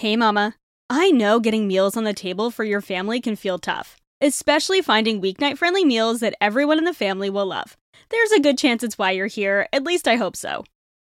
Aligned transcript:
Hey, 0.00 0.16
Mama. 0.16 0.54
I 0.88 1.10
know 1.10 1.40
getting 1.40 1.68
meals 1.68 1.94
on 1.94 2.04
the 2.04 2.14
table 2.14 2.50
for 2.50 2.64
your 2.64 2.80
family 2.80 3.20
can 3.20 3.36
feel 3.36 3.58
tough, 3.58 3.98
especially 4.22 4.80
finding 4.80 5.20
weeknight 5.20 5.58
friendly 5.58 5.84
meals 5.84 6.20
that 6.20 6.34
everyone 6.40 6.78
in 6.78 6.84
the 6.84 6.94
family 6.94 7.28
will 7.28 7.44
love. 7.44 7.76
There's 8.08 8.32
a 8.32 8.40
good 8.40 8.56
chance 8.56 8.82
it's 8.82 8.96
why 8.96 9.10
you're 9.10 9.26
here, 9.26 9.68
at 9.74 9.84
least 9.84 10.08
I 10.08 10.16
hope 10.16 10.36
so. 10.36 10.64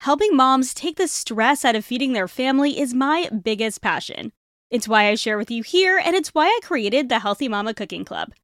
Helping 0.03 0.37
moms 0.37 0.75
take 0.75 0.99
the 0.99 1.09
stress 1.09 1.65
out 1.65 1.77
of 1.77 1.83
feeding 1.83 2.13
their 2.13 2.29
family 2.29 2.79
is 2.79 2.93
my 2.93 3.31
biggest 3.31 3.81
passion. 3.81 4.33
It's 4.71 4.87
why 4.87 5.09
I 5.09 5.15
share 5.15 5.39
with 5.39 5.51
you 5.51 5.63
here, 5.63 5.97
and 5.97 6.15
it's 6.15 6.35
why 6.35 6.49
I 6.49 6.61
created 6.63 7.09
the 7.09 7.21
Healthy 7.21 7.49
Mama 7.49 7.73
Cooking 7.73 8.05
Club. 8.05 8.35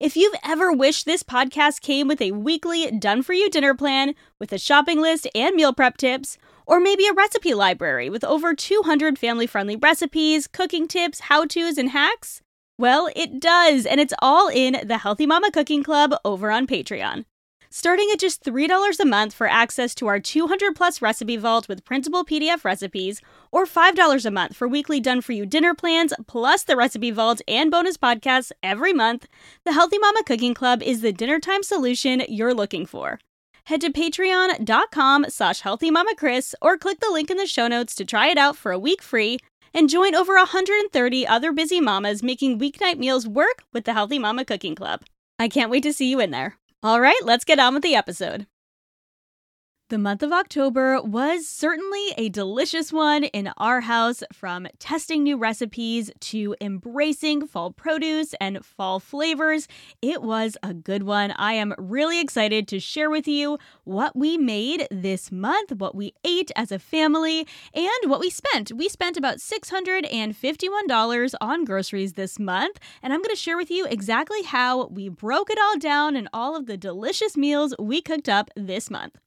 If 0.00 0.16
you've 0.16 0.34
ever 0.42 0.72
wished 0.72 1.04
this 1.04 1.22
podcast 1.22 1.82
came 1.82 2.08
with 2.08 2.22
a 2.22 2.32
weekly 2.32 2.90
done 2.90 3.20
for 3.20 3.34
you 3.34 3.50
dinner 3.50 3.74
plan 3.74 4.14
with 4.38 4.50
a 4.50 4.56
shopping 4.56 4.98
list 4.98 5.28
and 5.34 5.54
meal 5.54 5.74
prep 5.74 5.98
tips, 5.98 6.38
or 6.64 6.80
maybe 6.80 7.06
a 7.06 7.12
recipe 7.12 7.52
library 7.52 8.08
with 8.08 8.24
over 8.24 8.54
200 8.54 9.18
family 9.18 9.46
friendly 9.46 9.76
recipes, 9.76 10.46
cooking 10.46 10.88
tips, 10.88 11.20
how 11.20 11.44
to's, 11.44 11.76
and 11.76 11.90
hacks? 11.90 12.40
Well, 12.78 13.10
it 13.14 13.40
does, 13.40 13.84
and 13.84 14.00
it's 14.00 14.14
all 14.20 14.48
in 14.48 14.88
the 14.88 14.96
Healthy 14.96 15.26
Mama 15.26 15.50
Cooking 15.50 15.82
Club 15.82 16.14
over 16.24 16.50
on 16.50 16.66
Patreon. 16.66 17.26
Starting 17.70 18.08
at 18.12 18.18
just 18.18 18.44
$3 18.44 19.00
a 19.00 19.04
month 19.04 19.32
for 19.32 19.46
access 19.46 19.94
to 19.94 20.06
our 20.06 20.18
200 20.18 20.74
plus 20.74 21.00
recipe 21.00 21.36
vault 21.36 21.68
with 21.68 21.84
printable 21.84 22.24
PDF 22.24 22.64
recipes, 22.64 23.20
or 23.52 23.64
$5 23.64 24.26
a 24.26 24.30
month 24.30 24.56
for 24.56 24.66
weekly 24.66 25.00
done 25.00 25.20
for 25.20 25.32
you 25.32 25.46
dinner 25.46 25.74
plans, 25.74 26.12
plus 26.26 26.64
the 26.64 26.76
recipe 26.76 27.10
vault 27.10 27.40
and 27.46 27.70
bonus 27.70 27.96
podcasts 27.96 28.50
every 28.62 28.92
month, 28.92 29.26
the 29.64 29.72
Healthy 29.72 29.98
Mama 29.98 30.24
Cooking 30.24 30.54
Club 30.54 30.82
is 30.82 31.00
the 31.00 31.12
dinner 31.12 31.38
time 31.38 31.62
solution 31.62 32.22
you're 32.28 32.54
looking 32.54 32.86
for 32.86 33.20
head 33.70 33.80
to 33.80 33.92
patreon.com 33.92 35.26
slash 35.28 35.62
healthymamakris 35.62 36.54
or 36.60 36.76
click 36.76 36.98
the 36.98 37.10
link 37.10 37.30
in 37.30 37.36
the 37.36 37.46
show 37.46 37.68
notes 37.68 37.94
to 37.94 38.04
try 38.04 38.26
it 38.26 38.36
out 38.36 38.56
for 38.56 38.72
a 38.72 38.78
week 38.78 39.00
free 39.00 39.38
and 39.72 39.88
join 39.88 40.14
over 40.14 40.34
130 40.34 41.26
other 41.26 41.52
busy 41.52 41.80
mamas 41.80 42.22
making 42.22 42.58
weeknight 42.58 42.98
meals 42.98 43.28
work 43.28 43.62
with 43.72 43.84
the 43.84 43.92
Healthy 43.92 44.18
Mama 44.18 44.44
Cooking 44.44 44.74
Club. 44.74 45.02
I 45.38 45.48
can't 45.48 45.70
wait 45.70 45.84
to 45.84 45.92
see 45.92 46.10
you 46.10 46.18
in 46.18 46.32
there. 46.32 46.59
All 46.82 47.00
right, 47.00 47.20
let's 47.24 47.44
get 47.44 47.58
on 47.58 47.74
with 47.74 47.82
the 47.82 47.94
episode. 47.94 48.46
The 49.90 49.98
month 49.98 50.22
of 50.22 50.32
October 50.32 51.02
was 51.02 51.48
certainly 51.48 52.14
a 52.16 52.28
delicious 52.28 52.92
one 52.92 53.24
in 53.24 53.50
our 53.56 53.80
house, 53.80 54.22
from 54.32 54.68
testing 54.78 55.24
new 55.24 55.36
recipes 55.36 56.12
to 56.20 56.54
embracing 56.60 57.48
fall 57.48 57.72
produce 57.72 58.32
and 58.40 58.64
fall 58.64 59.00
flavors. 59.00 59.66
It 60.00 60.22
was 60.22 60.56
a 60.62 60.72
good 60.74 61.02
one. 61.02 61.32
I 61.32 61.54
am 61.54 61.74
really 61.76 62.20
excited 62.20 62.68
to 62.68 62.78
share 62.78 63.10
with 63.10 63.26
you 63.26 63.58
what 63.82 64.14
we 64.14 64.38
made 64.38 64.86
this 64.92 65.32
month, 65.32 65.72
what 65.72 65.96
we 65.96 66.14
ate 66.24 66.52
as 66.54 66.70
a 66.70 66.78
family, 66.78 67.44
and 67.74 68.08
what 68.08 68.20
we 68.20 68.30
spent. 68.30 68.70
We 68.70 68.88
spent 68.88 69.16
about 69.16 69.38
$651 69.38 71.34
on 71.40 71.64
groceries 71.64 72.12
this 72.12 72.38
month, 72.38 72.78
and 73.02 73.12
I'm 73.12 73.22
going 73.22 73.34
to 73.34 73.34
share 73.34 73.56
with 73.56 73.72
you 73.72 73.86
exactly 73.86 74.42
how 74.44 74.86
we 74.86 75.08
broke 75.08 75.50
it 75.50 75.58
all 75.60 75.78
down 75.78 76.14
and 76.14 76.28
all 76.32 76.54
of 76.54 76.66
the 76.66 76.76
delicious 76.76 77.36
meals 77.36 77.74
we 77.76 78.00
cooked 78.00 78.28
up 78.28 78.50
this 78.54 78.88
month. 78.88 79.18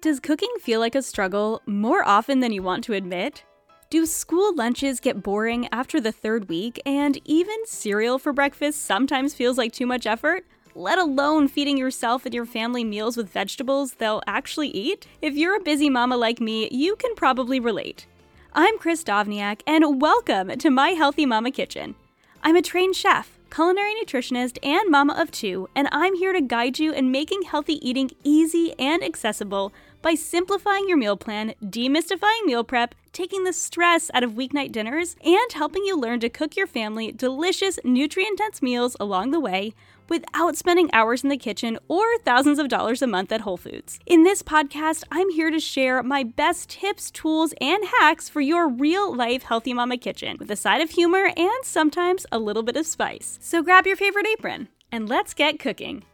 Does 0.00 0.20
cooking 0.20 0.52
feel 0.60 0.78
like 0.78 0.94
a 0.94 1.02
struggle 1.02 1.60
more 1.66 2.06
often 2.06 2.38
than 2.38 2.52
you 2.52 2.62
want 2.62 2.84
to 2.84 2.92
admit? 2.92 3.44
Do 3.90 4.06
school 4.06 4.54
lunches 4.54 5.00
get 5.00 5.24
boring 5.24 5.66
after 5.72 6.00
the 6.00 6.12
third 6.12 6.48
week, 6.48 6.80
and 6.86 7.20
even 7.24 7.56
cereal 7.64 8.18
for 8.18 8.32
breakfast 8.32 8.82
sometimes 8.82 9.34
feels 9.34 9.58
like 9.58 9.72
too 9.72 9.86
much 9.86 10.06
effort? 10.06 10.46
Let 10.74 10.98
alone 10.98 11.48
feeding 11.48 11.76
yourself 11.76 12.24
and 12.24 12.34
your 12.34 12.46
family 12.46 12.84
meals 12.84 13.16
with 13.16 13.28
vegetables 13.28 13.94
they'll 13.94 14.22
actually 14.26 14.68
eat? 14.68 15.08
If 15.20 15.34
you're 15.34 15.56
a 15.56 15.60
busy 15.60 15.90
mama 15.90 16.16
like 16.16 16.40
me, 16.40 16.68
you 16.70 16.94
can 16.94 17.14
probably 17.16 17.58
relate. 17.58 18.06
I'm 18.52 18.78
Kris 18.78 19.02
Dovniak, 19.02 19.62
and 19.66 20.00
welcome 20.00 20.56
to 20.56 20.70
my 20.70 20.90
Healthy 20.90 21.26
Mama 21.26 21.50
Kitchen. 21.50 21.96
I'm 22.44 22.54
a 22.54 22.62
trained 22.62 22.94
chef 22.94 23.37
culinary 23.50 23.94
nutritionist, 24.02 24.58
and 24.62 24.90
mama 24.90 25.14
of 25.18 25.30
two, 25.30 25.68
and 25.74 25.88
I'm 25.92 26.14
here 26.14 26.32
to 26.32 26.40
guide 26.40 26.78
you 26.78 26.92
in 26.92 27.10
making 27.10 27.42
healthy 27.42 27.74
eating 27.88 28.10
easy 28.24 28.74
and 28.78 29.02
accessible 29.02 29.72
by 30.02 30.14
simplifying 30.14 30.88
your 30.88 30.98
meal 30.98 31.16
plan, 31.16 31.54
demystifying 31.62 32.44
meal 32.44 32.64
prep, 32.64 32.94
taking 33.12 33.44
the 33.44 33.52
stress 33.52 34.10
out 34.14 34.22
of 34.22 34.32
weeknight 34.32 34.72
dinners, 34.72 35.16
and 35.24 35.52
helping 35.52 35.84
you 35.84 35.98
learn 35.98 36.20
to 36.20 36.28
cook 36.28 36.56
your 36.56 36.66
family 36.66 37.10
delicious, 37.10 37.78
nutrient 37.84 38.38
dense 38.38 38.62
meals 38.62 38.96
along 39.00 39.30
the 39.30 39.40
way 39.40 39.72
without 40.08 40.56
spending 40.56 40.90
hours 40.92 41.22
in 41.22 41.30
the 41.30 41.36
kitchen 41.36 41.78
or 41.88 42.18
thousands 42.18 42.58
of 42.58 42.68
dollars 42.68 43.02
a 43.02 43.06
month 43.06 43.32
at 43.32 43.42
Whole 43.42 43.56
Foods. 43.56 43.98
In 44.06 44.22
this 44.22 44.42
podcast, 44.42 45.04
I'm 45.10 45.30
here 45.30 45.50
to 45.50 45.60
share 45.60 46.02
my 46.02 46.22
best 46.22 46.70
tips, 46.70 47.10
tools, 47.10 47.54
and 47.60 47.84
hacks 48.00 48.28
for 48.28 48.40
your 48.40 48.68
real 48.68 49.14
life 49.14 49.42
healthy 49.42 49.74
mama 49.74 49.98
kitchen 49.98 50.36
with 50.38 50.50
a 50.50 50.56
side 50.56 50.80
of 50.80 50.90
humor 50.90 51.30
and 51.36 51.64
sometimes 51.64 52.26
a 52.32 52.38
little 52.38 52.62
bit 52.62 52.76
of 52.76 52.86
spice. 52.86 53.38
So 53.40 53.62
grab 53.62 53.86
your 53.86 53.96
favorite 53.96 54.26
apron 54.26 54.68
and 54.90 55.08
let's 55.08 55.34
get 55.34 55.58
cooking. 55.58 56.04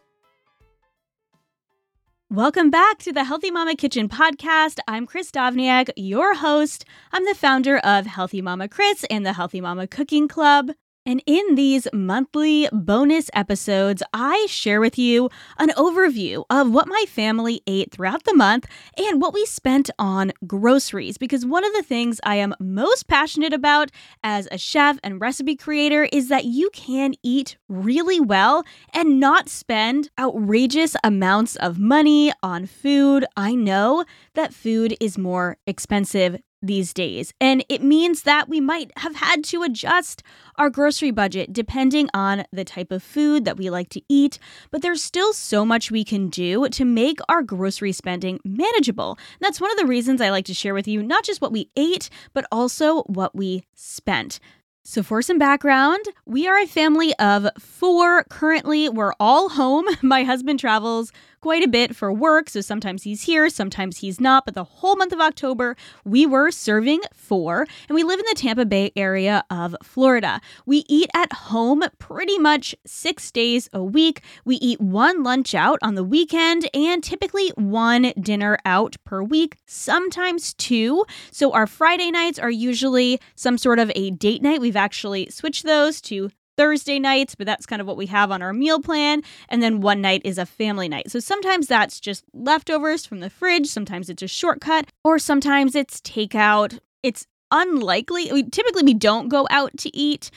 Welcome 2.31 2.71
back 2.71 2.99
to 3.01 3.13
the 3.13 3.23
Healthy 3.23 3.53
Mama 3.53 3.77
Kitchen 3.77 4.09
podcast. 4.09 4.81
I'm 4.89 5.07
Kris 5.07 5.31
Dovniak, 5.31 5.91
your 5.95 6.35
host. 6.35 6.85
I'm 7.13 7.25
the 7.27 7.35
founder 7.35 7.79
of 7.79 8.07
Healthy 8.07 8.43
Mama 8.43 8.67
Kris 8.67 9.05
and 9.09 9.25
the 9.25 9.35
Healthy 9.35 9.61
Mama 9.61 9.87
Cooking 9.87 10.27
Club. 10.27 10.73
And 11.07 11.23
in 11.27 11.55
these 11.55 11.87
monthly 11.93 12.67
bonus 12.73 13.29
episodes, 13.35 14.03
I 14.15 14.47
share 14.49 14.81
with 14.81 14.99
you 14.99 15.29
an 15.59 15.69
overview 15.71 16.45
of 16.49 16.71
what 16.71 16.89
my 16.89 17.05
family 17.07 17.61
ate 17.67 17.93
throughout 17.93 18.25
the 18.25 18.33
month 18.33 18.67
and 18.97 19.21
what 19.21 19.35
we 19.35 19.45
spent 19.45 19.91
on 19.99 20.33
groceries. 20.47 21.19
Because 21.19 21.45
one 21.45 21.63
of 21.63 21.75
the 21.75 21.83
things 21.83 22.21
I 22.25 22.37
am 22.37 22.55
most 22.59 23.07
passionate 23.07 23.53
about 23.53 23.91
as 24.23 24.49
a 24.51 24.57
chef 24.57 24.99
and 25.05 25.21
recipe 25.21 25.57
creator 25.57 26.09
is 26.11 26.29
that 26.29 26.47
you 26.47 26.71
can 26.71 27.13
eat 27.23 27.59
really 27.69 28.19
well 28.19 28.65
and 28.95 29.21
not 29.21 29.51
spend 29.51 30.09
outrageous 30.19 30.97
amounts 31.05 31.57
of 31.57 31.79
money 31.79 32.33
on 32.43 32.65
food. 32.65 33.27
I 33.37 33.55
know 33.55 34.07
that 34.35 34.55
food 34.55 34.97
is 35.01 35.19
more 35.19 35.59
expensive 35.67 36.41
these 36.67 36.93
days. 36.93 37.33
And 37.41 37.65
it 37.69 37.83
means 37.83 38.23
that 38.23 38.49
we 38.49 38.61
might 38.61 38.91
have 38.99 39.17
had 39.17 39.45
to 39.45 39.63
adjust 39.63 40.23
our 40.57 40.71
grocery 40.71 41.11
budget 41.11 41.53
depending 41.53 42.09
on 42.15 42.45
the 42.53 42.65
type 42.65 42.91
of 42.91 43.03
food 43.03 43.45
that 43.45 43.57
we 43.57 43.71
like 43.71 43.89
to 43.91 44.03
eat. 44.09 44.39
But 44.71 44.83
there's 44.83 45.03
still 45.03 45.33
so 45.33 45.65
much 45.65 45.91
we 45.91 46.05
can 46.05 46.29
do 46.29 46.69
to 46.69 46.85
make 46.85 47.19
our 47.29 47.43
grocery 47.43 47.93
spending 47.93 48.41
manageable. 48.45 49.19
And 49.33 49.41
that's 49.41 49.61
one 49.61 49.71
of 49.71 49.79
the 49.79 49.87
reasons 49.87 50.21
I 50.21 50.31
like 50.31 50.47
to 50.47 50.55
share 50.55 50.75
with 50.75 50.89
you 50.89 51.03
not 51.03 51.25
just 51.25 51.41
what 51.41 51.53
we 51.53 51.71
ate, 51.77 52.09
but 52.33 52.47
also 52.51 53.03
what 53.03 53.35
we 53.35 53.65
spent. 53.75 54.41
So, 54.87 55.03
for 55.03 55.23
some 55.23 55.39
background, 55.39 56.05
we 56.27 56.47
are 56.47 56.59
a 56.59 56.67
family 56.67 57.15
of 57.19 57.49
four. 57.59 58.25
Currently, 58.25 58.91
we're 58.91 59.15
all 59.19 59.49
home. 59.49 59.87
My 60.03 60.25
husband 60.25 60.61
travels 60.61 61.11
quite 61.45 61.63
a 61.63 61.69
bit 61.69 61.95
for 61.95 62.11
work, 62.11 62.49
so 62.49 62.63
sometimes 62.63 63.03
he's 63.03 63.25
here, 63.25 63.51
sometimes 63.51 63.99
he's 63.99 64.19
not. 64.19 64.47
But 64.47 64.55
the 64.55 64.65
whole 64.65 64.97
month 64.97 65.13
of 65.13 65.21
October, 65.21 65.77
we 66.03 66.25
were 66.25 66.51
serving 66.51 67.03
four, 67.13 67.67
and 67.87 67.95
we 67.95 68.03
live 68.03 68.19
in 68.19 68.25
the 68.31 68.35
Tampa 68.35 68.65
Bay 68.65 68.93
area 68.97 69.45
of 69.51 69.77
Florida. 69.83 70.41
We 70.65 70.87
eat 70.89 71.11
at 71.13 71.31
home 71.35 71.83
pretty 71.99 72.39
much 72.39 72.75
six 72.87 73.31
days 73.31 73.69
a 73.75 73.85
week. 73.85 74.23
We 74.47 74.57
eat 74.57 74.81
one 74.81 75.23
lunch 75.23 75.55
out 75.55 75.79
on 75.83 75.97
the 75.97 76.03
weekend 76.03 76.67
and 76.73 77.05
typically 77.05 77.51
one 77.57 78.15
dinner 78.19 78.57
out 78.65 78.97
per 79.05 79.23
week, 79.23 79.59
sometimes 79.67 80.55
two. 80.55 81.05
So 81.31 81.53
our 81.53 81.67
Friday 81.67 82.11
nights 82.11 82.39
are 82.39 82.51
usually 82.51 83.21
some 83.35 83.59
sort 83.59 83.79
of 83.79 83.93
a 83.95 84.13
date 84.13 84.41
night. 84.41 84.63
We've 84.63 84.77
actually 84.77 85.29
switched 85.29 85.65
those 85.67 86.01
to 86.03 86.31
Thursday 86.57 86.99
nights, 86.99 87.35
but 87.35 87.47
that's 87.47 87.67
kind 87.67 87.81
of 87.81 87.87
what 87.87 87.97
we 87.97 88.07
have 88.07 88.31
on 88.31 88.43
our 88.43 88.53
meal 88.53 88.81
plan. 88.81 89.23
And 89.49 89.63
then 89.63 89.81
one 89.81 90.01
night 90.01 90.23
is 90.25 90.39
a 90.39 90.47
family 90.47 90.89
night. 90.89 91.11
So 91.11 91.21
sometimes 91.21 91.67
that's 91.67 92.01
just 92.01 92.25
leftovers 92.33 93.07
from 93.07 93.21
the 93.21 93.31
fridge, 93.31 93.67
sometimes 93.67 94.09
it's 94.09 94.23
a 94.23 94.29
shortcut, 94.29 94.87
or 95.05 95.19
sometimes 95.19 95.75
it's 95.75 96.01
takeout. 96.01 96.79
It's 97.03 97.27
unlikely. 97.51 98.33
We 98.33 98.43
typically 98.45 98.83
we 98.83 98.95
don't 98.95 99.29
go 99.29 99.47
out 99.51 99.77
to 99.79 99.97
eat, 99.97 100.31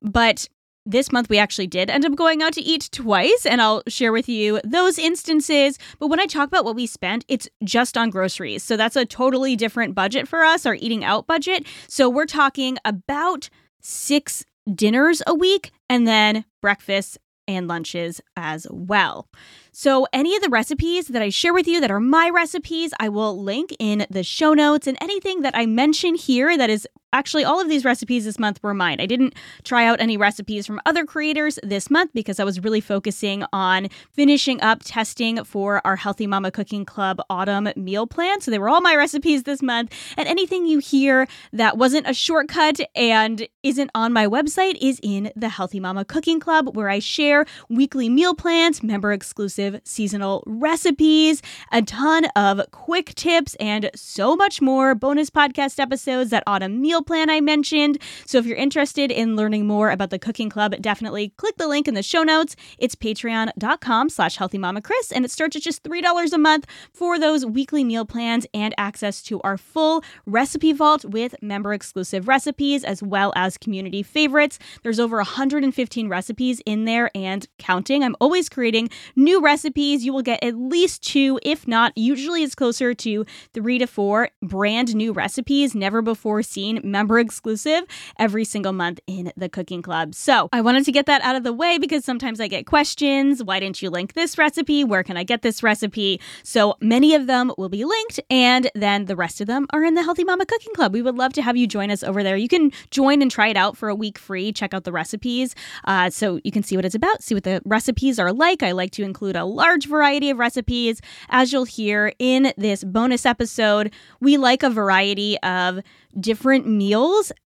but 0.00 0.48
this 0.86 1.10
month 1.10 1.30
we 1.30 1.38
actually 1.38 1.66
did 1.66 1.88
end 1.88 2.04
up 2.04 2.14
going 2.14 2.42
out 2.42 2.52
to 2.52 2.60
eat 2.60 2.90
twice 2.92 3.46
and 3.46 3.62
I'll 3.62 3.82
share 3.88 4.12
with 4.12 4.28
you 4.28 4.60
those 4.64 4.98
instances. 4.98 5.78
But 5.98 6.08
when 6.08 6.20
I 6.20 6.26
talk 6.26 6.48
about 6.48 6.64
what 6.64 6.76
we 6.76 6.86
spent, 6.86 7.24
it's 7.28 7.48
just 7.62 7.96
on 7.96 8.10
groceries. 8.10 8.62
So 8.62 8.76
that's 8.76 8.96
a 8.96 9.06
totally 9.06 9.56
different 9.56 9.94
budget 9.94 10.28
for 10.28 10.44
us, 10.44 10.66
our 10.66 10.74
eating 10.74 11.04
out 11.04 11.26
budget. 11.26 11.66
So 11.88 12.10
we're 12.10 12.26
talking 12.26 12.76
about 12.84 13.48
6 13.80 14.44
dinners 14.72 15.22
a 15.26 15.34
week 15.34 15.72
and 15.88 16.06
then 16.06 16.44
breakfasts 16.60 17.18
and 17.46 17.68
lunches 17.68 18.20
as 18.36 18.66
well. 18.70 19.28
So, 19.72 20.06
any 20.12 20.34
of 20.36 20.42
the 20.42 20.48
recipes 20.48 21.08
that 21.08 21.22
I 21.22 21.28
share 21.28 21.52
with 21.52 21.66
you 21.66 21.80
that 21.80 21.90
are 21.90 22.00
my 22.00 22.30
recipes, 22.30 22.94
I 22.98 23.08
will 23.08 23.42
link 23.42 23.74
in 23.78 24.06
the 24.08 24.22
show 24.22 24.54
notes. 24.54 24.86
And 24.86 24.96
anything 25.00 25.42
that 25.42 25.56
I 25.56 25.66
mention 25.66 26.14
here 26.14 26.56
that 26.56 26.70
is 26.70 26.88
actually, 27.14 27.44
all 27.44 27.60
of 27.60 27.68
these 27.68 27.84
recipes 27.84 28.24
this 28.24 28.38
month 28.38 28.62
were 28.62 28.74
mine. 28.74 29.00
I 29.00 29.06
didn't 29.06 29.34
try 29.62 29.86
out 29.86 30.00
any 30.00 30.16
recipes 30.16 30.66
from 30.66 30.80
other 30.84 31.06
creators 31.06 31.58
this 31.62 31.88
month 31.90 32.10
because 32.12 32.40
I 32.40 32.44
was 32.44 32.60
really 32.60 32.80
focusing 32.80 33.44
on 33.52 33.88
finishing 34.12 34.60
up 34.60 34.80
testing 34.84 35.42
for 35.44 35.80
our 35.86 35.96
Healthy 35.96 36.26
Mama 36.26 36.50
Cooking 36.50 36.84
Club 36.84 37.20
autumn 37.30 37.68
meal 37.76 38.06
plan. 38.06 38.40
So 38.40 38.50
they 38.50 38.58
were 38.58 38.68
all 38.68 38.80
my 38.80 38.96
recipes 39.04 39.44
this 39.44 39.62
month. 39.62 39.92
And 40.16 40.28
anything 40.28 40.66
you 40.66 40.80
hear 40.80 41.28
that 41.52 41.78
wasn't 41.78 42.08
a 42.08 42.14
shortcut 42.14 42.80
and 42.96 43.46
isn't 43.62 43.90
on 43.94 44.12
my 44.12 44.26
website 44.26 44.76
is 44.80 44.98
in 45.02 45.30
the 45.36 45.48
Healthy 45.48 45.78
Mama 45.78 46.04
Cooking 46.04 46.40
Club, 46.40 46.76
where 46.76 46.88
I 46.88 46.98
share 46.98 47.46
weekly 47.70 48.08
meal 48.08 48.34
plans, 48.34 48.82
member 48.82 49.12
exclusive 49.12 49.80
seasonal 49.84 50.42
recipes, 50.46 51.42
a 51.70 51.80
ton 51.80 52.24
of 52.34 52.60
quick 52.72 53.14
tips, 53.14 53.54
and 53.60 53.90
so 53.94 54.34
much 54.34 54.60
more. 54.60 54.96
Bonus 54.96 55.30
podcast 55.30 55.78
episodes, 55.78 56.30
that 56.30 56.42
autumn 56.46 56.80
meal 56.80 57.03
plan 57.04 57.30
I 57.30 57.40
mentioned. 57.40 57.98
So 58.26 58.38
if 58.38 58.46
you're 58.46 58.56
interested 58.56 59.10
in 59.10 59.36
learning 59.36 59.66
more 59.66 59.90
about 59.90 60.10
the 60.10 60.18
cooking 60.18 60.50
club, 60.50 60.74
definitely 60.80 61.30
click 61.36 61.56
the 61.56 61.68
link 61.68 61.86
in 61.86 61.94
the 61.94 62.02
show 62.02 62.22
notes. 62.22 62.56
It's 62.78 62.94
patreon.com 62.94 64.08
slash 64.10 64.38
healthymamakris, 64.38 65.12
and 65.14 65.24
it 65.24 65.30
starts 65.30 65.56
at 65.56 65.62
just 65.62 65.82
$3 65.82 66.32
a 66.32 66.38
month 66.38 66.66
for 66.92 67.18
those 67.18 67.46
weekly 67.46 67.84
meal 67.84 68.04
plans 68.04 68.46
and 68.52 68.74
access 68.78 69.22
to 69.22 69.40
our 69.42 69.56
full 69.56 70.02
recipe 70.26 70.72
vault 70.72 71.04
with 71.04 71.34
member 71.42 71.72
exclusive 71.72 72.28
recipes 72.28 72.84
as 72.84 73.02
well 73.02 73.32
as 73.36 73.58
community 73.58 74.02
favorites. 74.02 74.58
There's 74.82 75.00
over 75.00 75.16
115 75.16 76.08
recipes 76.08 76.60
in 76.66 76.84
there 76.84 77.10
and 77.14 77.46
counting. 77.58 78.02
I'm 78.02 78.16
always 78.20 78.48
creating 78.48 78.90
new 79.16 79.40
recipes. 79.42 80.04
You 80.04 80.12
will 80.12 80.22
get 80.22 80.42
at 80.42 80.56
least 80.56 81.02
two, 81.02 81.38
if 81.42 81.66
not, 81.68 81.92
usually 81.96 82.42
it's 82.42 82.54
closer 82.54 82.94
to 82.94 83.24
three 83.52 83.78
to 83.78 83.86
four 83.86 84.30
brand 84.42 84.94
new 84.94 85.12
recipes, 85.12 85.74
never 85.74 86.02
before 86.02 86.42
seen, 86.42 86.80
member 86.94 87.18
exclusive 87.18 87.82
every 88.20 88.44
single 88.44 88.72
month 88.72 89.00
in 89.08 89.32
the 89.36 89.48
cooking 89.48 89.82
club. 89.82 90.14
So 90.14 90.48
I 90.52 90.60
wanted 90.60 90.84
to 90.84 90.92
get 90.92 91.06
that 91.06 91.20
out 91.22 91.34
of 91.34 91.42
the 91.42 91.52
way 91.52 91.76
because 91.76 92.04
sometimes 92.04 92.40
I 92.40 92.46
get 92.46 92.66
questions. 92.66 93.42
Why 93.42 93.58
didn't 93.58 93.82
you 93.82 93.90
link 93.90 94.12
this 94.12 94.38
recipe? 94.38 94.84
Where 94.84 95.02
can 95.02 95.16
I 95.16 95.24
get 95.24 95.42
this 95.42 95.60
recipe? 95.60 96.20
So 96.44 96.76
many 96.80 97.16
of 97.16 97.26
them 97.26 97.52
will 97.58 97.68
be 97.68 97.84
linked, 97.84 98.20
and 98.30 98.70
then 98.76 99.06
the 99.06 99.16
rest 99.16 99.40
of 99.40 99.48
them 99.48 99.66
are 99.70 99.82
in 99.82 99.94
the 99.94 100.04
Healthy 100.04 100.22
Mama 100.22 100.46
Cooking 100.46 100.72
Club. 100.72 100.92
We 100.92 101.02
would 101.02 101.16
love 101.16 101.32
to 101.32 101.42
have 101.42 101.56
you 101.56 101.66
join 101.66 101.90
us 101.90 102.04
over 102.04 102.22
there. 102.22 102.36
You 102.36 102.48
can 102.48 102.70
join 102.90 103.22
and 103.22 103.30
try 103.30 103.48
it 103.48 103.56
out 103.56 103.76
for 103.76 103.88
a 103.88 103.94
week 103.94 104.18
free. 104.18 104.52
Check 104.52 104.72
out 104.72 104.84
the 104.84 104.92
recipes 104.92 105.56
uh, 105.84 106.10
so 106.10 106.38
you 106.44 106.52
can 106.52 106.62
see 106.62 106.76
what 106.76 106.84
it's 106.84 106.94
about, 106.94 107.22
see 107.24 107.34
what 107.34 107.44
the 107.44 107.60
recipes 107.64 108.20
are 108.20 108.32
like. 108.32 108.62
I 108.62 108.70
like 108.70 108.92
to 108.92 109.02
include 109.02 109.34
a 109.34 109.44
large 109.44 109.86
variety 109.88 110.30
of 110.30 110.38
recipes. 110.38 111.00
As 111.28 111.52
you'll 111.52 111.64
hear 111.64 112.12
in 112.20 112.52
this 112.56 112.84
bonus 112.84 113.26
episode, 113.26 113.92
we 114.20 114.36
like 114.36 114.62
a 114.62 114.70
variety 114.70 115.36
of 115.40 115.80
different 116.20 116.64
meals. 116.66 116.83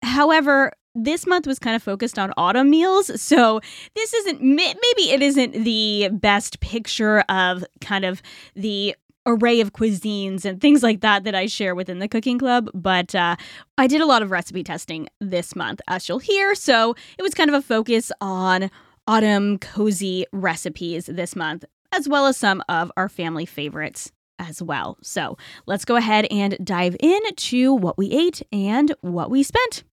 However, 0.03 0.71
this 0.95 1.27
month 1.27 1.45
was 1.45 1.59
kind 1.59 1.75
of 1.75 1.83
focused 1.83 2.17
on 2.17 2.33
autumn 2.37 2.69
meals. 2.69 3.21
So 3.21 3.61
this 3.95 4.13
isn't, 4.13 4.41
maybe 4.41 5.11
it 5.11 5.21
isn't 5.21 5.63
the 5.63 6.09
best 6.11 6.59
picture 6.59 7.19
of 7.29 7.63
kind 7.81 8.03
of 8.03 8.21
the 8.55 8.95
array 9.27 9.59
of 9.59 9.73
cuisines 9.73 10.45
and 10.45 10.59
things 10.59 10.81
like 10.81 11.01
that 11.01 11.23
that 11.25 11.35
I 11.35 11.45
share 11.45 11.75
within 11.75 11.99
the 11.99 12.07
cooking 12.07 12.39
club. 12.39 12.69
But 12.73 13.13
uh, 13.13 13.35
I 13.77 13.87
did 13.87 14.01
a 14.01 14.05
lot 14.05 14.23
of 14.23 14.31
recipe 14.31 14.63
testing 14.63 15.07
this 15.19 15.55
month, 15.55 15.81
as 15.87 16.07
you'll 16.07 16.19
hear. 16.19 16.55
So 16.55 16.95
it 17.17 17.21
was 17.21 17.33
kind 17.33 17.49
of 17.49 17.53
a 17.53 17.61
focus 17.61 18.11
on 18.21 18.71
autumn 19.05 19.59
cozy 19.59 20.25
recipes 20.31 21.05
this 21.05 21.35
month, 21.35 21.65
as 21.91 22.09
well 22.09 22.25
as 22.25 22.37
some 22.37 22.63
of 22.69 22.91
our 22.97 23.09
family 23.09 23.45
favorites 23.45 24.11
as 24.39 24.61
well. 24.61 24.97
So 25.01 25.37
let's 25.65 25.85
go 25.85 25.95
ahead 25.95 26.27
and 26.31 26.57
dive 26.63 26.95
into 26.99 27.73
what 27.73 27.97
we 27.97 28.11
ate 28.11 28.41
and 28.51 28.93
what 29.01 29.29
we 29.29 29.43
spent. 29.43 29.83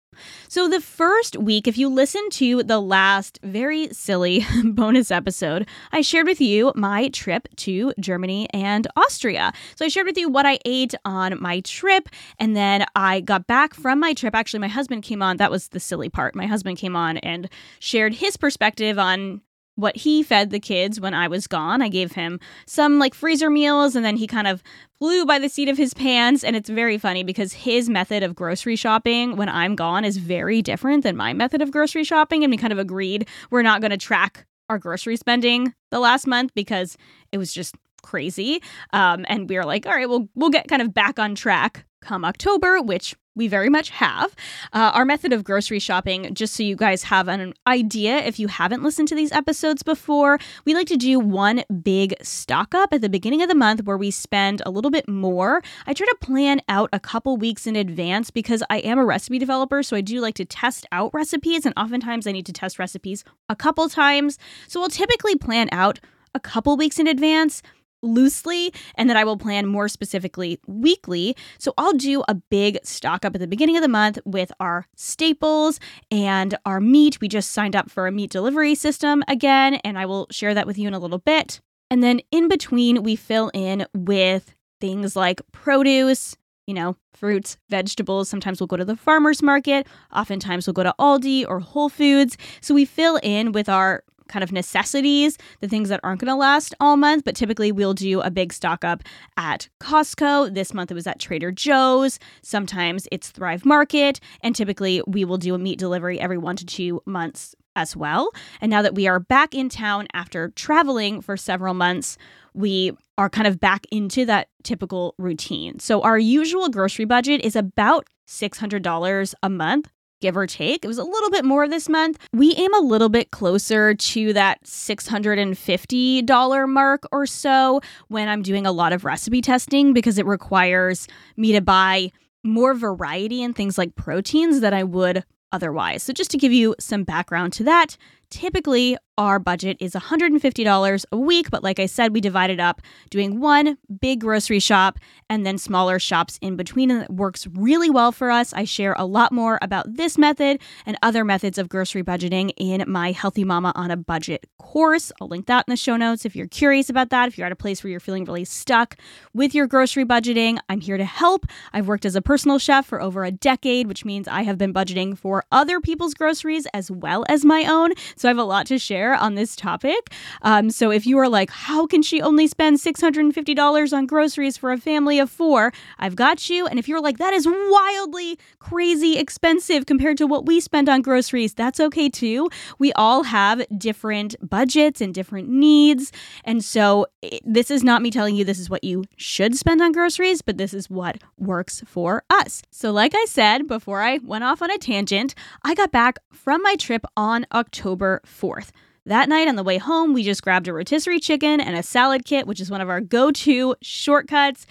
So, 0.47 0.67
the 0.67 0.81
first 0.81 1.37
week, 1.37 1.67
if 1.67 1.77
you 1.77 1.89
listen 1.89 2.29
to 2.31 2.63
the 2.63 2.79
last 2.79 3.39
very 3.43 3.89
silly 3.93 4.45
bonus 4.63 5.11
episode, 5.11 5.67
I 5.91 6.01
shared 6.01 6.27
with 6.27 6.41
you 6.41 6.71
my 6.75 7.09
trip 7.09 7.47
to 7.57 7.93
Germany 7.99 8.47
and 8.53 8.87
Austria. 8.95 9.53
So, 9.75 9.85
I 9.85 9.87
shared 9.87 10.07
with 10.07 10.17
you 10.17 10.29
what 10.29 10.45
I 10.45 10.59
ate 10.65 10.95
on 11.03 11.41
my 11.41 11.59
trip, 11.61 12.09
and 12.39 12.55
then 12.55 12.85
I 12.95 13.21
got 13.21 13.47
back 13.47 13.73
from 13.73 13.99
my 13.99 14.13
trip. 14.13 14.35
Actually, 14.35 14.61
my 14.61 14.67
husband 14.67 15.03
came 15.03 15.21
on. 15.21 15.37
That 15.37 15.51
was 15.51 15.69
the 15.69 15.79
silly 15.79 16.09
part. 16.09 16.35
My 16.35 16.45
husband 16.45 16.77
came 16.77 16.95
on 16.95 17.17
and 17.17 17.49
shared 17.79 18.13
his 18.13 18.37
perspective 18.37 18.97
on 18.97 19.41
what 19.75 19.95
he 19.95 20.23
fed 20.23 20.49
the 20.49 20.59
kids 20.59 20.99
when 20.99 21.13
I 21.13 21.27
was 21.27 21.47
gone. 21.47 21.81
I 21.81 21.89
gave 21.89 22.13
him 22.13 22.39
some 22.65 22.99
like 22.99 23.13
freezer 23.13 23.49
meals 23.49 23.95
and 23.95 24.05
then 24.05 24.15
he 24.15 24.27
kind 24.27 24.47
of 24.47 24.63
flew 24.99 25.25
by 25.25 25.39
the 25.39 25.49
seat 25.49 25.69
of 25.69 25.77
his 25.77 25.93
pants. 25.93 26.43
And 26.43 26.55
it's 26.55 26.69
very 26.69 26.97
funny 26.97 27.23
because 27.23 27.53
his 27.53 27.89
method 27.89 28.23
of 28.23 28.35
grocery 28.35 28.75
shopping 28.75 29.35
when 29.35 29.49
I'm 29.49 29.75
gone 29.75 30.05
is 30.05 30.17
very 30.17 30.61
different 30.61 31.03
than 31.03 31.15
my 31.15 31.33
method 31.33 31.61
of 31.61 31.71
grocery 31.71 32.03
shopping. 32.03 32.43
And 32.43 32.51
we 32.51 32.57
kind 32.57 32.73
of 32.73 32.79
agreed 32.79 33.27
we're 33.49 33.61
not 33.61 33.81
going 33.81 33.91
to 33.91 33.97
track 33.97 34.45
our 34.69 34.79
grocery 34.79 35.17
spending 35.17 35.73
the 35.91 35.99
last 35.99 36.25
month 36.25 36.53
because 36.55 36.97
it 37.31 37.37
was 37.37 37.53
just 37.53 37.75
crazy. 38.01 38.61
Um, 38.93 39.25
and 39.27 39.49
we 39.49 39.57
were 39.57 39.65
like, 39.65 39.85
all 39.85 39.93
right, 39.93 40.07
we'll 40.07 40.29
we'll 40.35 40.49
get 40.49 40.67
kind 40.67 40.81
of 40.81 40.93
back 40.93 41.19
on 41.19 41.35
track 41.35 41.85
come 42.01 42.23
October, 42.23 42.81
which 42.81 43.15
we 43.35 43.47
very 43.47 43.69
much 43.69 43.89
have. 43.89 44.35
Uh, 44.73 44.91
our 44.93 45.05
method 45.05 45.33
of 45.33 45.43
grocery 45.43 45.79
shopping, 45.79 46.33
just 46.33 46.55
so 46.55 46.63
you 46.63 46.75
guys 46.75 47.03
have 47.03 47.27
an 47.27 47.53
idea, 47.67 48.17
if 48.17 48.39
you 48.39 48.47
haven't 48.47 48.83
listened 48.83 49.07
to 49.09 49.15
these 49.15 49.31
episodes 49.31 49.83
before, 49.83 50.39
we 50.63 50.73
like 50.73 50.87
to 50.87 50.97
do 50.97 51.19
one 51.19 51.63
big 51.83 52.15
stock 52.21 52.73
up 52.73 52.93
at 52.93 53.01
the 53.01 53.09
beginning 53.09 53.41
of 53.41 53.49
the 53.49 53.55
month 53.55 53.83
where 53.83 53.97
we 53.97 54.11
spend 54.11 54.61
a 54.65 54.71
little 54.71 54.91
bit 54.91 55.07
more. 55.07 55.61
I 55.85 55.93
try 55.93 56.07
to 56.07 56.17
plan 56.21 56.61
out 56.69 56.89
a 56.93 56.99
couple 56.99 57.37
weeks 57.37 57.67
in 57.67 57.75
advance 57.75 58.31
because 58.31 58.63
I 58.69 58.79
am 58.79 58.97
a 58.97 59.05
recipe 59.05 59.39
developer, 59.39 59.83
so 59.83 59.97
I 59.97 60.01
do 60.01 60.21
like 60.21 60.35
to 60.35 60.45
test 60.45 60.85
out 60.91 61.13
recipes, 61.13 61.65
and 61.65 61.73
oftentimes 61.77 62.27
I 62.27 62.31
need 62.31 62.45
to 62.45 62.53
test 62.53 62.79
recipes 62.79 63.23
a 63.49 63.55
couple 63.55 63.87
times. 63.89 64.37
So 64.67 64.81
I'll 64.81 64.89
typically 64.89 65.35
plan 65.35 65.69
out 65.71 65.99
a 66.33 66.39
couple 66.39 66.75
weeks 66.77 66.99
in 66.99 67.07
advance 67.07 67.61
loosely 68.05 68.71
and 68.95 69.09
then 69.09 69.17
I 69.17 69.23
will 69.23 69.37
plan 69.37 69.67
more 69.67 69.87
specifically 69.87 70.59
weekly. 70.67 71.35
So 71.57 71.73
I'll 71.77 71.93
do 71.93 72.23
a 72.27 72.35
big 72.35 72.77
stock 72.83 73.25
up 73.25 73.35
at 73.35 73.41
the 73.41 73.47
beginning 73.47 73.75
of 73.75 73.81
the 73.81 73.89
month 73.89 74.19
with 74.25 74.51
our 74.59 74.87
staples 74.95 75.79
and 76.11 76.57
our 76.65 76.79
meat. 76.79 77.19
We 77.19 77.27
just 77.27 77.51
signed 77.51 77.75
up 77.75 77.89
for 77.89 78.07
a 78.07 78.11
meat 78.11 78.31
delivery 78.31 78.75
system 78.75 79.23
again, 79.27 79.75
and 79.75 79.97
I 79.97 80.05
will 80.05 80.27
share 80.31 80.53
that 80.53 80.67
with 80.67 80.77
you 80.77 80.87
in 80.87 80.93
a 80.93 80.99
little 80.99 81.17
bit. 81.17 81.59
And 81.89 82.03
then 82.03 82.21
in 82.31 82.47
between, 82.47 83.03
we 83.03 83.15
fill 83.15 83.51
in 83.53 83.85
with 83.93 84.55
things 84.81 85.15
like 85.15 85.41
produce, 85.51 86.35
you 86.67 86.73
know, 86.73 86.95
fruits, 87.13 87.57
vegetables. 87.69 88.27
Sometimes 88.27 88.59
we'll 88.59 88.67
go 88.67 88.77
to 88.77 88.85
the 88.85 88.95
farmer's 88.95 89.41
market. 89.41 89.87
Oftentimes 90.13 90.67
we'll 90.67 90.73
go 90.73 90.83
to 90.83 90.95
Aldi 90.99 91.45
or 91.47 91.59
Whole 91.59 91.89
Foods. 91.89 92.37
So 92.61 92.73
we 92.73 92.85
fill 92.85 93.19
in 93.23 93.51
with 93.51 93.69
our 93.69 94.03
kind 94.27 94.43
of 94.43 94.51
necessities, 94.51 95.37
the 95.61 95.67
things 95.67 95.89
that 95.89 95.99
aren't 96.03 96.21
going 96.21 96.31
to 96.31 96.35
last 96.35 96.73
all 96.79 96.97
month, 96.97 97.23
but 97.25 97.35
typically 97.35 97.71
we'll 97.71 97.93
do 97.93 98.21
a 98.21 98.31
big 98.31 98.53
stock 98.53 98.83
up 98.83 99.03
at 99.37 99.69
Costco. 99.81 100.53
This 100.53 100.73
month 100.73 100.91
it 100.91 100.95
was 100.95 101.07
at 101.07 101.19
Trader 101.19 101.51
Joe's. 101.51 102.19
Sometimes 102.41 103.07
it's 103.11 103.29
Thrive 103.29 103.65
Market, 103.65 104.19
and 104.41 104.55
typically 104.55 105.01
we 105.07 105.25
will 105.25 105.37
do 105.37 105.55
a 105.55 105.59
meat 105.59 105.79
delivery 105.79 106.19
every 106.19 106.37
one 106.37 106.55
to 106.57 106.65
two 106.65 107.01
months 107.05 107.55
as 107.75 107.95
well. 107.95 108.31
And 108.61 108.69
now 108.69 108.81
that 108.81 108.95
we 108.95 109.07
are 109.07 109.19
back 109.19 109.53
in 109.53 109.69
town 109.69 110.07
after 110.13 110.49
traveling 110.49 111.21
for 111.21 111.35
several 111.35 111.73
months, 111.73 112.17
we 112.53 112.93
are 113.17 113.29
kind 113.29 113.47
of 113.47 113.59
back 113.59 113.85
into 113.91 114.25
that 114.25 114.47
typical 114.63 115.13
routine. 115.17 115.79
So 115.79 116.01
our 116.01 116.17
usual 116.17 116.69
grocery 116.69 117.05
budget 117.05 117.41
is 117.43 117.55
about 117.55 118.07
$600 118.27 119.33
a 119.43 119.49
month 119.49 119.89
give 120.25 120.35
or 120.35 120.47
take. 120.47 120.83
It 120.83 120.87
was 120.87 120.97
a 120.97 121.03
little 121.03 121.29
bit 121.29 121.45
more 121.45 121.67
this 121.67 121.87
month. 121.87 122.17
We 122.33 122.55
aim 122.55 122.73
a 122.73 122.79
little 122.79 123.09
bit 123.09 123.29
closer 123.29 123.93
to 123.93 124.33
that 124.33 124.63
$650 124.63 126.69
mark 126.69 127.03
or 127.11 127.27
so 127.27 127.79
when 128.07 128.27
I'm 128.27 128.41
doing 128.41 128.65
a 128.65 128.71
lot 128.71 128.91
of 128.91 129.05
recipe 129.05 129.41
testing 129.41 129.93
because 129.93 130.17
it 130.17 130.25
requires 130.25 131.07
me 131.37 131.51
to 131.51 131.61
buy 131.61 132.11
more 132.43 132.73
variety 132.73 133.43
in 133.43 133.53
things 133.53 133.77
like 133.77 133.95
proteins 133.95 134.61
that 134.61 134.73
I 134.73 134.81
would 134.81 135.23
otherwise. 135.51 136.01
So, 136.01 136.11
just 136.11 136.31
to 136.31 136.39
give 136.39 136.51
you 136.51 136.73
some 136.79 137.03
background 137.03 137.53
to 137.53 137.63
that, 137.65 137.95
typically 138.29 138.97
our 139.17 139.39
budget 139.39 139.77
is 139.79 139.93
$150 139.93 141.05
a 141.11 141.17
week, 141.17 141.49
but 141.49 141.63
like 141.63 141.79
I 141.79 141.85
said, 141.85 142.13
we 142.13 142.19
divide 142.19 142.49
it 142.49 142.59
up 142.59 142.81
doing 143.09 143.39
one 143.39 143.77
big 144.01 144.19
grocery 144.19 144.59
shop 144.59 144.99
and 145.29 145.45
then 145.45 145.57
smaller 145.57 145.99
shops 145.99 146.37
in 146.41 146.57
between, 146.57 146.91
and 146.91 147.03
it 147.03 147.09
works 147.09 147.47
really 147.47 147.89
well 147.89 148.11
for 148.11 148.29
us. 148.29 148.53
I 148.53 148.65
share 148.65 148.93
a 148.97 149.05
lot 149.05 149.31
more 149.31 149.57
about 149.61 149.95
this 149.95 150.17
method 150.17 150.59
and 150.85 150.97
other 151.01 151.23
methods 151.23 151.57
of 151.57 151.69
grocery 151.69 152.03
budgeting 152.03 152.51
in 152.57 152.83
my 152.87 153.13
Healthy 153.13 153.45
Mama 153.45 153.71
on 153.75 153.89
a 153.89 153.97
Budget 153.97 154.47
course. 154.59 155.11
I'll 155.21 155.29
link 155.29 155.45
that 155.47 155.65
in 155.67 155.71
the 155.71 155.77
show 155.77 155.95
notes 155.95 156.25
if 156.25 156.35
you're 156.35 156.47
curious 156.47 156.89
about 156.89 157.09
that. 157.11 157.29
If 157.29 157.37
you're 157.37 157.45
at 157.45 157.53
a 157.53 157.55
place 157.55 157.83
where 157.83 157.91
you're 157.91 158.01
feeling 158.01 158.25
really 158.25 158.43
stuck 158.43 158.97
with 159.33 159.55
your 159.55 159.65
grocery 159.65 160.03
budgeting, 160.03 160.59
I'm 160.67 160.81
here 160.81 160.97
to 160.97 161.05
help. 161.05 161.45
I've 161.71 161.87
worked 161.87 162.05
as 162.05 162.15
a 162.15 162.21
personal 162.21 162.59
chef 162.59 162.85
for 162.85 163.01
over 163.01 163.23
a 163.23 163.31
decade, 163.31 163.87
which 163.87 164.03
means 164.03 164.27
I 164.27 164.43
have 164.43 164.57
been 164.57 164.73
budgeting 164.73 165.17
for 165.17 165.45
other 165.51 165.79
people's 165.79 166.13
groceries 166.13 166.67
as 166.73 166.91
well 166.91 167.23
as 167.29 167.45
my 167.45 167.63
own. 167.65 167.93
So 168.15 168.29
I 168.29 168.31
have 168.31 168.37
a 168.37 168.43
lot 168.43 168.65
to 168.67 168.79
share 168.79 169.15
on 169.15 169.35
this 169.35 169.55
topic. 169.55 170.11
Um, 170.41 170.69
so 170.69 170.91
if 170.91 171.05
you 171.05 171.17
are 171.19 171.27
like, 171.27 171.49
how 171.49 171.85
can 171.85 172.01
she 172.01 172.21
only 172.21 172.47
spend 172.47 172.77
$650 172.77 173.93
on 173.93 174.05
groceries 174.05 174.57
for 174.57 174.71
a 174.71 174.77
family 174.77 175.19
of 175.19 175.29
four? 175.29 175.73
I've 175.99 176.15
got 176.15 176.49
you. 176.49 176.65
And 176.67 176.79
if 176.79 176.87
you're 176.87 177.01
like, 177.01 177.17
that 177.17 177.33
is 177.33 177.45
wildly 177.47 178.39
crazy 178.59 179.17
expensive 179.17 179.85
compared 179.85 180.17
to 180.17 180.27
what 180.27 180.45
we 180.45 180.59
spend 180.59 180.87
on 180.87 181.01
groceries, 181.01 181.53
that's 181.53 181.79
okay 181.79 182.09
too. 182.09 182.49
We 182.79 182.93
all 182.93 183.23
have 183.23 183.65
different 183.77 184.35
budgets 184.41 185.01
and 185.01 185.13
different 185.13 185.49
needs. 185.49 186.11
And 186.43 186.63
so 186.63 187.07
this 187.43 187.69
is 187.69 187.83
not 187.83 188.01
me 188.01 188.11
telling 188.11 188.35
you 188.35 188.45
this 188.45 188.59
is 188.59 188.69
what 188.69 188.83
you 188.83 189.03
should 189.17 189.55
spend 189.55 189.81
on 189.81 189.91
groceries, 189.91 190.41
but 190.41 190.57
this 190.57 190.73
is 190.73 190.89
what 190.89 191.21
works 191.37 191.83
for 191.85 192.23
us. 192.29 192.61
So, 192.71 192.91
like 192.91 193.13
I 193.15 193.25
said 193.25 193.67
before 193.67 194.01
I 194.01 194.19
went 194.19 194.43
off 194.43 194.61
on 194.61 194.71
a 194.71 194.77
tangent, 194.77 195.35
I 195.63 195.73
got 195.73 195.91
back 195.91 196.19
from 196.31 196.61
my 196.61 196.75
trip 196.75 197.05
on 197.17 197.45
October 197.51 198.04
4th. 198.25 198.69
That 199.05 199.29
night 199.29 199.47
on 199.47 199.55
the 199.55 199.63
way 199.63 199.77
home, 199.77 200.13
we 200.13 200.23
just 200.23 200.41
grabbed 200.41 200.67
a 200.67 200.73
rotisserie 200.73 201.19
chicken 201.19 201.61
and 201.61 201.77
a 201.77 201.83
salad 201.83 202.25
kit, 202.25 202.47
which 202.47 202.59
is 202.59 202.71
one 202.71 202.81
of 202.81 202.89
our 202.89 203.01
go 203.01 203.31
to 203.31 203.75
shortcuts. 203.81 204.65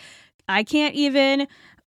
I 0.48 0.64
can't 0.64 0.94
even 0.94 1.46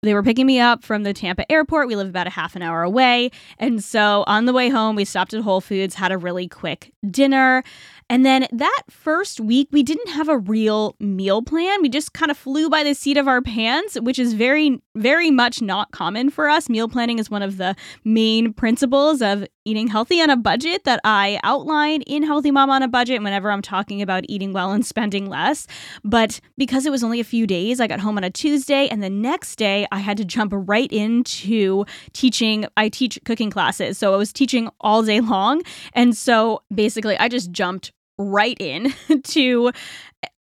they 0.03 0.15
were 0.15 0.23
picking 0.23 0.47
me 0.47 0.61
up 0.61 0.85
from 0.85 1.03
the 1.03 1.13
Tampa 1.13 1.51
airport. 1.51 1.89
We 1.89 1.97
live 1.97 2.09
about 2.09 2.29
a 2.29 2.31
half 2.31 2.55
an 2.55 2.63
hour 2.63 2.85
away. 2.85 3.31
And 3.59 3.83
so 3.83 4.23
on 4.29 4.45
the 4.45 4.53
way 4.53 4.69
home, 4.69 4.95
we 4.95 5.05
stopped 5.05 5.35
at 5.35 5.43
Whole 5.43 5.61
Foods, 5.61 5.97
had 5.97 6.13
a 6.13 6.19
really 6.19 6.47
quick 6.47 6.93
dinner. 7.11 7.65
And 8.11 8.25
then 8.25 8.47
that 8.53 8.83
first 8.89 9.39
week, 9.39 9.69
we 9.71 9.83
didn't 9.83 10.09
have 10.09 10.29
a 10.29 10.39
real 10.39 10.97
meal 10.99 11.43
plan. 11.43 11.83
We 11.83 11.89
just 11.89 12.15
kind 12.15 12.31
of 12.31 12.39
flew 12.39 12.71
by 12.71 12.83
the 12.83 12.95
seat 12.95 13.19
of 13.19 13.29
our 13.29 13.43
pants, 13.43 14.01
which 14.01 14.19
is 14.19 14.33
very, 14.33 14.81
very 14.97 15.31
much 15.31 15.61
not 15.61 15.91
common 15.91 16.31
for 16.31 16.49
us. 16.49 16.69
Meal 16.71 16.89
planning 16.89 17.19
is 17.19 17.31
one 17.31 17.43
of 17.43 17.59
the 17.59 17.77
main 18.05 18.53
principles 18.55 19.21
of 19.21 19.47
eating 19.67 19.89
healthy 19.89 20.23
on 20.23 20.31
a 20.31 20.37
budget 20.37 20.85
that 20.85 21.01
I 21.05 21.39
outline 21.45 22.01
in 22.03 22.23
Healthy 22.23 22.51
Mom 22.51 22.71
on 22.71 22.83
a 22.83 22.89
Budget 22.89 23.23
whenever 23.23 23.51
I'm 23.51 23.61
talking 23.61 24.01
about 24.01 24.25
eating 24.27 24.55
well 24.55 24.73
and 24.73 24.87
spending 24.87 25.27
less. 25.27 25.67
But 26.03 26.41
because 26.57 26.87
it 26.87 26.91
was 26.91 27.05
only 27.05 27.21
a 27.21 27.25
few 27.25 27.47
days, 27.47 27.79
I 27.79 27.87
got 27.87 28.01
home 28.01 28.17
on 28.17 28.25
a 28.25 28.31
Tuesday, 28.31 28.89
and 28.89 29.03
the 29.03 29.11
next 29.11 29.57
day 29.57 29.87
I 29.93 29.99
had 29.99 30.17
to 30.17 30.25
jump 30.25 30.53
right 30.55 30.91
into 30.91 31.85
teaching. 32.15 32.65
I 32.79 32.89
teach 32.89 33.19
cooking 33.27 33.51
classes, 33.51 33.99
so 33.99 34.15
I 34.15 34.17
was 34.17 34.33
teaching 34.33 34.71
all 34.81 35.03
day 35.03 35.21
long. 35.21 35.61
And 35.93 36.17
so 36.17 36.63
basically, 36.75 37.19
I 37.19 37.29
just 37.29 37.51
jumped 37.51 37.93
right 38.19 38.57
in 38.61 38.93
to 39.23 39.73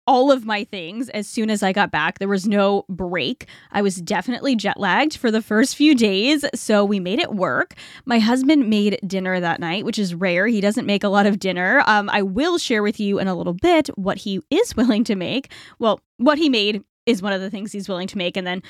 all 0.06 0.30
of 0.30 0.44
my 0.46 0.64
things 0.64 1.08
as 1.10 1.26
soon 1.26 1.50
as 1.50 1.62
I 1.62 1.72
got 1.72 1.90
back. 1.90 2.18
There 2.18 2.28
was 2.28 2.46
no 2.46 2.84
break. 2.88 3.46
I 3.72 3.82
was 3.82 3.96
definitely 3.96 4.54
jet 4.54 4.78
lagged 4.78 5.16
for 5.16 5.30
the 5.30 5.42
first 5.42 5.74
few 5.74 5.94
days, 5.94 6.44
so 6.54 6.84
we 6.84 7.00
made 7.00 7.18
it 7.18 7.34
work. 7.34 7.74
My 8.04 8.18
husband 8.20 8.70
made 8.70 9.00
dinner 9.06 9.40
that 9.40 9.60
night, 9.60 9.84
which 9.84 9.98
is 9.98 10.14
rare. 10.14 10.46
He 10.46 10.60
doesn't 10.60 10.86
make 10.86 11.02
a 11.02 11.08
lot 11.08 11.26
of 11.26 11.38
dinner. 11.38 11.82
Um, 11.86 12.08
I 12.10 12.22
will 12.22 12.58
share 12.58 12.82
with 12.82 13.00
you 13.00 13.18
in 13.18 13.26
a 13.26 13.34
little 13.34 13.54
bit 13.54 13.88
what 13.96 14.18
he 14.18 14.40
is 14.50 14.76
willing 14.76 15.04
to 15.04 15.16
make. 15.16 15.50
Well, 15.78 16.00
what 16.18 16.38
he 16.38 16.48
made 16.48 16.82
is 17.06 17.22
one 17.22 17.32
of 17.32 17.40
the 17.40 17.50
things 17.50 17.72
he's 17.72 17.88
willing 17.88 18.08
to 18.08 18.18
make. 18.18 18.36
And 18.36 18.46
then 18.46 18.62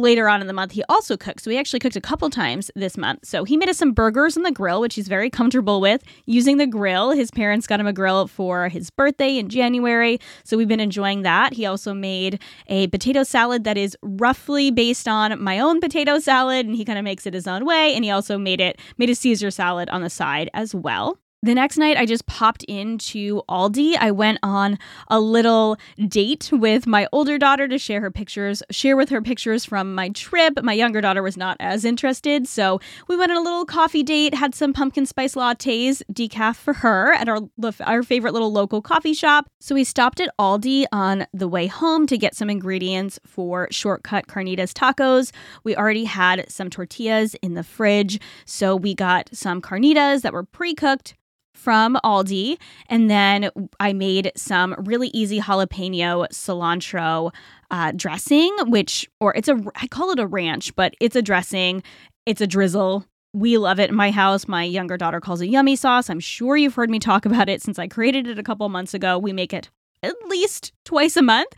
later 0.00 0.28
on 0.28 0.40
in 0.40 0.46
the 0.46 0.52
month, 0.52 0.72
he 0.72 0.82
also 0.88 1.16
cooked. 1.16 1.42
So 1.42 1.50
he 1.50 1.58
actually 1.58 1.80
cooked 1.80 1.96
a 1.96 2.00
couple 2.00 2.30
times 2.30 2.70
this 2.74 2.96
month. 2.96 3.24
So 3.24 3.44
he 3.44 3.56
made 3.56 3.68
us 3.68 3.78
some 3.78 3.92
burgers 3.92 4.36
on 4.36 4.42
the 4.42 4.52
grill, 4.52 4.80
which 4.80 4.94
he's 4.94 5.08
very 5.08 5.30
comfortable 5.30 5.80
with 5.80 6.02
using 6.26 6.56
the 6.56 6.66
grill. 6.66 7.10
His 7.12 7.30
parents 7.30 7.66
got 7.66 7.80
him 7.80 7.86
a 7.86 7.92
grill 7.92 8.26
for 8.26 8.68
his 8.68 8.90
birthday 8.90 9.38
in 9.38 9.48
January. 9.48 10.18
So 10.44 10.56
we've 10.56 10.68
been 10.68 10.80
enjoying 10.80 11.22
that. 11.22 11.52
He 11.52 11.66
also 11.66 11.94
made 11.94 12.40
a 12.68 12.86
potato 12.88 13.22
salad 13.22 13.64
that 13.64 13.76
is 13.76 13.96
roughly 14.02 14.70
based 14.70 15.08
on 15.08 15.42
my 15.42 15.58
own 15.58 15.80
potato 15.80 16.18
salad, 16.18 16.66
and 16.66 16.76
he 16.76 16.84
kind 16.84 16.98
of 16.98 17.04
makes 17.04 17.26
it 17.26 17.34
his 17.34 17.46
own 17.46 17.64
way. 17.64 17.94
And 17.94 18.04
he 18.04 18.10
also 18.10 18.38
made 18.38 18.60
it, 18.60 18.80
made 18.96 19.10
a 19.10 19.14
Caesar 19.14 19.50
salad 19.50 19.88
on 19.90 20.02
the 20.02 20.10
side 20.10 20.50
as 20.54 20.74
well. 20.74 21.18
The 21.40 21.54
next 21.54 21.76
night, 21.78 21.96
I 21.96 22.04
just 22.04 22.26
popped 22.26 22.64
into 22.64 23.42
Aldi. 23.48 23.96
I 23.96 24.10
went 24.10 24.40
on 24.42 24.76
a 25.06 25.20
little 25.20 25.76
date 26.08 26.50
with 26.52 26.84
my 26.84 27.06
older 27.12 27.38
daughter 27.38 27.68
to 27.68 27.78
share 27.78 28.00
her 28.00 28.10
pictures, 28.10 28.60
share 28.72 28.96
with 28.96 29.08
her 29.10 29.22
pictures 29.22 29.64
from 29.64 29.94
my 29.94 30.08
trip. 30.08 30.60
My 30.64 30.72
younger 30.72 31.00
daughter 31.00 31.22
was 31.22 31.36
not 31.36 31.56
as 31.60 31.84
interested, 31.84 32.48
so 32.48 32.80
we 33.06 33.16
went 33.16 33.30
on 33.30 33.38
a 33.38 33.40
little 33.40 33.64
coffee 33.64 34.02
date, 34.02 34.34
had 34.34 34.52
some 34.52 34.72
pumpkin 34.72 35.06
spice 35.06 35.36
lattes, 35.36 36.02
decaf 36.12 36.56
for 36.56 36.74
her 36.74 37.12
at 37.12 37.28
our 37.28 37.38
our 37.86 38.02
favorite 38.02 38.32
little 38.32 38.50
local 38.50 38.82
coffee 38.82 39.14
shop. 39.14 39.48
So 39.60 39.76
we 39.76 39.84
stopped 39.84 40.20
at 40.20 40.36
Aldi 40.40 40.86
on 40.90 41.24
the 41.32 41.46
way 41.46 41.68
home 41.68 42.08
to 42.08 42.18
get 42.18 42.34
some 42.34 42.50
ingredients 42.50 43.20
for 43.24 43.68
shortcut 43.70 44.26
carnitas 44.26 44.72
tacos. 44.72 45.30
We 45.62 45.76
already 45.76 46.04
had 46.04 46.50
some 46.50 46.68
tortillas 46.68 47.36
in 47.36 47.54
the 47.54 47.62
fridge, 47.62 48.20
so 48.44 48.74
we 48.74 48.92
got 48.92 49.30
some 49.32 49.62
carnitas 49.62 50.22
that 50.22 50.32
were 50.32 50.42
pre-cooked 50.42 51.14
from 51.58 51.98
Aldi. 52.04 52.58
And 52.88 53.10
then 53.10 53.50
I 53.80 53.92
made 53.92 54.32
some 54.36 54.74
really 54.78 55.08
easy 55.08 55.40
jalapeno 55.40 56.26
cilantro 56.28 57.34
uh, 57.70 57.92
dressing, 57.94 58.56
which, 58.66 59.08
or 59.20 59.34
it's 59.34 59.48
a, 59.48 59.60
I 59.76 59.86
call 59.88 60.10
it 60.10 60.18
a 60.18 60.26
ranch, 60.26 60.74
but 60.76 60.94
it's 61.00 61.16
a 61.16 61.22
dressing. 61.22 61.82
It's 62.24 62.40
a 62.40 62.46
drizzle. 62.46 63.04
We 63.34 63.58
love 63.58 63.78
it 63.78 63.90
in 63.90 63.96
my 63.96 64.10
house. 64.10 64.48
My 64.48 64.64
younger 64.64 64.96
daughter 64.96 65.20
calls 65.20 65.42
it 65.42 65.48
yummy 65.48 65.76
sauce. 65.76 66.08
I'm 66.08 66.20
sure 66.20 66.56
you've 66.56 66.74
heard 66.74 66.90
me 66.90 66.98
talk 66.98 67.26
about 67.26 67.48
it 67.48 67.60
since 67.60 67.78
I 67.78 67.88
created 67.88 68.26
it 68.26 68.38
a 68.38 68.42
couple 68.42 68.68
months 68.68 68.94
ago. 68.94 69.18
We 69.18 69.32
make 69.32 69.52
it 69.52 69.70
at 70.02 70.14
least 70.28 70.72
twice 70.84 71.16
a 71.16 71.22
month. 71.22 71.48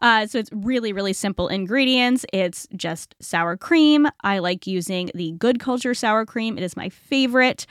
Uh, 0.00 0.26
so 0.26 0.38
it's 0.38 0.50
really, 0.52 0.92
really 0.92 1.12
simple 1.12 1.48
ingredients. 1.48 2.24
It's 2.32 2.66
just 2.74 3.14
sour 3.20 3.56
cream. 3.56 4.08
I 4.22 4.38
like 4.38 4.66
using 4.66 5.10
the 5.14 5.32
Good 5.32 5.60
Culture 5.60 5.94
sour 5.94 6.24
cream, 6.24 6.56
it 6.56 6.64
is 6.64 6.76
my 6.76 6.88
favorite 6.88 7.66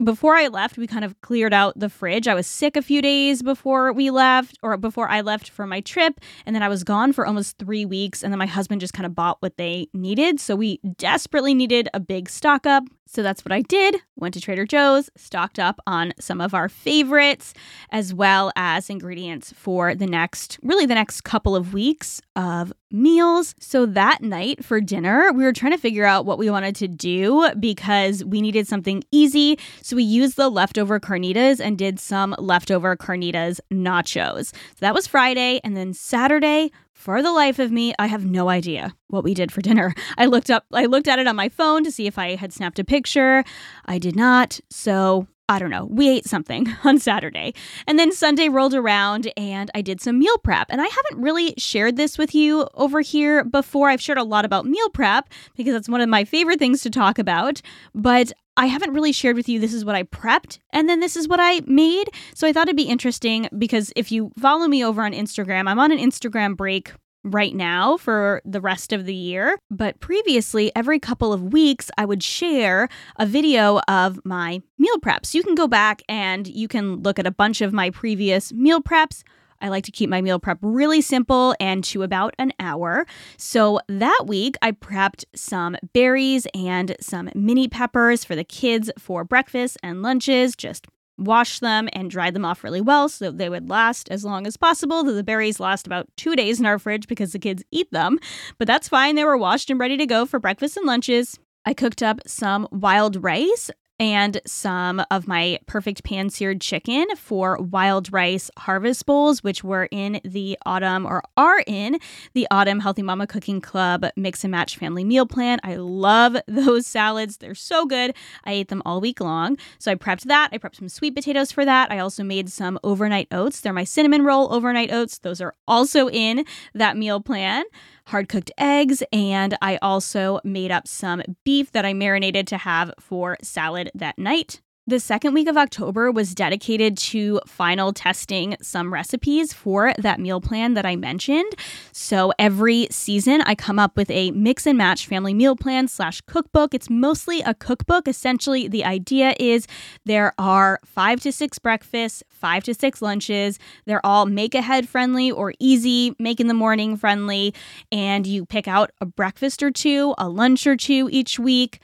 before 0.04 0.36
I 0.36 0.48
left, 0.48 0.78
we 0.78 0.88
kind 0.88 1.06
of 1.06 1.20
cleared 1.22 1.54
out 1.54 1.80
the 1.80 1.90
fridge. 1.90 2.28
I 2.28 2.36
was 2.36 2.48
sick 2.48 2.76
a 2.76 2.82
few 2.82 3.02
days 3.02 3.42
before 3.42 3.94
we 3.94 4.10
left, 4.10 4.58
or 4.62 4.76
before 4.78 5.08
I 5.10 5.22
left 5.22 5.50
for 5.50 5.66
my 5.66 5.80
trip. 5.82 6.20
And 6.46 6.56
then 6.56 6.64
I 6.64 6.70
was 6.70 6.84
gone 6.84 7.14
for 7.14 7.26
almost 7.26 7.58
three 7.58 7.86
weeks. 7.86 8.24
And 8.24 8.34
then 8.34 8.40
my 8.40 8.46
husband 8.46 8.82
just 8.82 8.94
kind 8.94 9.06
of 9.06 9.16
bought 9.16 9.42
what 9.42 9.58
they 9.58 9.88
needed. 9.94 10.40
So 10.40 10.56
we 10.56 10.80
desperately 10.98 11.54
needed 11.54 11.88
a 11.94 12.00
big 12.00 12.30
stock 12.30 12.66
up. 12.66 12.84
So 13.08 13.24
that's 13.24 13.46
what 13.46 13.52
I 13.52 13.62
did. 13.62 13.98
Went 14.16 14.34
to 14.34 14.42
Trader 14.42 14.66
Joe's, 14.66 15.10
stocked 15.16 15.60
up 15.60 15.80
on 15.88 16.12
some 16.20 16.42
of 16.42 16.54
our 16.54 16.68
favorites, 16.68 17.54
as 17.92 18.14
well 18.14 18.52
as 18.56 18.90
ingredients 18.90 19.54
for 19.56 19.96
the 19.96 20.08
next, 20.08 20.60
really 20.64 20.86
the 20.86 20.96
next 20.96 21.22
couple 21.22 21.56
of 21.56 21.74
weeks 21.74 22.22
of 22.36 22.74
meals. 22.96 23.54
So 23.60 23.86
that 23.86 24.24
night 24.24 24.64
for 24.64 24.80
dinner, 24.82 25.32
we 25.34 25.44
were 25.44 25.54
trying 25.54 25.74
to 25.74 25.78
figure 25.78 26.06
out 26.06 26.26
what 26.26 26.38
we 26.38 26.50
wanted 26.50 26.76
to 26.78 26.88
do 26.88 27.50
because 27.60 28.24
we 28.24 28.42
needed 28.42 28.68
something 28.68 29.04
easy. 29.12 29.60
So 29.82 29.96
we 29.96 30.04
used 30.04 30.38
the 30.38 30.50
leftover 30.50 31.00
carnitas 31.00 31.60
and 31.60 31.78
did 31.78 32.00
some 32.00 32.36
leftover 32.40 32.96
carnitas 32.96 33.60
nachos. 33.72 34.54
So 34.54 34.80
that 34.80 34.94
was 34.94 35.08
Friday. 35.08 35.60
And 35.64 35.76
then 35.76 35.94
Saturday, 35.94 36.72
for 36.94 37.22
the 37.22 37.32
life 37.32 37.60
of 37.60 37.72
me, 37.72 37.94
I 38.00 38.08
have 38.08 38.26
no 38.26 38.50
idea 38.50 38.96
what 39.10 39.24
we 39.24 39.34
did 39.34 39.52
for 39.52 39.62
dinner. 39.62 39.94
I 40.18 40.26
looked 40.26 40.50
up 40.50 40.66
I 40.74 40.86
looked 40.86 41.08
at 41.08 41.20
it 41.20 41.28
on 41.28 41.36
my 41.36 41.50
phone 41.50 41.84
to 41.84 41.92
see 41.92 42.08
if 42.08 42.18
I 42.18 42.36
had 42.36 42.54
snapped 42.54 42.80
a 42.80 42.84
picture. 42.84 43.44
I 43.86 44.00
did 44.00 44.16
not. 44.16 44.60
So, 44.70 45.28
I 45.48 45.60
don't 45.60 45.70
know. 45.70 45.86
We 45.86 46.10
ate 46.10 46.26
something 46.26 46.68
on 46.84 46.98
Saturday. 46.98 47.54
And 47.86 48.00
then 48.00 48.12
Sunday 48.12 48.50
rolled 48.50 48.74
around 48.74 49.32
and 49.38 49.70
I 49.76 49.82
did 49.82 50.02
some 50.02 50.18
meal 50.18 50.38
prep. 50.40 50.68
And 50.70 50.82
I 50.82 50.88
haven't 50.88 51.22
really 51.22 51.54
shared 51.58 51.98
this 51.98 52.18
with 52.18 52.34
you 52.34 52.68
over 52.74 53.02
here 53.02 53.44
before. 53.44 53.90
I've 53.90 54.02
shared 54.02 54.18
a 54.18 54.24
lot 54.24 54.46
about 54.46 54.66
meal 54.66 54.90
prep 54.90 55.30
because 55.56 55.76
it's 55.76 55.90
one 55.90 56.02
of 56.02 56.10
my 56.10 56.24
favorite 56.24 56.60
things 56.60 56.82
to 56.82 56.90
talk 56.90 57.20
about. 57.20 57.62
But 57.94 58.32
I 58.58 58.68
haven't 58.68 58.94
really 58.94 59.12
shared 59.12 59.36
with 59.36 59.50
you 59.50 59.60
this 59.60 59.74
is 59.74 59.86
what 59.86 59.96
I 59.96 60.04
prepped 60.04 60.60
and 60.72 60.88
then 60.88 61.00
this 61.02 61.16
is 61.16 61.28
what 61.28 61.40
I 61.42 61.62
made. 61.68 62.10
So 62.34 62.48
I 62.48 62.54
thought 62.54 62.68
it'd 62.68 62.78
be 62.78 62.84
interesting 62.84 63.50
because 63.58 63.92
if 63.96 64.12
you 64.12 64.32
follow 64.40 64.68
me 64.68 64.84
over 64.84 65.04
on 65.04 65.12
Instagram, 65.12 65.68
I'm 65.70 65.80
on 65.80 65.92
an 65.92 66.00
Instagram 66.00 66.56
break 66.56 66.94
right 67.26 67.56
now 67.56 67.98
for 67.98 68.42
the 68.46 68.62
rest 68.62 68.94
of 68.94 69.06
the 69.06 69.14
year. 69.14 69.58
But 69.70 70.00
previously, 70.00 70.72
every 70.76 71.00
couple 71.00 71.34
of 71.34 71.52
weeks, 71.52 71.90
I 71.98 72.06
would 72.06 72.24
share 72.24 72.88
a 73.18 73.26
video 73.26 73.82
of 73.88 74.20
my 74.24 74.62
meal 74.78 74.98
preps. 75.00 75.34
You 75.34 75.44
can 75.44 75.56
go 75.56 75.68
back 75.68 76.02
and 76.08 76.48
you 76.48 76.68
can 76.68 77.02
look 77.02 77.20
at 77.20 77.28
a 77.28 77.32
bunch 77.32 77.62
of 77.62 77.74
my 77.74 77.90
previous 77.90 78.54
meal 78.54 78.82
preps. 78.82 79.24
I 79.62 79.70
like 79.70 79.86
to 79.86 79.92
keep 79.92 80.10
my 80.10 80.22
meal 80.22 80.38
prep 80.38 80.60
really 80.62 81.02
simple 81.02 81.56
and 81.60 81.84
to 81.86 82.04
about 82.04 82.36
an 82.38 82.52
hour. 82.60 83.08
So 83.38 83.80
that 83.88 84.26
week, 84.28 84.56
I 84.62 84.74
prepped 84.74 85.24
some 85.34 85.78
berries 85.94 86.46
and 86.54 86.96
some 87.00 87.30
mini 87.34 87.68
peppers 87.68 88.24
for 88.24 88.36
the 88.36 88.44
kids 88.44 88.92
for 89.00 89.24
breakfast 89.24 89.78
and 89.82 90.02
lunches, 90.02 90.56
just 90.56 90.88
wash 91.18 91.60
them 91.60 91.90
and 91.94 92.12
dry 92.12 92.32
them 92.32 92.46
off 92.46 92.64
really 92.64 92.82
well 92.82 93.10
so 93.10 93.32
they 93.32 93.50
would 93.50 93.70
last 93.70 94.10
as 94.10 94.26
long 94.26 94.46
as 94.46 94.58
possible. 94.58 95.04
The 95.04 95.24
berries 95.24 95.60
last 95.60 95.88
about 95.88 96.08
two 96.18 96.36
days 96.36 96.60
in 96.60 96.66
our 96.66 96.80
fridge 96.80 97.08
because 97.08 97.32
the 97.32 97.40
kids 97.40 97.64
eat 97.72 97.92
them, 97.92 98.20
but 98.58 98.68
that's 98.68 98.90
fine. 98.90 99.16
They 99.16 99.24
were 99.24 99.38
washed 99.38 99.70
and 99.70 99.80
ready 99.80 99.98
to 99.98 100.06
go 100.06 100.26
for 100.26 100.40
breakfast 100.40 100.78
and 100.78 100.86
lunches. 100.86 101.40
I 101.66 101.74
cooked 101.74 102.04
up 102.04 102.20
some 102.28 102.68
wild 102.72 103.24
rice 103.24 103.72
and 104.00 104.42
some 104.46 105.02
of 105.10 105.28
my 105.28 105.60
perfect 105.68 106.04
pan 106.04 106.30
seared 106.30 106.60
chicken 106.60 107.06
for 107.16 107.58
wild 107.58 108.12
rice 108.12 108.52
harvest 108.58 109.06
bowls, 109.06 109.44
which 109.44 109.64
were 109.64 109.88
in 109.92 110.20
the 110.24 110.58
autumn 110.66 111.06
or 111.06 111.24
are 111.38 111.64
in 111.66 112.00
the 112.34 112.48
autumn 112.52 112.80
Healthy 112.82 113.04
Mama 113.04 113.28
Cooking 113.28 113.62
Club 113.62 114.06
mix 114.16 114.44
and 114.44 114.52
match 114.52 114.78
family 114.78 115.04
meal 115.04 115.26
plan. 115.26 115.60
I 115.64 115.76
love 115.76 116.36
those 116.48 116.86
salads, 116.86 117.38
they're 117.38 117.56
so 117.56 117.86
good. 117.86 118.14
I 118.44 118.52
ate 118.54 118.68
them 118.68 118.82
all 118.86 119.00
week 119.00 119.20
long. 119.20 119.58
So 119.80 119.92
I 119.92 119.96
prepped 119.96 120.24
that. 120.24 120.50
I 120.52 120.58
prepped 120.58 120.76
some 120.76 120.90
sweet 120.90 121.16
potatoes 121.16 121.52
for 121.52 121.64
that. 121.66 121.92
I 121.92 122.00
also 122.00 122.24
made 122.24 122.50
some 122.50 122.80
overnight 122.84 123.28
oats. 123.32 123.62
They're 123.62 123.74
my 123.74 123.84
cinnamon 123.84 124.24
roll 124.24 124.54
overnight 124.54 124.92
oats. 124.92 125.20
Those 125.20 125.42
are 125.42 125.56
also 125.68 126.10
in 126.10 126.46
that 126.74 126.98
meal 126.98 127.22
plan 127.22 127.64
hard 128.08 128.30
cooked 128.30 128.52
eggs, 128.58 129.04
and 129.12 129.58
I 129.62 129.78
also 129.82 130.40
made 130.44 130.72
up 130.72 130.88
some 130.88 131.22
beef 131.44 131.72
that 131.72 131.86
I 131.86 131.94
marinated 131.94 132.48
to 132.48 132.58
have 132.58 132.94
for 133.00 133.38
salad 133.42 133.92
that 133.96 134.18
night. 134.18 134.62
The 134.88 135.00
second 135.00 135.34
week 135.34 135.48
of 135.48 135.58
October 135.58 136.12
was 136.12 136.36
dedicated 136.36 136.96
to 136.98 137.42
final 137.48 137.92
testing 137.92 138.56
some 138.62 138.94
recipes 138.94 139.52
for 139.52 139.94
that 139.98 140.20
meal 140.20 140.40
plan 140.40 140.76
that 140.76 140.86
I 140.86 140.96
mentioned. 140.96 141.52
So 141.92 142.32
every 142.38 142.90
season, 142.92 143.42
I 143.48 143.56
come 143.56 143.80
up 143.80 143.98
with 143.98 144.12
a 144.12 144.30
mix 144.30 144.68
and 144.68 144.78
match 144.78 145.08
family 145.08 145.34
meal 145.34 145.56
plan 145.56 145.88
slash 145.88 146.22
cookbook. 146.28 146.76
It's 146.76 146.88
mostly 146.88 147.42
a 147.42 147.56
cookbook. 147.56 148.08
Essentially, 148.08 148.68
the 148.68 148.86
idea 148.86 149.34
is 149.40 149.66
there 150.06 150.36
are 150.38 150.80
five 150.86 151.20
to 151.22 151.32
six 151.32 151.58
breakfasts, 151.58 152.22
five 152.30 152.64
to 152.66 152.76
six 152.76 153.02
lunches. 153.02 153.58
They're 153.86 154.06
all 154.06 154.28
make 154.28 154.54
ahead 154.54 154.88
friendly 154.88 155.32
or 155.32 155.56
easy, 155.60 156.16
make 156.20 156.40
in 156.40 156.46
the 156.46 156.54
morning 156.54 156.96
friendly. 156.96 157.56
And 157.92 158.28
you 158.28 158.46
pick 158.46 158.68
out 158.68 158.92
a 159.02 159.08
breakfast 159.08 159.64
or 159.64 159.72
two, 159.72 160.14
a 160.20 160.30
lunch 160.30 160.68
or 160.68 160.78
two 160.78 161.10
each 161.12 161.40
week 161.40 161.80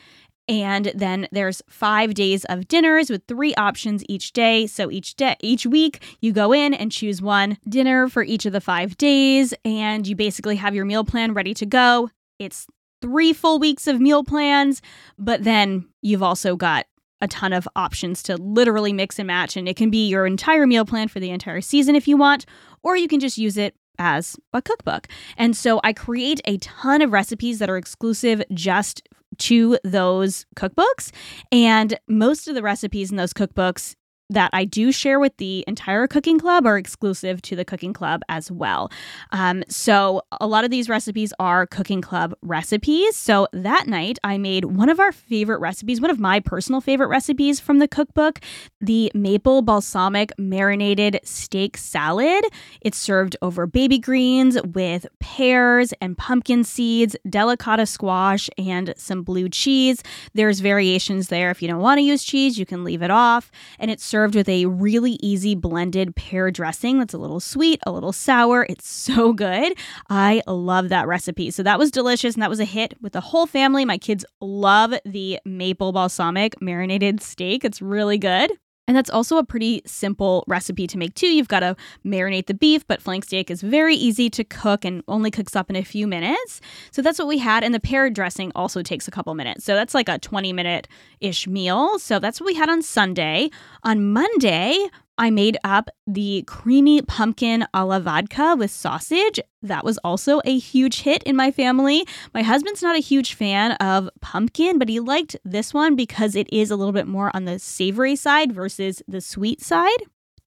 and 0.47 0.91
then 0.95 1.27
there's 1.31 1.61
5 1.69 2.13
days 2.13 2.45
of 2.45 2.67
dinners 2.67 3.09
with 3.09 3.23
3 3.27 3.53
options 3.55 4.03
each 4.09 4.33
day. 4.33 4.67
So 4.67 4.91
each 4.91 5.15
day 5.15 5.35
each 5.41 5.65
week 5.65 6.01
you 6.19 6.33
go 6.33 6.51
in 6.51 6.73
and 6.73 6.91
choose 6.91 7.21
one 7.21 7.57
dinner 7.67 8.09
for 8.09 8.23
each 8.23 8.45
of 8.45 8.53
the 8.53 8.61
5 8.61 8.97
days 8.97 9.53
and 9.63 10.07
you 10.07 10.15
basically 10.15 10.55
have 10.57 10.75
your 10.75 10.85
meal 10.85 11.03
plan 11.03 11.33
ready 11.33 11.53
to 11.55 11.65
go. 11.65 12.09
It's 12.39 12.67
3 13.01 13.33
full 13.33 13.59
weeks 13.59 13.87
of 13.87 14.01
meal 14.01 14.23
plans, 14.23 14.81
but 15.17 15.43
then 15.43 15.87
you've 16.01 16.23
also 16.23 16.55
got 16.55 16.85
a 17.21 17.27
ton 17.27 17.53
of 17.53 17.67
options 17.75 18.23
to 18.23 18.35
literally 18.37 18.93
mix 18.93 19.19
and 19.19 19.27
match 19.27 19.55
and 19.55 19.69
it 19.69 19.75
can 19.75 19.91
be 19.91 20.07
your 20.07 20.25
entire 20.25 20.65
meal 20.65 20.85
plan 20.85 21.07
for 21.07 21.19
the 21.19 21.29
entire 21.29 21.61
season 21.61 21.95
if 21.95 22.07
you 22.07 22.17
want 22.17 22.45
or 22.81 22.97
you 22.97 23.07
can 23.07 23.19
just 23.19 23.37
use 23.37 23.57
it 23.57 23.75
as 23.99 24.35
a 24.53 24.61
cookbook. 24.61 25.07
And 25.37 25.55
so 25.55 25.79
I 25.83 25.93
create 25.93 26.41
a 26.45 26.57
ton 26.57 27.03
of 27.03 27.11
recipes 27.11 27.59
that 27.59 27.69
are 27.69 27.77
exclusive 27.77 28.41
just 28.51 29.07
to 29.37 29.77
those 29.83 30.45
cookbooks. 30.55 31.11
And 31.51 31.99
most 32.07 32.47
of 32.47 32.55
the 32.55 32.61
recipes 32.61 33.11
in 33.11 33.17
those 33.17 33.33
cookbooks 33.33 33.95
that 34.31 34.49
I 34.53 34.65
do 34.65 34.91
share 34.91 35.19
with 35.19 35.35
the 35.37 35.63
entire 35.67 36.07
cooking 36.07 36.39
club 36.39 36.65
are 36.65 36.77
exclusive 36.77 37.41
to 37.43 37.55
the 37.55 37.65
cooking 37.65 37.93
club 37.93 38.21
as 38.29 38.49
well. 38.49 38.91
Um, 39.31 39.63
so 39.67 40.21
a 40.39 40.47
lot 40.47 40.63
of 40.63 40.71
these 40.71 40.89
recipes 40.89 41.33
are 41.39 41.67
cooking 41.67 42.01
club 42.01 42.33
recipes. 42.41 43.15
So 43.15 43.47
that 43.51 43.87
night 43.87 44.17
I 44.23 44.37
made 44.37 44.65
one 44.65 44.89
of 44.89 44.99
our 44.99 45.11
favorite 45.11 45.59
recipes, 45.59 46.01
one 46.01 46.09
of 46.09 46.19
my 46.19 46.39
personal 46.39 46.81
favorite 46.81 47.07
recipes 47.07 47.59
from 47.59 47.79
the 47.79 47.87
cookbook, 47.87 48.39
the 48.79 49.11
maple 49.13 49.61
balsamic 49.61 50.31
marinated 50.37 51.19
steak 51.23 51.77
salad. 51.77 52.43
It's 52.79 52.97
served 52.97 53.35
over 53.41 53.67
baby 53.67 53.99
greens 53.99 54.57
with 54.61 55.05
pears 55.19 55.93
and 56.01 56.17
pumpkin 56.17 56.63
seeds, 56.63 57.15
delicata 57.27 57.87
squash, 57.87 58.49
and 58.57 58.93
some 58.95 59.23
blue 59.23 59.49
cheese. 59.49 60.01
There's 60.33 60.61
variations 60.61 61.27
there. 61.27 61.51
If 61.51 61.61
you 61.61 61.67
don't 61.67 61.81
want 61.81 61.97
to 61.97 62.03
use 62.03 62.23
cheese, 62.23 62.57
you 62.57 62.65
can 62.65 62.85
leave 62.85 63.01
it 63.01 63.11
off. 63.11 63.51
And 63.77 63.91
it's 63.91 64.05
served 64.05 64.20
served 64.21 64.35
with 64.35 64.49
a 64.49 64.67
really 64.67 65.17
easy 65.23 65.55
blended 65.55 66.15
pear 66.15 66.51
dressing 66.51 66.99
that's 66.99 67.15
a 67.15 67.17
little 67.17 67.39
sweet, 67.39 67.79
a 67.87 67.91
little 67.91 68.13
sour. 68.13 68.67
It's 68.69 68.87
so 68.87 69.33
good. 69.33 69.73
I 70.11 70.43
love 70.45 70.89
that 70.89 71.07
recipe. 71.07 71.49
So 71.49 71.63
that 71.63 71.79
was 71.79 71.89
delicious 71.89 72.35
and 72.35 72.43
that 72.43 72.49
was 72.51 72.59
a 72.59 72.65
hit 72.65 72.93
with 73.01 73.13
the 73.13 73.19
whole 73.19 73.47
family. 73.47 73.83
My 73.83 73.97
kids 73.97 74.23
love 74.39 74.93
the 75.05 75.39
maple 75.43 75.91
balsamic 75.91 76.61
marinated 76.61 77.19
steak. 77.19 77.65
It's 77.65 77.81
really 77.81 78.19
good. 78.19 78.51
And 78.87 78.97
that's 78.97 79.09
also 79.09 79.37
a 79.37 79.43
pretty 79.43 79.81
simple 79.85 80.43
recipe 80.47 80.87
to 80.87 80.97
make 80.97 81.13
too. 81.13 81.27
You've 81.27 81.47
got 81.47 81.61
to 81.61 81.75
marinate 82.05 82.47
the 82.47 82.53
beef, 82.53 82.85
but 82.87 83.01
flank 83.01 83.23
steak 83.23 83.49
is 83.49 83.61
very 83.61 83.95
easy 83.95 84.29
to 84.31 84.43
cook 84.43 84.83
and 84.83 85.03
only 85.07 85.31
cooks 85.31 85.55
up 85.55 85.69
in 85.69 85.75
a 85.75 85.83
few 85.83 86.07
minutes. 86.07 86.59
So 86.91 87.01
that's 87.01 87.19
what 87.19 87.27
we 87.27 87.37
had. 87.37 87.63
And 87.63 87.73
the 87.73 87.79
pear 87.79 88.09
dressing 88.09 88.51
also 88.55 88.81
takes 88.81 89.07
a 89.07 89.11
couple 89.11 89.33
minutes. 89.35 89.63
So 89.63 89.75
that's 89.75 89.93
like 89.93 90.09
a 90.09 90.19
20 90.19 90.51
minute 90.51 90.87
ish 91.19 91.47
meal. 91.47 91.99
So 91.99 92.19
that's 92.19 92.41
what 92.41 92.47
we 92.47 92.55
had 92.55 92.69
on 92.69 92.81
Sunday. 92.81 93.49
On 93.83 94.11
Monday, 94.11 94.75
I 95.21 95.29
made 95.29 95.55
up 95.63 95.91
the 96.07 96.43
creamy 96.47 97.03
pumpkin 97.03 97.67
a 97.75 97.85
la 97.85 97.99
vodka 97.99 98.55
with 98.57 98.71
sausage. 98.71 99.39
That 99.61 99.85
was 99.85 99.99
also 99.99 100.41
a 100.45 100.57
huge 100.57 101.01
hit 101.01 101.21
in 101.23 101.35
my 101.35 101.51
family. 101.51 102.07
My 102.33 102.41
husband's 102.41 102.81
not 102.81 102.95
a 102.95 103.01
huge 103.01 103.35
fan 103.35 103.73
of 103.73 104.09
pumpkin, 104.21 104.79
but 104.79 104.89
he 104.89 104.99
liked 104.99 105.35
this 105.45 105.75
one 105.75 105.95
because 105.95 106.35
it 106.35 106.51
is 106.51 106.71
a 106.71 106.75
little 106.75 106.91
bit 106.91 107.05
more 107.05 107.29
on 107.35 107.45
the 107.45 107.59
savory 107.59 108.15
side 108.15 108.51
versus 108.51 109.03
the 109.07 109.21
sweet 109.21 109.61
side. 109.61 110.01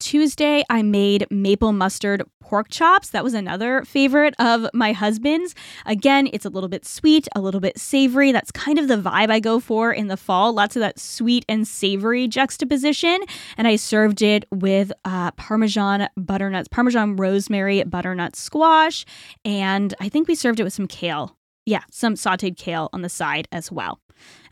Tuesday, 0.05 0.63
I 0.69 0.83
made 0.83 1.27
maple 1.31 1.73
mustard 1.73 2.23
pork 2.39 2.69
chops. 2.69 3.09
That 3.09 3.25
was 3.25 3.33
another 3.33 3.87
favorite 3.87 4.35
of 4.39 4.67
my 4.75 4.93
husband's. 4.93 5.55
Again, 5.87 6.29
it's 6.31 6.45
a 6.45 6.51
little 6.51 6.69
bit 6.69 6.85
sweet, 6.85 7.27
a 7.35 7.41
little 7.41 7.59
bit 7.59 7.79
savory. 7.79 8.31
That's 8.31 8.51
kind 8.51 8.79
of 8.79 8.87
the 8.87 8.99
vibe 8.99 9.31
I 9.31 9.41
go 9.41 9.61
for 9.61 9.95
in 9.95 10.09
the 10.09 10.19
fall. 10.19 10.53
Lots 10.53 10.77
of 10.77 10.81
that 10.81 10.99
sweet 10.99 11.47
and 11.49 11.67
savory 11.67 12.29
juxtaposition. 12.29 13.19
And 13.57 13.67
I 13.67 13.77
served 13.77 14.21
it 14.21 14.45
with 14.53 14.93
uh, 15.07 15.31
Parmesan 15.33 16.07
butternuts, 16.19 16.69
Parmesan 16.69 17.17
rosemary 17.17 17.83
butternut 17.85 18.37
squash. 18.37 19.07
And 19.43 19.95
I 20.01 20.11
think 20.11 20.29
we 20.29 20.35
served 20.35 20.61
it 20.61 20.65
with 20.65 20.75
some 20.75 20.87
kale. 20.87 21.39
Yeah, 21.65 21.85
some 21.91 22.15
sauteed 22.15 22.59
kale 22.59 22.91
on 22.93 23.01
the 23.01 23.09
side 23.09 23.49
as 23.51 23.73
well. 23.73 24.01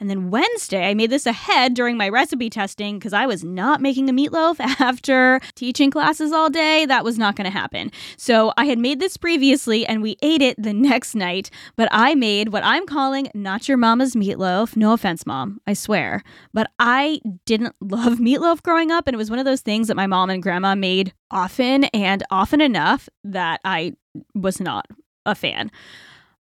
And 0.00 0.10
then 0.10 0.30
Wednesday, 0.30 0.88
I 0.88 0.94
made 0.94 1.10
this 1.10 1.26
ahead 1.26 1.74
during 1.74 1.96
my 1.96 2.08
recipe 2.08 2.50
testing 2.50 2.98
because 2.98 3.12
I 3.12 3.26
was 3.26 3.44
not 3.44 3.80
making 3.80 4.08
a 4.08 4.12
meatloaf 4.12 4.58
after 4.80 5.40
teaching 5.54 5.90
classes 5.90 6.32
all 6.32 6.50
day. 6.50 6.86
That 6.86 7.04
was 7.04 7.18
not 7.18 7.36
going 7.36 7.44
to 7.44 7.56
happen. 7.56 7.92
So 8.16 8.52
I 8.56 8.64
had 8.64 8.78
made 8.78 8.98
this 8.98 9.16
previously 9.16 9.86
and 9.86 10.02
we 10.02 10.16
ate 10.22 10.42
it 10.42 10.60
the 10.60 10.72
next 10.92 11.14
night, 11.14 11.50
but 11.76 11.88
I 11.92 12.14
made 12.14 12.48
what 12.48 12.64
I'm 12.64 12.86
calling 12.86 13.28
not 13.34 13.68
your 13.68 13.76
mama's 13.76 14.14
meatloaf. 14.14 14.76
No 14.76 14.92
offense, 14.92 15.24
mom, 15.24 15.60
I 15.66 15.74
swear. 15.74 16.22
But 16.52 16.70
I 16.78 17.20
didn't 17.46 17.76
love 17.80 18.18
meatloaf 18.18 18.62
growing 18.62 18.90
up, 18.90 19.06
and 19.06 19.14
it 19.14 19.18
was 19.18 19.30
one 19.30 19.38
of 19.38 19.44
those 19.44 19.60
things 19.60 19.88
that 19.88 19.96
my 19.96 20.06
mom 20.06 20.30
and 20.30 20.42
grandma 20.42 20.74
made 20.74 21.12
often 21.30 21.84
and 21.84 22.22
often 22.30 22.60
enough 22.60 23.08
that 23.24 23.60
I 23.64 23.94
was 24.34 24.60
not 24.60 24.86
a 25.24 25.34
fan. 25.34 25.70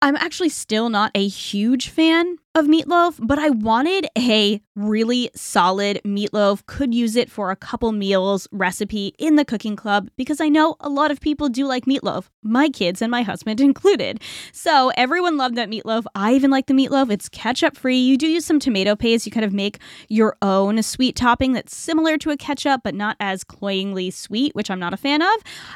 I'm 0.02 0.16
actually 0.16 0.48
still 0.48 0.88
not 0.88 1.10
a 1.14 1.26
huge 1.26 1.88
fan 1.88 2.38
of 2.56 2.66
meatloaf, 2.66 3.18
but 3.22 3.38
I 3.38 3.50
wanted 3.50 4.08
a 4.18 4.60
really 4.74 5.30
solid 5.36 6.00
meatloaf, 6.04 6.66
could 6.66 6.92
use 6.92 7.14
it 7.14 7.30
for 7.30 7.50
a 7.50 7.56
couple 7.56 7.92
meals 7.92 8.48
recipe 8.50 9.14
in 9.18 9.36
the 9.36 9.44
cooking 9.44 9.76
club 9.76 10.08
because 10.16 10.40
I 10.40 10.48
know 10.48 10.76
a 10.80 10.88
lot 10.88 11.10
of 11.10 11.20
people 11.20 11.48
do 11.48 11.66
like 11.66 11.84
meatloaf, 11.84 12.28
my 12.42 12.68
kids 12.68 13.02
and 13.02 13.10
my 13.10 13.22
husband 13.22 13.60
included. 13.70 14.20
So 14.52 14.90
everyone 14.96 15.36
loved 15.36 15.54
that 15.56 15.70
meatloaf. 15.70 16.04
I 16.14 16.32
even 16.34 16.50
like 16.50 16.66
the 16.66 16.74
meatloaf. 16.74 17.10
It's 17.10 17.28
ketchup 17.28 17.76
free. 17.76 17.98
You 17.98 18.16
do 18.16 18.26
use 18.26 18.44
some 18.44 18.58
tomato 18.58 18.96
paste. 18.96 19.26
You 19.26 19.32
kind 19.32 19.44
of 19.44 19.52
make 19.52 19.78
your 20.08 20.36
own 20.42 20.82
sweet 20.82 21.14
topping 21.14 21.52
that's 21.52 21.76
similar 21.76 22.18
to 22.18 22.30
a 22.30 22.36
ketchup, 22.36 22.80
but 22.82 22.94
not 22.94 23.16
as 23.20 23.44
cloyingly 23.44 24.10
sweet, 24.10 24.54
which 24.56 24.70
I'm 24.70 24.80
not 24.80 24.94
a 24.94 24.96
fan 24.96 25.22
of. 25.22 25.28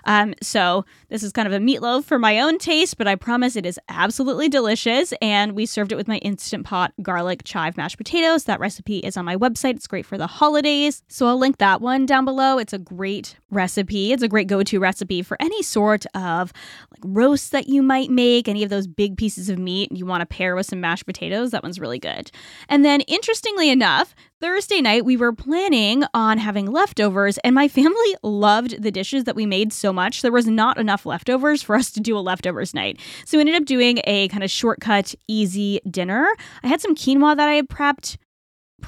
Um, 0.04 0.34
so 0.42 0.84
this 1.08 1.22
is 1.22 1.32
kind 1.32 1.46
of 1.46 1.52
a 1.52 1.58
meatloaf 1.58 2.04
for 2.04 2.18
my 2.18 2.40
own 2.40 2.58
taste, 2.58 2.98
but 2.98 3.06
I 3.06 3.14
promise 3.14 3.54
it 3.54 3.66
is 3.66 3.78
absolutely 3.88 4.48
delicious. 4.48 5.12
And 5.22 5.52
we 5.52 5.66
served 5.66 5.92
it 5.92 5.96
with 5.96 6.08
my 6.08 6.18
instant 6.18 6.63
pot 6.64 6.92
garlic 7.02 7.42
chive 7.44 7.76
mashed 7.76 7.96
potatoes. 7.96 8.44
That 8.44 8.58
recipe 8.58 8.98
is 8.98 9.16
on 9.16 9.24
my 9.24 9.36
website. 9.36 9.76
It's 9.76 9.86
great 9.86 10.06
for 10.06 10.18
the 10.18 10.26
holidays. 10.26 11.02
So 11.08 11.26
I'll 11.26 11.38
link 11.38 11.58
that 11.58 11.80
one 11.80 12.06
down 12.06 12.24
below. 12.24 12.58
It's 12.58 12.72
a 12.72 12.78
great 12.78 13.36
recipe. 13.50 14.12
It's 14.12 14.22
a 14.22 14.28
great 14.28 14.48
go-to 14.48 14.80
recipe 14.80 15.22
for 15.22 15.36
any 15.40 15.62
sort 15.62 16.06
of 16.14 16.52
like 16.90 17.02
roast 17.04 17.52
that 17.52 17.68
you 17.68 17.82
might 17.82 18.10
make, 18.10 18.48
any 18.48 18.64
of 18.64 18.70
those 18.70 18.86
big 18.86 19.16
pieces 19.16 19.48
of 19.48 19.58
meat 19.58 19.92
you 19.92 20.06
want 20.06 20.22
to 20.22 20.26
pair 20.26 20.56
with 20.56 20.66
some 20.66 20.80
mashed 20.80 21.06
potatoes. 21.06 21.52
That 21.52 21.62
one's 21.62 21.78
really 21.78 22.00
good. 22.00 22.30
And 22.68 22.84
then 22.84 23.02
interestingly 23.02 23.70
enough, 23.70 24.14
Thursday 24.40 24.80
night, 24.80 25.04
we 25.04 25.16
were 25.16 25.32
planning 25.32 26.02
on 26.12 26.38
having 26.38 26.66
leftovers, 26.66 27.38
and 27.38 27.54
my 27.54 27.68
family 27.78 28.16
loved 28.22 28.82
the 28.82 28.90
dishes 28.90 29.24
that 29.24 29.36
we 29.36 29.46
made 29.46 29.72
so 29.72 29.92
much. 29.92 30.22
There 30.22 30.32
was 30.32 30.46
not 30.46 30.76
enough 30.76 31.06
leftovers 31.06 31.62
for 31.62 31.76
us 31.76 31.90
to 31.92 32.00
do 32.00 32.18
a 32.18 32.20
leftovers 32.20 32.74
night. 32.74 33.00
So 33.24 33.38
we 33.38 33.42
ended 33.42 33.54
up 33.54 33.64
doing 33.64 34.00
a 34.04 34.28
kind 34.28 34.42
of 34.42 34.50
shortcut, 34.50 35.14
easy 35.28 35.80
dinner. 35.88 36.26
I 36.64 36.66
had 36.66 36.80
some 36.80 36.96
quinoa 36.96 37.36
that 37.36 37.48
I 37.48 37.54
had 37.54 37.68
prepped 37.68 38.16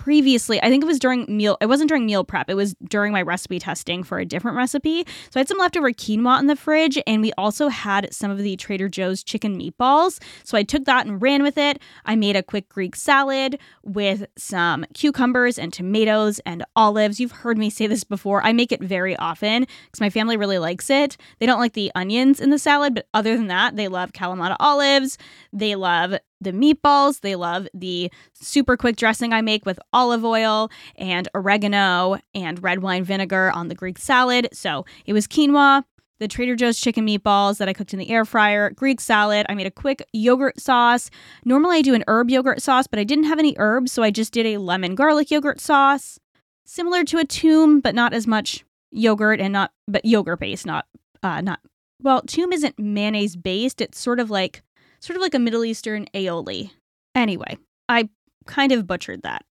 previously 0.05 0.63
i 0.63 0.69
think 0.69 0.83
it 0.83 0.87
was 0.87 0.99
during 0.99 1.25
meal 1.29 1.57
it 1.61 1.67
wasn't 1.67 1.89
during 1.89 2.05
meal 2.05 2.23
prep 2.23 2.51
it 2.51 2.55
was 2.55 2.75
during 2.89 3.13
my 3.13 3.23
recipe 3.23 3.59
testing 3.59 4.03
for 4.05 4.19
a 4.19 4.27
different 4.27 4.57
recipe. 4.57 5.05
So 5.31 5.39
i 5.39 5.41
had 5.41 5.49
some 5.49 5.59
leftover 5.59 5.91
quinoa 5.91 6.39
in 6.39 6.47
the 6.47 6.57
fridge 6.57 6.99
and 7.07 7.23
we 7.23 7.33
also 7.39 7.69
had 7.69 8.13
some 8.13 8.31
of 8.31 8.39
the 8.39 8.57
trader 8.57 8.89
joe's 8.89 9.23
chicken 9.23 9.59
meatballs. 9.59 10.23
So 10.45 10.59
i 10.59 10.63
took 10.63 10.85
that 10.85 11.07
and 11.07 11.21
ran 11.21 11.43
with 11.43 11.57
it. 11.57 11.81
I 12.05 12.15
made 12.15 12.37
a 12.37 12.43
quick 12.43 12.69
greek 12.69 12.95
salad 12.95 13.59
with 13.83 14.27
some 14.37 14.85
cucumbers 14.93 15.59
and 15.59 15.73
tomatoes 15.73 16.41
and 16.41 16.65
olives. 16.77 17.19
You've 17.19 17.33
heard 17.33 17.57
me 17.57 17.71
say 17.71 17.87
this 17.87 18.05
before. 18.05 18.43
I 18.45 18.53
make 18.53 18.73
it 18.73 18.83
very 18.83 19.17
often 19.17 19.63
because 19.87 20.01
my 20.01 20.11
family 20.11 20.37
really 20.37 20.59
likes 20.59 20.91
it. 20.91 21.17
They 21.39 21.47
don't 21.47 21.61
like 21.61 21.73
the 21.73 21.91
onions 21.95 22.41
in 22.41 22.51
the 22.51 22.59
salad 22.59 22.95
but 22.95 23.07
other 23.15 23.37
than 23.37 23.47
that 23.47 23.77
they 23.77 23.89
love 23.89 24.13
kalamata 24.13 24.57
olives. 24.61 25.17
They 25.53 25.75
love 25.75 26.19
the 26.41 26.53
meatballs. 26.53 27.21
They 27.21 27.35
love 27.37 27.69
the 27.75 28.11
super 28.35 28.77
quick 28.77 28.97
dressing 28.97 29.33
I 29.33 29.41
make 29.41 29.67
with 29.67 29.79
olive 29.93 30.25
oil 30.25 30.71
and 30.97 31.29
oregano 31.35 32.19
and 32.35 32.63
red 32.63 32.81
wine 32.81 33.05
vinegar 33.05 33.51
on 33.53 33.69
the 33.69 33.75
Greek 33.75 33.99
salad. 33.99 34.49
So 34.53 34.85
it 35.07 35.13
was 35.13 35.27
quinoa, 35.27 35.85
the 36.19 36.29
Trader 36.29 36.57
Joe's 36.57 36.81
chicken 36.81 37.07
meatballs 37.07 37.59
that 37.59 37.69
I 37.69 37.73
cooked 37.73 37.93
in 37.93 37.99
the 37.99 38.11
air 38.11 38.25
fryer, 38.25 38.71
Greek 38.71 39.01
salad. 39.01 39.47
I 39.49 39.55
made 39.55 39.67
a 39.67 39.71
quick 39.71 40.03
yogurt 40.13 40.61
sauce. 40.61 41.11
Normally 41.45 41.79
I 41.79 41.83
do 41.83 41.95
an 41.95 42.05
herb 42.09 42.31
yogurt 42.31 42.63
sauce, 42.63 42.87
but 42.87 42.99
I 42.99 43.05
didn't 43.05 43.25
have 43.25 43.39
any 43.39 43.55
herbs, 43.59 43.93
so 43.93 44.03
I 44.03 44.11
just 44.11 44.33
did 44.33 44.47
a 44.47 44.59
lemon 44.59 44.95
garlic 44.95 45.31
yogurt 45.31 45.61
sauce. 45.61 46.19
Similar 46.65 47.05
to 47.05 47.19
a 47.19 47.25
Toum, 47.25 47.81
but 47.81 47.95
not 47.95 48.13
as 48.13 48.27
much 48.27 48.65
yogurt 48.91 49.41
and 49.41 49.53
not 49.53 49.73
but 49.87 50.05
yogurt 50.05 50.41
based, 50.41 50.67
not 50.67 50.87
uh 51.23 51.41
not 51.41 51.61
well, 52.03 52.23
Toum 52.23 52.53
isn't 52.53 52.79
mayonnaise 52.79 53.37
based. 53.37 53.81
It's 53.81 53.99
sort 53.99 54.21
of 54.21 54.31
like 54.31 54.63
sort 55.01 55.17
of 55.17 55.23
like 55.23 55.35
a 55.35 55.39
Middle 55.39 55.65
Eastern 55.65 56.07
aioli. 56.15 56.71
Anyway, 57.15 57.59
I 57.89 58.09
kind 58.47 58.73
of 58.73 58.87
butchered 58.87 59.23
that. 59.23 59.45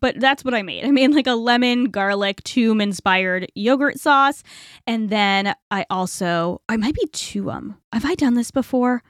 But 0.00 0.18
that's 0.18 0.44
what 0.44 0.54
I 0.54 0.62
made. 0.62 0.84
I 0.84 0.90
made 0.90 1.12
like 1.12 1.28
a 1.28 1.34
lemon, 1.34 1.90
garlic, 1.90 2.42
Toum 2.42 2.80
inspired 2.80 3.50
yogurt 3.54 4.00
sauce. 4.00 4.42
And 4.86 5.10
then 5.10 5.54
I 5.70 5.86
also, 5.90 6.60
I 6.68 6.76
might 6.76 6.94
be 6.94 7.06
Tuum. 7.12 7.76
Have 7.92 8.04
I 8.04 8.16
done 8.16 8.34
this 8.34 8.50
before? 8.50 9.02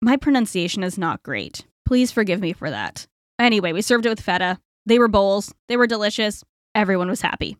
My 0.00 0.16
pronunciation 0.16 0.82
is 0.82 0.96
not 0.96 1.22
great. 1.22 1.66
Please 1.84 2.10
forgive 2.10 2.40
me 2.40 2.54
for 2.54 2.70
that. 2.70 3.06
Anyway, 3.38 3.72
we 3.72 3.82
served 3.82 4.06
it 4.06 4.08
with 4.08 4.20
feta. 4.20 4.58
They 4.86 4.98
were 4.98 5.08
bowls, 5.08 5.54
they 5.68 5.76
were 5.76 5.86
delicious. 5.86 6.42
Everyone 6.74 7.08
was 7.08 7.20
happy. 7.20 7.56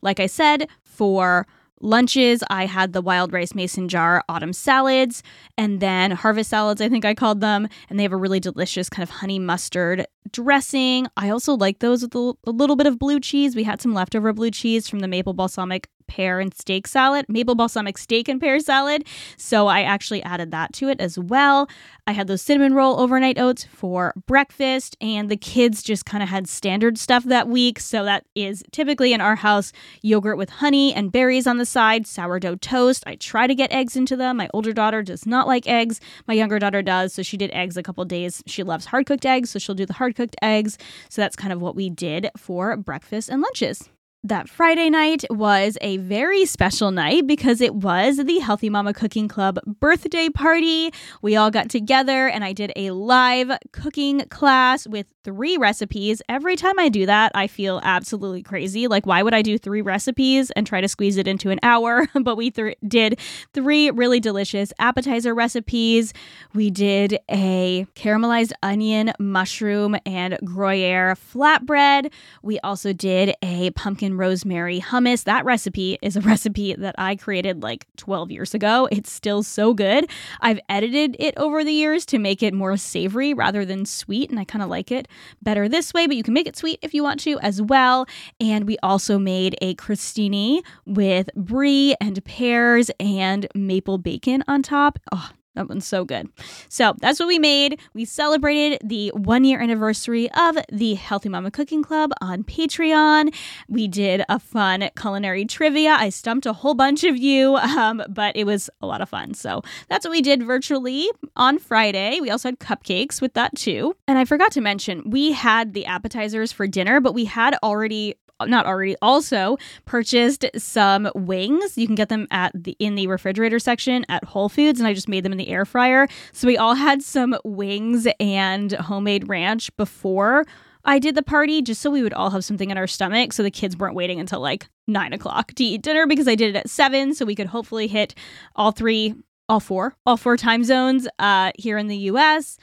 Like 0.00 0.20
I 0.20 0.26
said, 0.26 0.68
for 0.84 1.46
lunches, 1.80 2.42
I 2.50 2.66
had 2.66 2.92
the 2.92 3.02
wild 3.02 3.32
rice 3.32 3.54
mason 3.54 3.88
jar 3.88 4.22
autumn 4.28 4.52
salads 4.52 5.22
and 5.58 5.80
then 5.80 6.10
harvest 6.10 6.50
salads, 6.50 6.80
I 6.80 6.88
think 6.88 7.04
I 7.04 7.14
called 7.14 7.40
them. 7.40 7.68
And 7.88 7.98
they 7.98 8.02
have 8.02 8.12
a 8.12 8.16
really 8.16 8.40
delicious 8.40 8.88
kind 8.88 9.02
of 9.02 9.10
honey 9.10 9.38
mustard 9.38 10.06
dressing. 10.30 11.06
I 11.16 11.30
also 11.30 11.54
like 11.54 11.78
those 11.78 12.02
with 12.02 12.14
a, 12.14 12.34
little 12.46 12.76
bit 12.76 12.86
of 12.86 12.98
blue 12.98 13.20
cheese. 13.20 13.54
We 13.54 13.64
had 13.64 13.80
some 13.80 13.94
leftover 13.94 14.32
blue 14.32 14.50
cheese 14.50 14.88
from 14.88 15.00
the 15.00 15.08
maple 15.08 15.34
balsamic 15.34 15.88
pear 16.06 16.40
and 16.40 16.54
steak 16.54 16.86
salad, 16.86 17.26
maple 17.28 17.54
balsamic 17.54 17.98
steak 17.98 18.28
and 18.28 18.40
pear 18.40 18.60
salad. 18.60 19.06
So 19.36 19.66
I 19.66 19.82
actually 19.82 20.22
added 20.22 20.50
that 20.50 20.72
to 20.74 20.88
it 20.88 21.00
as 21.00 21.18
well. 21.18 21.68
I 22.06 22.12
had 22.12 22.26
those 22.26 22.42
cinnamon 22.42 22.74
roll 22.74 23.00
overnight 23.00 23.38
oats 23.38 23.64
for 23.64 24.12
breakfast, 24.26 24.96
and 25.00 25.30
the 25.30 25.36
kids 25.36 25.82
just 25.82 26.04
kind 26.04 26.22
of 26.22 26.28
had 26.28 26.48
standard 26.48 26.98
stuff 26.98 27.24
that 27.24 27.48
week. 27.48 27.80
So 27.80 28.04
that 28.04 28.26
is 28.34 28.62
typically 28.72 29.12
in 29.12 29.20
our 29.20 29.36
house 29.36 29.72
yogurt 30.02 30.36
with 30.36 30.50
honey 30.50 30.92
and 30.94 31.10
berries 31.10 31.46
on 31.46 31.58
the 31.58 31.66
side, 31.66 32.06
sourdough 32.06 32.56
toast. 32.56 33.04
I 33.06 33.16
try 33.16 33.46
to 33.46 33.54
get 33.54 33.72
eggs 33.72 33.96
into 33.96 34.16
them. 34.16 34.36
My 34.36 34.48
older 34.52 34.72
daughter 34.72 35.02
does 35.02 35.26
not 35.26 35.46
like 35.46 35.66
eggs. 35.66 36.00
My 36.28 36.34
younger 36.34 36.58
daughter 36.58 36.82
does. 36.82 37.14
So 37.14 37.22
she 37.22 37.36
did 37.36 37.50
eggs 37.52 37.76
a 37.76 37.82
couple 37.82 38.04
days. 38.04 38.42
She 38.46 38.62
loves 38.62 38.86
hard 38.86 39.06
cooked 39.06 39.24
eggs. 39.24 39.50
So 39.50 39.58
she'll 39.58 39.74
do 39.74 39.86
the 39.86 39.94
hard 39.94 40.14
cooked 40.14 40.36
eggs. 40.42 40.76
So 41.08 41.22
that's 41.22 41.36
kind 41.36 41.52
of 41.52 41.60
what 41.60 41.74
we 41.74 41.88
did 41.88 42.30
for 42.36 42.76
breakfast 42.76 43.28
and 43.28 43.40
lunches 43.40 43.88
that 44.24 44.48
Friday 44.48 44.88
night 44.88 45.22
was 45.28 45.76
a 45.82 45.98
very 45.98 46.46
special 46.46 46.90
night 46.90 47.26
because 47.26 47.60
it 47.60 47.74
was 47.74 48.16
the 48.16 48.38
Healthy 48.38 48.70
Mama 48.70 48.94
Cooking 48.94 49.28
Club 49.28 49.58
birthday 49.66 50.30
party. 50.30 50.90
We 51.20 51.36
all 51.36 51.50
got 51.50 51.68
together 51.68 52.28
and 52.28 52.42
I 52.42 52.54
did 52.54 52.72
a 52.74 52.92
live 52.92 53.52
cooking 53.72 54.20
class 54.30 54.86
with 54.86 55.12
three 55.24 55.58
recipes. 55.58 56.22
Every 56.26 56.56
time 56.56 56.78
I 56.78 56.88
do 56.88 57.04
that, 57.04 57.32
I 57.34 57.46
feel 57.46 57.80
absolutely 57.82 58.42
crazy. 58.42 58.88
Like, 58.88 59.04
why 59.04 59.22
would 59.22 59.34
I 59.34 59.42
do 59.42 59.58
three 59.58 59.82
recipes 59.82 60.50
and 60.52 60.66
try 60.66 60.80
to 60.80 60.88
squeeze 60.88 61.18
it 61.18 61.28
into 61.28 61.50
an 61.50 61.60
hour? 61.62 62.08
but 62.22 62.36
we 62.36 62.50
th- 62.50 62.78
did 62.88 63.20
three 63.52 63.90
really 63.90 64.20
delicious 64.20 64.72
appetizer 64.78 65.34
recipes. 65.34 66.14
We 66.54 66.70
did 66.70 67.18
a 67.30 67.86
caramelized 67.94 68.52
onion, 68.62 69.12
mushroom, 69.18 69.96
and 70.06 70.38
Gruyere 70.44 71.14
flatbread. 71.14 72.10
We 72.42 72.58
also 72.60 72.94
did 72.94 73.34
a 73.42 73.70
pumpkin 73.72 74.13
rosemary 74.18 74.80
hummus. 74.80 75.24
That 75.24 75.44
recipe 75.44 75.98
is 76.02 76.16
a 76.16 76.20
recipe 76.22 76.74
that 76.74 76.94
I 76.98 77.16
created 77.16 77.62
like 77.62 77.86
12 77.96 78.30
years 78.30 78.54
ago. 78.54 78.88
It's 78.90 79.10
still 79.10 79.42
so 79.42 79.74
good. 79.74 80.08
I've 80.40 80.60
edited 80.68 81.16
it 81.18 81.34
over 81.36 81.64
the 81.64 81.72
years 81.72 82.06
to 82.06 82.18
make 82.18 82.42
it 82.42 82.54
more 82.54 82.76
savory 82.76 83.34
rather 83.34 83.64
than 83.64 83.86
sweet, 83.86 84.30
and 84.30 84.38
I 84.38 84.44
kind 84.44 84.62
of 84.62 84.68
like 84.68 84.90
it 84.90 85.08
better 85.42 85.68
this 85.68 85.92
way, 85.92 86.06
but 86.06 86.16
you 86.16 86.22
can 86.22 86.34
make 86.34 86.46
it 86.46 86.56
sweet 86.56 86.78
if 86.82 86.94
you 86.94 87.02
want 87.02 87.20
to 87.20 87.38
as 87.40 87.60
well. 87.60 88.06
And 88.40 88.66
we 88.66 88.76
also 88.82 89.18
made 89.18 89.56
a 89.60 89.74
crostini 89.76 90.62
with 90.86 91.28
brie 91.34 91.94
and 92.00 92.24
pears 92.24 92.90
and 93.00 93.46
maple 93.54 93.98
bacon 93.98 94.44
on 94.48 94.62
top. 94.62 94.98
Oh, 95.12 95.30
that 95.54 95.68
one's 95.68 95.86
so 95.86 96.04
good. 96.04 96.28
So 96.68 96.94
that's 97.00 97.20
what 97.20 97.28
we 97.28 97.38
made. 97.38 97.80
We 97.94 98.04
celebrated 98.04 98.80
the 98.84 99.10
one 99.10 99.44
year 99.44 99.60
anniversary 99.60 100.30
of 100.32 100.58
the 100.72 100.94
Healthy 100.94 101.28
Mama 101.28 101.50
Cooking 101.50 101.82
Club 101.82 102.10
on 102.20 102.44
Patreon. 102.44 103.34
We 103.68 103.88
did 103.88 104.24
a 104.28 104.38
fun 104.38 104.88
culinary 104.96 105.44
trivia. 105.44 105.92
I 105.92 106.08
stumped 106.08 106.46
a 106.46 106.52
whole 106.52 106.74
bunch 106.74 107.04
of 107.04 107.16
you, 107.16 107.56
um, 107.56 108.02
but 108.08 108.36
it 108.36 108.44
was 108.44 108.68
a 108.80 108.86
lot 108.86 109.00
of 109.00 109.08
fun. 109.08 109.34
So 109.34 109.62
that's 109.88 110.04
what 110.04 110.10
we 110.12 110.22
did 110.22 110.42
virtually 110.42 111.08
on 111.36 111.58
Friday. 111.58 112.20
We 112.20 112.30
also 112.30 112.48
had 112.48 112.58
cupcakes 112.58 113.20
with 113.20 113.34
that 113.34 113.54
too. 113.54 113.96
And 114.08 114.18
I 114.18 114.24
forgot 114.24 114.52
to 114.52 114.60
mention, 114.60 115.08
we 115.08 115.32
had 115.32 115.74
the 115.74 115.86
appetizers 115.86 116.52
for 116.52 116.66
dinner, 116.66 117.00
but 117.00 117.14
we 117.14 117.24
had 117.24 117.56
already 117.62 118.16
not 118.40 118.66
already 118.66 118.96
also 119.00 119.56
purchased 119.84 120.44
some 120.56 121.10
wings. 121.14 121.78
You 121.78 121.86
can 121.86 121.94
get 121.94 122.08
them 122.08 122.26
at 122.30 122.52
the 122.54 122.76
in 122.78 122.94
the 122.94 123.06
refrigerator 123.06 123.58
section 123.58 124.04
at 124.08 124.24
Whole 124.24 124.48
Foods 124.48 124.80
and 124.80 124.86
I 124.86 124.94
just 124.94 125.08
made 125.08 125.24
them 125.24 125.32
in 125.32 125.38
the 125.38 125.48
air 125.48 125.64
fryer. 125.64 126.08
So 126.32 126.46
we 126.46 126.56
all 126.56 126.74
had 126.74 127.02
some 127.02 127.36
wings 127.44 128.06
and 128.20 128.72
homemade 128.72 129.28
ranch 129.28 129.74
before 129.76 130.44
I 130.84 130.98
did 130.98 131.14
the 131.14 131.22
party 131.22 131.62
just 131.62 131.80
so 131.80 131.90
we 131.90 132.02
would 132.02 132.12
all 132.12 132.30
have 132.30 132.44
something 132.44 132.70
in 132.70 132.76
our 132.76 132.86
stomach 132.86 133.32
so 133.32 133.42
the 133.42 133.50
kids 133.50 133.76
weren't 133.76 133.94
waiting 133.94 134.20
until 134.20 134.40
like 134.40 134.68
nine 134.86 135.12
o'clock 135.12 135.54
to 135.54 135.64
eat 135.64 135.82
dinner 135.82 136.06
because 136.06 136.28
I 136.28 136.34
did 136.34 136.54
it 136.54 136.58
at 136.58 136.68
seven 136.68 137.14
so 137.14 137.24
we 137.24 137.34
could 137.34 137.46
hopefully 137.46 137.86
hit 137.86 138.14
all 138.54 138.70
three 138.70 139.14
all 139.48 139.60
four 139.60 139.94
all 140.06 140.16
four 140.16 140.36
time 140.36 140.64
zones 140.64 141.06
uh 141.18 141.52
here 141.58 141.78
in 141.78 141.86
the 141.88 141.96
US 141.96 142.58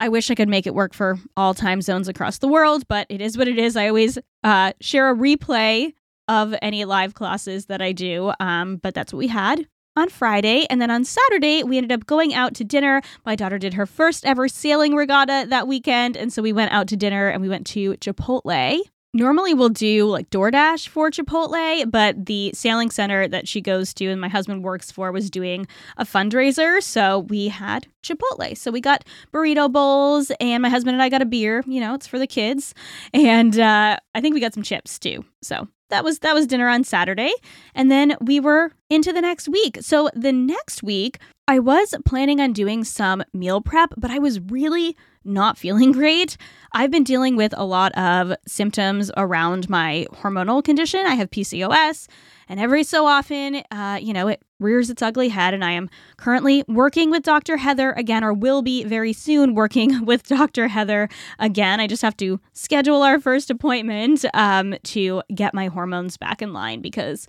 I 0.00 0.08
wish 0.08 0.30
I 0.30 0.34
could 0.34 0.48
make 0.48 0.66
it 0.66 0.74
work 0.74 0.94
for 0.94 1.18
all 1.36 1.52
time 1.52 1.82
zones 1.82 2.08
across 2.08 2.38
the 2.38 2.48
world, 2.48 2.88
but 2.88 3.06
it 3.10 3.20
is 3.20 3.36
what 3.36 3.48
it 3.48 3.58
is. 3.58 3.76
I 3.76 3.88
always 3.88 4.18
uh, 4.42 4.72
share 4.80 5.10
a 5.10 5.14
replay 5.14 5.92
of 6.26 6.54
any 6.62 6.86
live 6.86 7.14
classes 7.14 7.66
that 7.66 7.82
I 7.82 7.92
do, 7.92 8.32
um, 8.40 8.76
but 8.76 8.94
that's 8.94 9.12
what 9.12 9.18
we 9.18 9.28
had 9.28 9.66
on 9.96 10.08
Friday. 10.08 10.66
And 10.70 10.80
then 10.80 10.90
on 10.90 11.04
Saturday, 11.04 11.62
we 11.62 11.76
ended 11.76 11.92
up 11.92 12.06
going 12.06 12.32
out 12.32 12.54
to 12.54 12.64
dinner. 12.64 13.02
My 13.26 13.36
daughter 13.36 13.58
did 13.58 13.74
her 13.74 13.86
first 13.86 14.24
ever 14.24 14.48
sailing 14.48 14.94
regatta 14.94 15.46
that 15.50 15.68
weekend. 15.68 16.16
And 16.16 16.32
so 16.32 16.40
we 16.40 16.52
went 16.52 16.72
out 16.72 16.88
to 16.88 16.96
dinner 16.96 17.28
and 17.28 17.42
we 17.42 17.48
went 17.48 17.66
to 17.68 17.94
Chipotle. 17.94 18.80
Normally, 19.12 19.54
we'll 19.54 19.70
do 19.70 20.06
like 20.06 20.30
DoorDash 20.30 20.88
for 20.88 21.10
Chipotle, 21.10 21.90
but 21.90 22.26
the 22.26 22.52
sailing 22.54 22.90
center 22.90 23.26
that 23.26 23.48
she 23.48 23.60
goes 23.60 23.92
to 23.94 24.06
and 24.06 24.20
my 24.20 24.28
husband 24.28 24.62
works 24.62 24.92
for 24.92 25.10
was 25.10 25.30
doing 25.30 25.66
a 25.96 26.04
fundraiser. 26.04 26.80
So 26.80 27.20
we 27.20 27.48
had 27.48 27.88
Chipotle. 28.04 28.56
So 28.56 28.70
we 28.70 28.80
got 28.80 29.04
burrito 29.32 29.70
bowls, 29.70 30.30
and 30.38 30.62
my 30.62 30.68
husband 30.68 30.94
and 30.94 31.02
I 31.02 31.08
got 31.08 31.22
a 31.22 31.26
beer. 31.26 31.64
You 31.66 31.80
know, 31.80 31.94
it's 31.94 32.06
for 32.06 32.20
the 32.20 32.26
kids. 32.28 32.72
And 33.12 33.58
uh, 33.58 33.96
I 34.14 34.20
think 34.20 34.34
we 34.34 34.40
got 34.40 34.54
some 34.54 34.62
chips 34.62 34.96
too. 34.96 35.24
So 35.42 35.66
that 35.90 36.04
was 36.04 36.20
that 36.20 36.34
was 36.34 36.46
dinner 36.46 36.68
on 36.68 36.84
Saturday 36.84 37.32
and 37.74 37.90
then 37.90 38.16
we 38.20 38.40
were 38.40 38.70
into 38.88 39.12
the 39.12 39.20
next 39.20 39.48
week. 39.48 39.78
So 39.80 40.08
the 40.14 40.32
next 40.32 40.82
week 40.82 41.18
I 41.48 41.58
was 41.58 41.94
planning 42.06 42.40
on 42.40 42.52
doing 42.52 42.84
some 42.84 43.24
meal 43.34 43.60
prep, 43.60 43.94
but 43.96 44.10
I 44.10 44.20
was 44.20 44.40
really 44.40 44.96
not 45.24 45.58
feeling 45.58 45.92
great, 46.00 46.36
I've 46.72 46.90
been 46.90 47.04
dealing 47.04 47.36
with 47.36 47.52
a 47.56 47.64
lot 47.64 47.92
of 47.92 48.34
symptoms 48.46 49.10
around 49.16 49.68
my 49.68 50.06
hormonal 50.12 50.62
condition. 50.62 51.04
I 51.06 51.14
have 51.14 51.30
PCOS, 51.30 52.06
and 52.48 52.58
every 52.58 52.82
so 52.84 53.06
often, 53.06 53.62
uh, 53.70 53.98
you 54.00 54.12
know, 54.12 54.28
it 54.28 54.42
rears 54.60 54.90
its 54.90 55.02
ugly 55.02 55.28
head. 55.28 55.54
And 55.54 55.64
I 55.64 55.72
am 55.72 55.88
currently 56.16 56.64
working 56.68 57.10
with 57.10 57.22
Dr. 57.22 57.56
Heather 57.56 57.92
again, 57.92 58.22
or 58.22 58.32
will 58.32 58.62
be 58.62 58.84
very 58.84 59.12
soon 59.12 59.54
working 59.54 60.04
with 60.04 60.26
Dr. 60.26 60.68
Heather 60.68 61.08
again. 61.38 61.80
I 61.80 61.86
just 61.86 62.02
have 62.02 62.16
to 62.18 62.40
schedule 62.52 63.02
our 63.02 63.18
first 63.18 63.50
appointment 63.50 64.24
um, 64.34 64.74
to 64.84 65.22
get 65.34 65.54
my 65.54 65.68
hormones 65.68 66.16
back 66.16 66.42
in 66.42 66.52
line 66.52 66.80
because, 66.80 67.26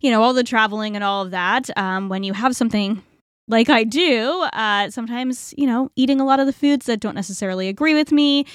you 0.00 0.10
know, 0.10 0.22
all 0.22 0.34
the 0.34 0.44
traveling 0.44 0.96
and 0.96 1.04
all 1.04 1.22
of 1.22 1.30
that, 1.30 1.70
um, 1.78 2.08
when 2.08 2.24
you 2.24 2.32
have 2.32 2.56
something 2.56 3.02
like 3.52 3.68
I 3.68 3.84
do, 3.84 4.48
uh, 4.54 4.90
sometimes, 4.90 5.52
you 5.56 5.66
know, 5.66 5.90
eating 5.94 6.20
a 6.20 6.24
lot 6.24 6.40
of 6.40 6.46
the 6.46 6.52
foods 6.52 6.86
that 6.86 7.00
don't 7.00 7.14
necessarily 7.14 7.68
agree 7.68 7.94
with 7.94 8.10
me, 8.10 8.46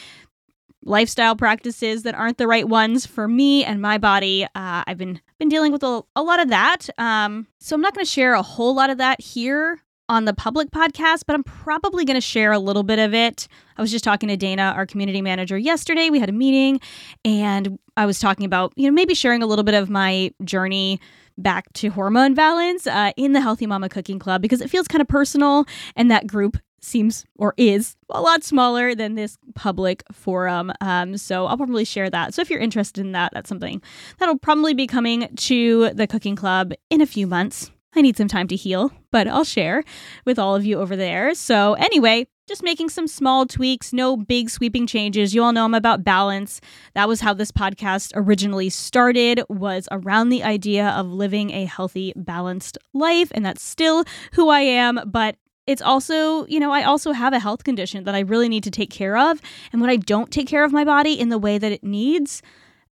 lifestyle 0.84 1.36
practices 1.36 2.02
that 2.04 2.16
aren't 2.16 2.40
the 2.40 2.48
right 2.48 2.68
ones 2.68 3.06
for 3.06 3.28
me 3.28 3.64
and 3.64 3.80
my 3.80 4.00
body. 4.00 4.44
Uh, 4.44 4.84
I've 4.88 4.98
been 4.98 5.22
been 5.38 5.50
dealing 5.50 5.72
with 5.72 5.84
a, 5.84 6.02
a 6.16 6.24
lot 6.24 6.40
of 6.40 6.50
that. 6.50 6.90
Um, 6.98 7.46
so 7.60 7.76
I'm 7.76 7.82
not 7.82 7.94
going 7.94 8.06
to 8.06 8.12
share 8.12 8.34
a 8.34 8.42
whole 8.42 8.74
lot 8.74 8.90
of 8.90 8.98
that 8.98 9.22
here 9.22 9.80
on 10.10 10.26
the 10.26 10.34
public 10.34 10.72
podcast, 10.72 11.24
but 11.28 11.36
I'm 11.36 11.44
probably 11.44 12.04
going 12.04 12.16
to 12.16 12.22
share 12.22 12.52
a 12.52 12.60
little 12.60 12.84
bit 12.84 12.98
of 12.98 13.14
it. 13.14 13.48
I 13.78 13.82
was 13.82 13.92
just 13.92 14.04
talking 14.04 14.30
to 14.30 14.38
Dana, 14.38 14.74
our 14.76 14.88
community 14.88 15.22
manager, 15.22 15.58
yesterday. 15.60 16.10
We 16.10 16.20
had 16.20 16.30
a 16.30 16.34
meeting 16.34 16.80
and 17.24 17.78
I 17.98 18.08
was 18.08 18.20
talking 18.20 18.46
about, 18.46 18.74
you 18.76 18.88
know, 18.88 18.94
maybe 18.94 19.14
sharing 19.14 19.44
a 19.44 19.46
little 19.46 19.66
bit 19.66 19.76
of 19.76 19.92
my 19.92 20.32
journey 20.44 21.00
back 21.38 21.71
to 21.73 21.89
hormone 21.89 22.34
balance 22.34 22.88
uh, 22.88 23.12
in 23.17 23.34
the 23.34 23.41
Healthy 23.41 23.67
Mama 23.67 23.89
Cooking 23.89 24.19
Club 24.19 24.41
because 24.41 24.62
it 24.62 24.69
feels 24.69 24.88
kind 24.88 25.02
of 25.02 25.08
personal 25.08 25.65
and 25.95 26.10
that 26.12 26.28
group 26.28 26.58
seems 26.82 27.26
or 27.38 27.54
is 27.58 27.95
a 28.10 28.21
lot 28.21 28.43
smaller 28.43 28.95
than 28.95 29.15
this 29.15 29.38
public 29.56 30.04
forum. 30.12 30.71
Um, 30.82 31.17
so 31.17 31.45
I'll 31.45 31.58
probably 31.58 31.86
share 31.86 32.10
that. 32.10 32.34
So 32.34 32.41
if 32.41 32.50
you're 32.50 32.60
interested 32.60 33.02
in 33.02 33.12
that, 33.13 33.32
that's 33.34 33.50
something 33.50 33.82
that'll 34.19 34.38
probably 34.38 34.73
be 34.73 34.88
coming 34.88 35.28
to 35.36 35.89
the 35.91 36.08
cooking 36.08 36.36
club 36.36 36.73
in 36.89 37.02
a 37.02 37.06
few 37.06 37.28
months. 37.28 37.71
I 37.95 38.02
need 38.02 38.17
some 38.17 38.28
time 38.28 38.47
to 38.50 38.56
heal, 38.56 38.91
but 39.12 39.28
I'll 39.28 39.43
share 39.43 39.84
with 40.26 40.38
all 40.38 40.56
of 40.56 40.65
you 40.65 40.80
over 40.80 40.95
there. 40.95 41.34
So, 41.34 41.73
anyway, 41.73 42.28
just 42.48 42.64
making 42.64 42.90
some 42.90 43.08
small 43.08 43.46
tweaks, 43.46 43.92
no 43.92 44.16
big 44.16 44.50
sweeping 44.50 44.88
changes. 44.88 45.36
You 45.36 45.44
all 45.44 45.52
know 45.52 45.66
I'm 45.66 45.74
about 45.74 46.04
balance. 46.04 46.62
That 46.96 47.08
was 47.08 47.22
how 47.22 47.34
this 47.34 47.52
podcast 47.52 48.14
originally 48.16 48.70
started 48.70 49.42
was 49.50 49.88
around 49.92 50.30
the 50.30 50.44
idea 50.44 50.90
of 50.90 51.08
living 51.08 51.52
a 51.52 51.66
healthy, 51.66 52.14
balanced 52.16 52.78
life 52.94 53.32
and 53.34 53.46
that's 53.46 53.62
still 53.62 54.06
who 54.34 54.50
I 54.50 54.62
am, 54.62 55.02
but 55.06 55.36
it's 55.68 55.82
also, 55.82 56.46
you 56.48 56.62
know, 56.62 56.72
I 56.72 56.84
also 56.84 57.12
have 57.12 57.34
a 57.34 57.40
health 57.40 57.66
condition 57.66 58.06
that 58.06 58.16
I 58.16 58.22
really 58.22 58.48
need 58.48 58.64
to 58.64 58.72
take 58.72 58.90
care 58.90 59.18
of, 59.18 59.42
and 59.74 59.82
when 59.82 59.90
I 59.90 59.98
don't 59.98 60.32
take 60.32 60.48
care 60.48 60.64
of 60.64 60.72
my 60.72 60.86
body 60.86 61.20
in 61.20 61.28
the 61.28 61.38
way 61.38 61.58
that 61.58 61.74
it 61.74 61.84
needs, 61.84 62.42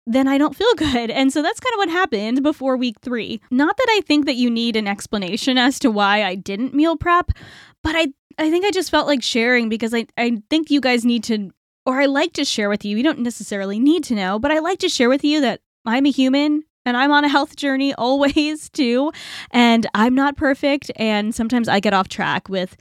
then 0.06 0.28
I 0.28 0.38
don't 0.38 0.56
feel 0.56 0.74
good. 0.78 1.10
And 1.10 1.32
so 1.32 1.42
that's 1.42 1.62
kind 1.62 1.74
of 1.74 1.78
what 1.78 1.90
happened 1.90 2.44
before 2.44 2.76
week 2.76 2.98
three. 3.02 3.40
Not 3.50 3.78
that 3.78 3.88
I 3.92 4.02
think 4.06 4.26
that 4.26 4.36
you 4.36 4.50
need 4.50 4.76
an 4.76 4.88
explanation 4.88 5.58
as 5.58 5.80
to 5.80 5.90
why 5.90 6.24
I 6.24 6.36
didn't 6.36 6.74
meal 6.74 6.98
prep, 6.98 7.32
but 7.82 7.96
I 7.96 8.08
I 8.38 8.50
think 8.50 8.66
I 8.66 8.72
just 8.72 8.92
felt 8.92 9.08
like 9.08 9.24
sharing 9.24 9.70
because 9.70 9.94
I, 9.94 10.08
I 10.18 10.42
think 10.50 10.70
you 10.70 10.82
guys 10.82 11.06
need 11.06 11.24
to, 11.26 11.52
or 11.86 12.02
I 12.02 12.06
like 12.06 12.34
to 12.34 12.46
share 12.46 12.70
with 12.70 12.84
you. 12.84 12.98
You 12.98 13.04
don't 13.04 13.20
necessarily 13.20 13.80
need 13.80 14.04
to 14.06 14.16
know, 14.16 14.40
but 14.40 14.52
I 14.52 14.60
like 14.60 14.80
to 14.80 14.90
share 14.90 15.10
with 15.10 15.24
you 15.24 15.42
that 15.42 15.62
I'm 15.86 16.06
a 16.06 16.12
human 16.12 16.64
and 16.86 16.96
I'm 16.98 17.12
on 17.12 17.24
a 17.24 17.30
health 17.30 17.56
journey 17.56 17.94
always 17.98 18.70
too. 18.70 19.12
And 19.52 19.88
I'm 19.94 20.16
not 20.16 20.38
perfect. 20.38 20.92
And 20.96 21.34
sometimes 21.34 21.68
I 21.68 21.80
get 21.80 21.94
off 21.94 22.08
track 22.08 22.50
with, 22.50 22.76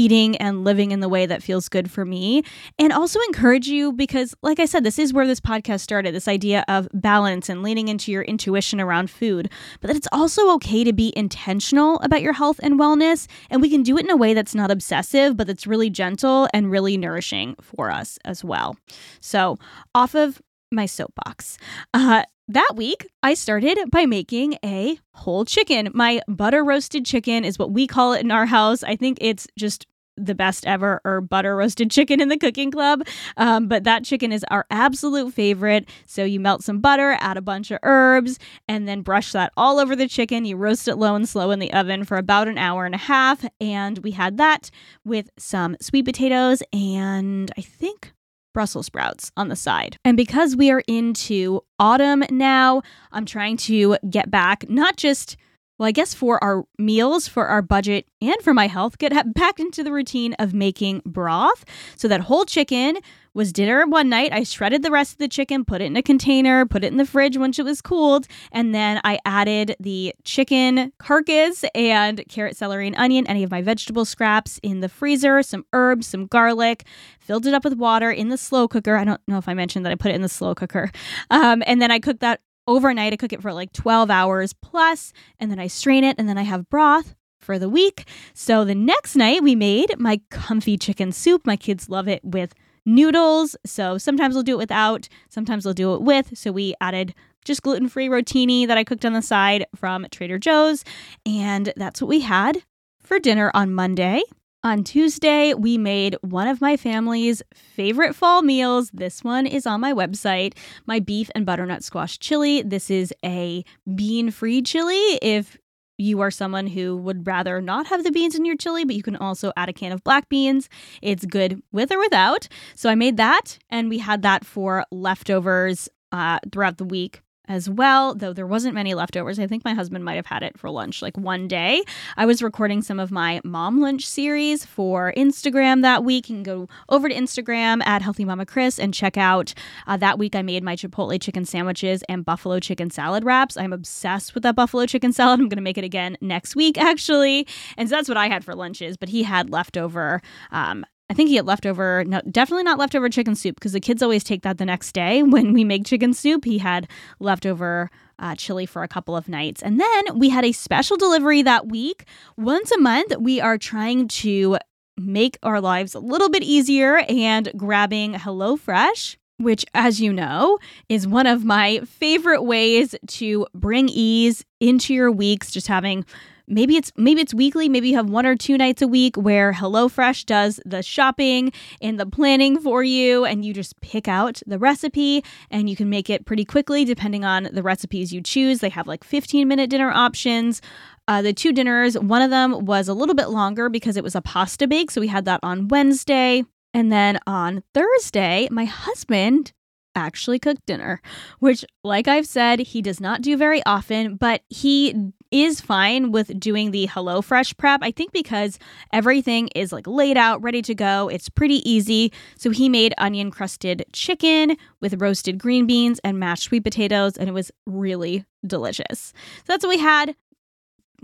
eating 0.00 0.34
and 0.38 0.64
living 0.64 0.92
in 0.92 1.00
the 1.00 1.08
way 1.10 1.26
that 1.26 1.42
feels 1.42 1.68
good 1.68 1.90
for 1.90 2.06
me. 2.06 2.42
And 2.78 2.90
also 2.90 3.20
encourage 3.28 3.68
you 3.68 3.92
because, 3.92 4.34
like 4.42 4.58
I 4.58 4.64
said, 4.64 4.82
this 4.82 4.98
is 4.98 5.12
where 5.12 5.26
this 5.26 5.40
podcast 5.40 5.80
started 5.80 6.14
this 6.14 6.26
idea 6.26 6.64
of 6.68 6.88
balance 6.94 7.50
and 7.50 7.62
leaning 7.62 7.88
into 7.88 8.10
your 8.10 8.22
intuition 8.22 8.80
around 8.80 9.10
food, 9.10 9.50
but 9.80 9.88
that 9.88 9.96
it's 9.96 10.08
also 10.10 10.54
okay 10.54 10.84
to 10.84 10.94
be 10.94 11.12
intentional 11.14 11.98
about 12.00 12.22
your 12.22 12.32
health 12.32 12.58
and 12.62 12.80
wellness. 12.80 13.26
And 13.50 13.60
we 13.60 13.68
can 13.68 13.82
do 13.82 13.98
it 13.98 14.04
in 14.04 14.10
a 14.10 14.16
way 14.16 14.32
that's 14.32 14.54
not 14.54 14.70
obsessive, 14.70 15.36
but 15.36 15.46
that's 15.46 15.66
really 15.66 15.90
gentle 15.90 16.48
and 16.54 16.70
really 16.70 16.96
nourishing 16.96 17.56
for 17.60 17.90
us 17.90 18.18
as 18.24 18.42
well. 18.42 18.76
So, 19.20 19.58
off 19.94 20.14
of 20.14 20.40
my 20.72 20.86
soapbox. 20.86 21.58
Uh, 21.92 22.22
that 22.50 22.72
week, 22.74 23.06
I 23.22 23.34
started 23.34 23.78
by 23.92 24.06
making 24.06 24.56
a 24.64 24.98
whole 25.14 25.44
chicken. 25.44 25.88
My 25.94 26.20
butter 26.26 26.64
roasted 26.64 27.06
chicken 27.06 27.44
is 27.44 27.60
what 27.60 27.70
we 27.70 27.86
call 27.86 28.12
it 28.12 28.22
in 28.22 28.32
our 28.32 28.46
house. 28.46 28.82
I 28.82 28.96
think 28.96 29.18
it's 29.20 29.46
just 29.56 29.86
the 30.24 30.34
best 30.34 30.66
ever 30.66 31.00
or 31.04 31.20
butter 31.20 31.56
roasted 31.56 31.90
chicken 31.92 32.20
in 32.20 32.28
the 32.28 32.36
cooking 32.36 32.70
club. 32.70 33.06
Um, 33.36 33.68
but 33.68 33.84
that 33.84 34.04
chicken 34.04 34.32
is 34.32 34.44
our 34.50 34.66
absolute 34.70 35.32
favorite. 35.32 35.88
So 36.06 36.24
you 36.24 36.40
melt 36.40 36.62
some 36.62 36.80
butter, 36.80 37.16
add 37.20 37.36
a 37.36 37.42
bunch 37.42 37.70
of 37.70 37.78
herbs, 37.82 38.38
and 38.68 38.86
then 38.86 39.02
brush 39.02 39.32
that 39.32 39.52
all 39.56 39.78
over 39.78 39.96
the 39.96 40.08
chicken. 40.08 40.44
You 40.44 40.56
roast 40.56 40.88
it 40.88 40.96
low 40.96 41.14
and 41.14 41.28
slow 41.28 41.50
in 41.50 41.58
the 41.58 41.72
oven 41.72 42.04
for 42.04 42.16
about 42.16 42.48
an 42.48 42.58
hour 42.58 42.84
and 42.84 42.94
a 42.94 42.98
half. 42.98 43.44
And 43.60 43.98
we 43.98 44.12
had 44.12 44.36
that 44.38 44.70
with 45.04 45.30
some 45.38 45.76
sweet 45.80 46.04
potatoes 46.04 46.62
and 46.72 47.50
I 47.56 47.62
think 47.62 48.12
Brussels 48.52 48.86
sprouts 48.86 49.30
on 49.36 49.48
the 49.48 49.56
side. 49.56 49.96
And 50.04 50.16
because 50.16 50.56
we 50.56 50.70
are 50.70 50.82
into 50.86 51.60
autumn 51.78 52.24
now, 52.30 52.82
I'm 53.12 53.24
trying 53.24 53.56
to 53.58 53.96
get 54.08 54.30
back 54.30 54.68
not 54.68 54.96
just 54.96 55.36
well, 55.80 55.88
I 55.88 55.92
guess 55.92 56.12
for 56.12 56.44
our 56.44 56.64
meals, 56.76 57.26
for 57.26 57.46
our 57.46 57.62
budget, 57.62 58.06
and 58.20 58.36
for 58.42 58.52
my 58.52 58.66
health, 58.66 58.98
get 58.98 59.14
back 59.32 59.58
into 59.58 59.82
the 59.82 59.90
routine 59.90 60.34
of 60.34 60.52
making 60.52 61.00
broth. 61.06 61.64
So 61.96 62.06
that 62.06 62.20
whole 62.20 62.44
chicken 62.44 62.98
was 63.32 63.50
dinner 63.50 63.86
one 63.86 64.10
night. 64.10 64.30
I 64.30 64.42
shredded 64.42 64.82
the 64.82 64.90
rest 64.90 65.12
of 65.12 65.18
the 65.18 65.28
chicken, 65.28 65.64
put 65.64 65.80
it 65.80 65.86
in 65.86 65.96
a 65.96 66.02
container, 66.02 66.66
put 66.66 66.84
it 66.84 66.88
in 66.88 66.98
the 66.98 67.06
fridge 67.06 67.38
once 67.38 67.58
it 67.58 67.64
was 67.64 67.80
cooled, 67.80 68.26
and 68.52 68.74
then 68.74 69.00
I 69.04 69.20
added 69.24 69.74
the 69.80 70.14
chicken 70.22 70.92
carcass 70.98 71.64
and 71.74 72.22
carrot, 72.28 72.58
celery, 72.58 72.86
and 72.86 72.96
onion, 72.96 73.26
any 73.26 73.42
of 73.42 73.50
my 73.50 73.62
vegetable 73.62 74.04
scraps 74.04 74.60
in 74.62 74.80
the 74.80 74.88
freezer, 74.90 75.42
some 75.42 75.64
herbs, 75.72 76.08
some 76.08 76.26
garlic, 76.26 76.84
filled 77.20 77.46
it 77.46 77.54
up 77.54 77.64
with 77.64 77.78
water 77.78 78.10
in 78.10 78.28
the 78.28 78.36
slow 78.36 78.68
cooker. 78.68 78.96
I 78.96 79.04
don't 79.04 79.20
know 79.26 79.38
if 79.38 79.48
I 79.48 79.54
mentioned 79.54 79.86
that 79.86 79.92
I 79.92 79.96
put 79.96 80.10
it 80.10 80.16
in 80.16 80.20
the 80.20 80.28
slow 80.28 80.54
cooker. 80.54 80.90
Um, 81.30 81.62
and 81.64 81.80
then 81.80 81.90
I 81.90 82.00
cooked 82.00 82.20
that 82.20 82.40
overnight. 82.66 83.12
I 83.12 83.16
cook 83.16 83.32
it 83.32 83.42
for 83.42 83.52
like 83.52 83.72
12 83.72 84.10
hours 84.10 84.52
plus, 84.52 85.12
and 85.38 85.50
then 85.50 85.58
I 85.58 85.66
strain 85.66 86.04
it, 86.04 86.16
and 86.18 86.28
then 86.28 86.38
I 86.38 86.42
have 86.42 86.68
broth 86.68 87.14
for 87.38 87.58
the 87.58 87.68
week. 87.68 88.06
So 88.34 88.64
the 88.64 88.74
next 88.74 89.16
night, 89.16 89.42
we 89.42 89.54
made 89.54 89.98
my 89.98 90.20
comfy 90.30 90.76
chicken 90.76 91.12
soup. 91.12 91.46
My 91.46 91.56
kids 91.56 91.88
love 91.88 92.06
it 92.08 92.24
with 92.24 92.54
noodles. 92.86 93.56
So 93.64 93.98
sometimes 93.98 94.34
we'll 94.34 94.42
do 94.42 94.54
it 94.54 94.58
without, 94.58 95.08
sometimes 95.28 95.64
we'll 95.64 95.74
do 95.74 95.94
it 95.94 96.02
with. 96.02 96.36
So 96.36 96.52
we 96.52 96.74
added 96.80 97.14
just 97.44 97.62
gluten 97.62 97.88
free 97.88 98.08
rotini 98.08 98.66
that 98.66 98.76
I 98.76 98.84
cooked 98.84 99.04
on 99.04 99.14
the 99.14 99.22
side 99.22 99.66
from 99.74 100.06
Trader 100.10 100.38
Joe's. 100.38 100.84
And 101.24 101.72
that's 101.76 102.02
what 102.02 102.08
we 102.08 102.20
had 102.20 102.62
for 103.02 103.18
dinner 103.18 103.50
on 103.54 103.72
Monday. 103.72 104.22
On 104.62 104.84
Tuesday, 104.84 105.54
we 105.54 105.78
made 105.78 106.16
one 106.20 106.46
of 106.46 106.60
my 106.60 106.76
family's 106.76 107.42
favorite 107.54 108.14
fall 108.14 108.42
meals. 108.42 108.90
This 108.92 109.24
one 109.24 109.46
is 109.46 109.66
on 109.66 109.80
my 109.80 109.94
website 109.94 110.54
my 110.84 111.00
beef 111.00 111.30
and 111.34 111.46
butternut 111.46 111.82
squash 111.82 112.18
chili. 112.18 112.60
This 112.60 112.90
is 112.90 113.10
a 113.24 113.64
bean 113.94 114.30
free 114.30 114.60
chili. 114.60 115.18
If 115.22 115.56
you 115.96 116.20
are 116.20 116.30
someone 116.30 116.66
who 116.66 116.98
would 116.98 117.26
rather 117.26 117.62
not 117.62 117.86
have 117.86 118.04
the 118.04 118.12
beans 118.12 118.34
in 118.34 118.44
your 118.44 118.56
chili, 118.56 118.84
but 118.84 118.96
you 118.96 119.02
can 119.02 119.16
also 119.16 119.50
add 119.56 119.70
a 119.70 119.72
can 119.72 119.92
of 119.92 120.04
black 120.04 120.28
beans. 120.28 120.68
It's 121.00 121.24
good 121.24 121.62
with 121.72 121.90
or 121.90 121.98
without. 121.98 122.46
So 122.74 122.90
I 122.90 122.94
made 122.94 123.16
that, 123.16 123.58
and 123.70 123.88
we 123.88 123.96
had 123.96 124.20
that 124.22 124.44
for 124.44 124.84
leftovers 124.90 125.88
uh, 126.12 126.38
throughout 126.52 126.76
the 126.76 126.84
week 126.84 127.22
as 127.48 127.68
well, 127.68 128.14
though 128.14 128.32
there 128.32 128.46
wasn't 128.46 128.74
many 128.74 128.94
leftovers. 128.94 129.38
I 129.38 129.46
think 129.46 129.64
my 129.64 129.74
husband 129.74 130.04
might 130.04 130.14
have 130.14 130.26
had 130.26 130.42
it 130.42 130.58
for 130.58 130.70
lunch 130.70 131.02
like 131.02 131.16
one 131.16 131.48
day. 131.48 131.82
I 132.16 132.26
was 132.26 132.42
recording 132.42 132.82
some 132.82 133.00
of 133.00 133.10
my 133.10 133.40
mom 133.44 133.80
lunch 133.80 134.06
series 134.06 134.64
for 134.64 135.12
Instagram 135.16 135.82
that 135.82 136.04
week. 136.04 136.28
You 136.28 136.36
can 136.36 136.42
go 136.42 136.68
over 136.88 137.08
to 137.08 137.14
Instagram 137.14 137.84
at 137.86 138.02
Healthy 138.02 138.24
Mama 138.24 138.46
Kris 138.46 138.78
and 138.78 138.94
check 138.94 139.16
out 139.16 139.52
uh, 139.86 139.96
that 139.96 140.18
week 140.18 140.36
I 140.36 140.42
made 140.42 140.62
my 140.62 140.76
Chipotle 140.76 141.20
chicken 141.20 141.44
sandwiches 141.44 142.04
and 142.08 142.24
buffalo 142.24 142.60
chicken 142.60 142.90
salad 142.90 143.24
wraps. 143.24 143.56
I'm 143.56 143.72
obsessed 143.72 144.34
with 144.34 144.44
that 144.44 144.54
buffalo 144.54 144.86
chicken 144.86 145.12
salad. 145.12 145.40
I'm 145.40 145.48
going 145.48 145.56
to 145.56 145.62
make 145.62 145.78
it 145.78 145.84
again 145.84 146.16
next 146.20 146.54
week, 146.54 146.78
actually. 146.78 147.46
And 147.76 147.88
so 147.88 147.96
that's 147.96 148.08
what 148.08 148.18
I 148.18 148.28
had 148.28 148.44
for 148.44 148.54
lunches, 148.54 148.96
but 148.96 149.08
he 149.08 149.22
had 149.24 149.50
leftover 149.50 150.22
um, 150.52 150.84
I 151.10 151.12
think 151.12 151.28
he 151.28 151.34
had 151.34 151.44
leftover, 151.44 152.04
no, 152.06 152.20
definitely 152.30 152.62
not 152.62 152.78
leftover 152.78 153.08
chicken 153.08 153.34
soup 153.34 153.56
because 153.56 153.72
the 153.72 153.80
kids 153.80 154.00
always 154.00 154.22
take 154.22 154.42
that 154.42 154.58
the 154.58 154.64
next 154.64 154.92
day 154.92 155.22
when 155.24 155.52
we 155.52 155.64
make 155.64 155.84
chicken 155.84 156.14
soup. 156.14 156.44
He 156.44 156.58
had 156.58 156.88
leftover 157.18 157.90
uh, 158.20 158.36
chili 158.36 158.64
for 158.64 158.84
a 158.84 158.88
couple 158.88 159.16
of 159.16 159.28
nights. 159.28 159.60
And 159.60 159.80
then 159.80 160.18
we 160.18 160.28
had 160.28 160.44
a 160.44 160.52
special 160.52 160.96
delivery 160.96 161.42
that 161.42 161.66
week. 161.66 162.04
Once 162.36 162.70
a 162.70 162.78
month, 162.78 163.16
we 163.18 163.40
are 163.40 163.58
trying 163.58 164.06
to 164.08 164.58
make 164.96 165.36
our 165.42 165.60
lives 165.60 165.94
a 165.94 165.98
little 166.00 166.30
bit 166.30 166.44
easier 166.44 166.98
and 167.08 167.50
grabbing 167.56 168.14
HelloFresh. 168.14 169.16
Which, 169.38 169.64
as 169.72 170.02
you 170.02 170.12
know, 170.12 170.58
is 170.90 171.08
one 171.08 171.26
of 171.26 171.46
my 171.46 171.80
favorite 171.86 172.42
ways 172.42 172.94
to 173.06 173.46
bring 173.54 173.88
ease 173.88 174.44
into 174.60 174.92
your 174.92 175.10
weeks, 175.10 175.50
just 175.50 175.66
having 175.66 176.04
maybe 176.50 176.76
it's 176.76 176.92
maybe 176.96 177.20
it's 177.20 177.32
weekly, 177.32 177.68
maybe 177.68 177.88
you 177.88 177.96
have 177.96 178.10
one 178.10 178.26
or 178.26 178.36
two 178.36 178.58
nights 178.58 178.82
a 178.82 178.88
week 178.88 179.16
where 179.16 179.52
HelloFresh 179.52 180.26
does 180.26 180.60
the 180.66 180.82
shopping 180.82 181.52
and 181.80 181.98
the 181.98 182.06
planning 182.06 182.60
for 182.60 182.82
you 182.82 183.24
and 183.24 183.44
you 183.44 183.54
just 183.54 183.80
pick 183.80 184.08
out 184.08 184.42
the 184.46 184.58
recipe 184.58 185.24
and 185.50 185.70
you 185.70 185.76
can 185.76 185.88
make 185.88 186.10
it 186.10 186.26
pretty 186.26 186.44
quickly 186.44 186.84
depending 186.84 187.24
on 187.24 187.48
the 187.52 187.62
recipes 187.62 188.12
you 188.12 188.20
choose. 188.20 188.58
They 188.58 188.68
have 188.68 188.86
like 188.86 189.04
15 189.04 189.46
minute 189.46 189.70
dinner 189.70 189.90
options. 189.90 190.60
Uh, 191.08 191.22
the 191.22 191.32
two 191.32 191.52
dinners, 191.52 191.98
one 191.98 192.22
of 192.22 192.30
them 192.30 192.64
was 192.66 192.88
a 192.88 192.94
little 192.94 193.14
bit 193.14 193.30
longer 193.30 193.68
because 193.68 193.96
it 193.96 194.04
was 194.04 194.14
a 194.14 194.20
pasta 194.20 194.66
bake. 194.66 194.90
So 194.90 195.00
we 195.00 195.08
had 195.08 195.24
that 195.24 195.40
on 195.42 195.68
Wednesday. 195.68 196.44
And 196.72 196.92
then 196.92 197.18
on 197.26 197.62
Thursday, 197.74 198.48
my 198.50 198.64
husband 198.64 199.52
actually 199.96 200.38
cooked 200.38 200.64
dinner, 200.66 201.02
which, 201.40 201.64
like 201.82 202.06
I've 202.06 202.26
said, 202.26 202.60
he 202.60 202.80
does 202.80 203.00
not 203.00 203.22
do 203.22 203.36
very 203.36 203.60
often, 203.66 204.14
but 204.14 204.42
he 204.48 205.12
is 205.30 205.60
fine 205.60 206.12
with 206.12 206.38
doing 206.38 206.70
the 206.70 206.86
HelloFresh 206.86 207.56
prep. 207.56 207.80
I 207.82 207.90
think 207.90 208.12
because 208.12 208.58
everything 208.92 209.48
is 209.54 209.72
like 209.72 209.86
laid 209.86 210.16
out, 210.16 210.42
ready 210.42 210.62
to 210.62 210.74
go. 210.74 211.08
It's 211.08 211.28
pretty 211.28 211.68
easy. 211.70 212.12
So 212.36 212.50
he 212.50 212.68
made 212.68 212.94
onion 212.98 213.30
crusted 213.30 213.84
chicken 213.92 214.56
with 214.80 215.00
roasted 215.00 215.38
green 215.38 215.66
beans 215.66 216.00
and 216.04 216.18
mashed 216.18 216.44
sweet 216.44 216.64
potatoes, 216.64 217.16
and 217.16 217.28
it 217.28 217.32
was 217.32 217.50
really 217.66 218.24
delicious. 218.46 219.12
So 219.38 219.44
that's 219.46 219.64
what 219.64 219.70
we 219.70 219.78
had 219.78 220.14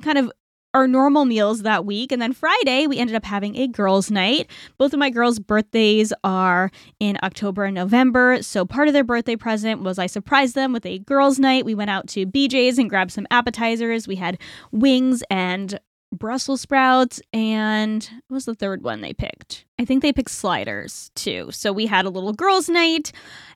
kind 0.02 0.18
of 0.18 0.32
our 0.76 0.86
normal 0.86 1.24
meals 1.24 1.62
that 1.62 1.86
week. 1.86 2.12
And 2.12 2.20
then 2.20 2.34
Friday, 2.34 2.86
we 2.86 2.98
ended 2.98 3.16
up 3.16 3.24
having 3.24 3.56
a 3.56 3.66
girls' 3.66 4.10
night. 4.10 4.50
Both 4.76 4.92
of 4.92 4.98
my 4.98 5.08
girls' 5.08 5.38
birthdays 5.38 6.12
are 6.22 6.70
in 7.00 7.16
October 7.22 7.64
and 7.64 7.74
November. 7.74 8.42
So 8.42 8.66
part 8.66 8.86
of 8.86 8.92
their 8.92 9.02
birthday 9.02 9.36
present 9.36 9.82
was 9.82 9.98
I 9.98 10.06
surprised 10.06 10.54
them 10.54 10.74
with 10.74 10.84
a 10.84 10.98
girls' 10.98 11.38
night. 11.38 11.64
We 11.64 11.74
went 11.74 11.88
out 11.88 12.08
to 12.08 12.26
BJ's 12.26 12.78
and 12.78 12.90
grabbed 12.90 13.12
some 13.12 13.26
appetizers. 13.30 14.06
We 14.06 14.16
had 14.16 14.38
wings 14.70 15.24
and 15.30 15.80
Brussels 16.12 16.60
sprouts 16.60 17.22
and 17.32 18.04
what 18.28 18.34
was 18.34 18.44
the 18.44 18.54
third 18.54 18.82
one 18.82 19.00
they 19.00 19.14
picked? 19.14 19.64
I 19.78 19.86
think 19.86 20.02
they 20.02 20.12
picked 20.12 20.30
sliders 20.30 21.10
too. 21.14 21.48
So 21.52 21.72
we 21.72 21.86
had 21.86 22.04
a 22.04 22.10
little 22.10 22.34
girls' 22.34 22.68
night 22.68 23.12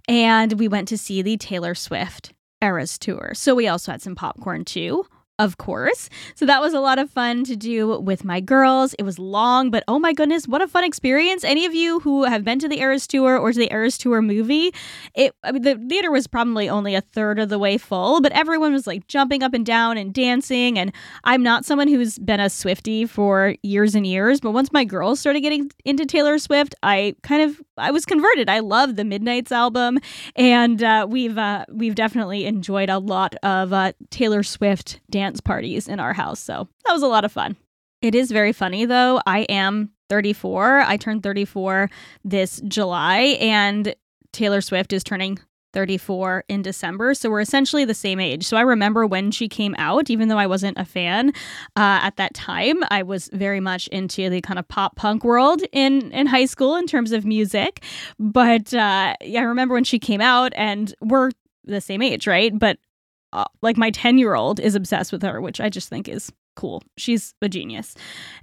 and 0.08 0.54
we 0.54 0.68
went 0.68 0.88
to 0.88 0.98
see 0.98 1.20
the 1.20 1.36
Taylor 1.36 1.74
Swift 1.74 2.32
Eras 2.62 2.98
tour. 2.98 3.32
So 3.34 3.54
we 3.54 3.68
also 3.68 3.92
had 3.92 4.00
some 4.00 4.14
popcorn 4.14 4.64
too 4.64 5.04
of 5.40 5.56
course. 5.56 6.10
So 6.34 6.44
that 6.44 6.60
was 6.60 6.74
a 6.74 6.80
lot 6.80 6.98
of 6.98 7.10
fun 7.10 7.44
to 7.44 7.56
do 7.56 7.98
with 7.98 8.26
my 8.26 8.40
girls. 8.40 8.92
It 8.98 9.04
was 9.04 9.18
long, 9.18 9.70
but 9.70 9.82
oh 9.88 9.98
my 9.98 10.12
goodness, 10.12 10.46
what 10.46 10.60
a 10.60 10.68
fun 10.68 10.84
experience. 10.84 11.44
Any 11.44 11.64
of 11.64 11.74
you 11.74 12.00
who 12.00 12.24
have 12.24 12.44
been 12.44 12.58
to 12.58 12.68
the 12.68 12.78
Eras 12.80 13.06
Tour 13.06 13.38
or 13.38 13.50
to 13.50 13.58
the 13.58 13.72
Eras 13.72 13.96
Tour 13.96 14.20
movie, 14.20 14.70
it 15.14 15.34
I 15.42 15.52
mean 15.52 15.62
the 15.62 15.76
theater 15.88 16.10
was 16.10 16.26
probably 16.26 16.68
only 16.68 16.94
a 16.94 17.00
third 17.00 17.38
of 17.38 17.48
the 17.48 17.58
way 17.58 17.78
full, 17.78 18.20
but 18.20 18.32
everyone 18.32 18.74
was 18.74 18.86
like 18.86 19.06
jumping 19.06 19.42
up 19.42 19.54
and 19.54 19.64
down 19.64 19.96
and 19.96 20.12
dancing 20.12 20.78
and 20.78 20.92
I'm 21.24 21.42
not 21.42 21.64
someone 21.64 21.88
who's 21.88 22.18
been 22.18 22.38
a 22.38 22.46
Swiftie 22.46 23.08
for 23.08 23.54
years 23.62 23.94
and 23.94 24.06
years, 24.06 24.40
but 24.40 24.50
once 24.50 24.70
my 24.74 24.84
girls 24.84 25.20
started 25.20 25.40
getting 25.40 25.70
into 25.86 26.04
Taylor 26.04 26.38
Swift, 26.38 26.74
I 26.82 27.16
kind 27.22 27.42
of 27.42 27.62
I 27.78 27.92
was 27.92 28.04
converted. 28.04 28.50
I 28.50 28.58
love 28.58 28.96
the 28.96 29.04
Midnights 29.04 29.52
album 29.52 30.00
and 30.36 30.82
uh, 30.82 31.06
we've 31.08 31.38
uh, 31.38 31.64
we've 31.70 31.94
definitely 31.94 32.44
enjoyed 32.44 32.90
a 32.90 32.98
lot 32.98 33.36
of 33.42 33.72
uh, 33.72 33.92
Taylor 34.10 34.42
Swift 34.42 35.00
dance 35.08 35.29
dance 35.30 35.40
parties 35.40 35.86
in 35.86 36.00
our 36.00 36.12
house. 36.12 36.40
So 36.40 36.68
that 36.84 36.92
was 36.92 37.02
a 37.02 37.06
lot 37.06 37.24
of 37.24 37.30
fun. 37.30 37.56
It 38.02 38.14
is 38.14 38.32
very 38.32 38.52
funny 38.52 38.84
though. 38.84 39.20
I 39.26 39.40
am 39.42 39.90
34. 40.08 40.80
I 40.80 40.96
turned 40.96 41.22
34 41.22 41.88
this 42.24 42.60
July, 42.66 43.36
and 43.40 43.94
Taylor 44.32 44.60
Swift 44.60 44.92
is 44.92 45.04
turning 45.04 45.38
34 45.72 46.44
in 46.48 46.62
December. 46.62 47.14
So 47.14 47.30
we're 47.30 47.40
essentially 47.40 47.84
the 47.84 47.94
same 47.94 48.18
age. 48.18 48.44
So 48.44 48.56
I 48.56 48.62
remember 48.62 49.06
when 49.06 49.30
she 49.30 49.48
came 49.48 49.76
out, 49.78 50.10
even 50.10 50.26
though 50.26 50.38
I 50.38 50.48
wasn't 50.48 50.78
a 50.78 50.84
fan 50.84 51.28
uh, 51.76 52.00
at 52.02 52.16
that 52.16 52.34
time, 52.34 52.78
I 52.90 53.04
was 53.04 53.30
very 53.32 53.60
much 53.60 53.86
into 53.88 54.28
the 54.28 54.40
kind 54.40 54.58
of 54.58 54.66
pop 54.66 54.96
punk 54.96 55.22
world 55.22 55.62
in, 55.70 56.10
in 56.10 56.26
high 56.26 56.46
school 56.46 56.74
in 56.74 56.88
terms 56.88 57.12
of 57.12 57.24
music. 57.24 57.84
But 58.18 58.74
uh, 58.74 59.14
yeah, 59.20 59.40
I 59.40 59.44
remember 59.44 59.74
when 59.74 59.84
she 59.84 60.00
came 60.00 60.20
out, 60.20 60.52
and 60.56 60.92
we're 61.00 61.30
the 61.64 61.80
same 61.80 62.02
age, 62.02 62.26
right? 62.26 62.58
But 62.58 62.78
uh, 63.32 63.44
like 63.62 63.76
my 63.76 63.90
10 63.90 64.18
year 64.18 64.34
old 64.34 64.60
is 64.60 64.74
obsessed 64.74 65.12
with 65.12 65.22
her, 65.22 65.40
which 65.40 65.60
I 65.60 65.68
just 65.68 65.88
think 65.88 66.08
is 66.08 66.32
cool. 66.56 66.82
She's 66.96 67.34
a 67.42 67.48
genius. 67.48 67.94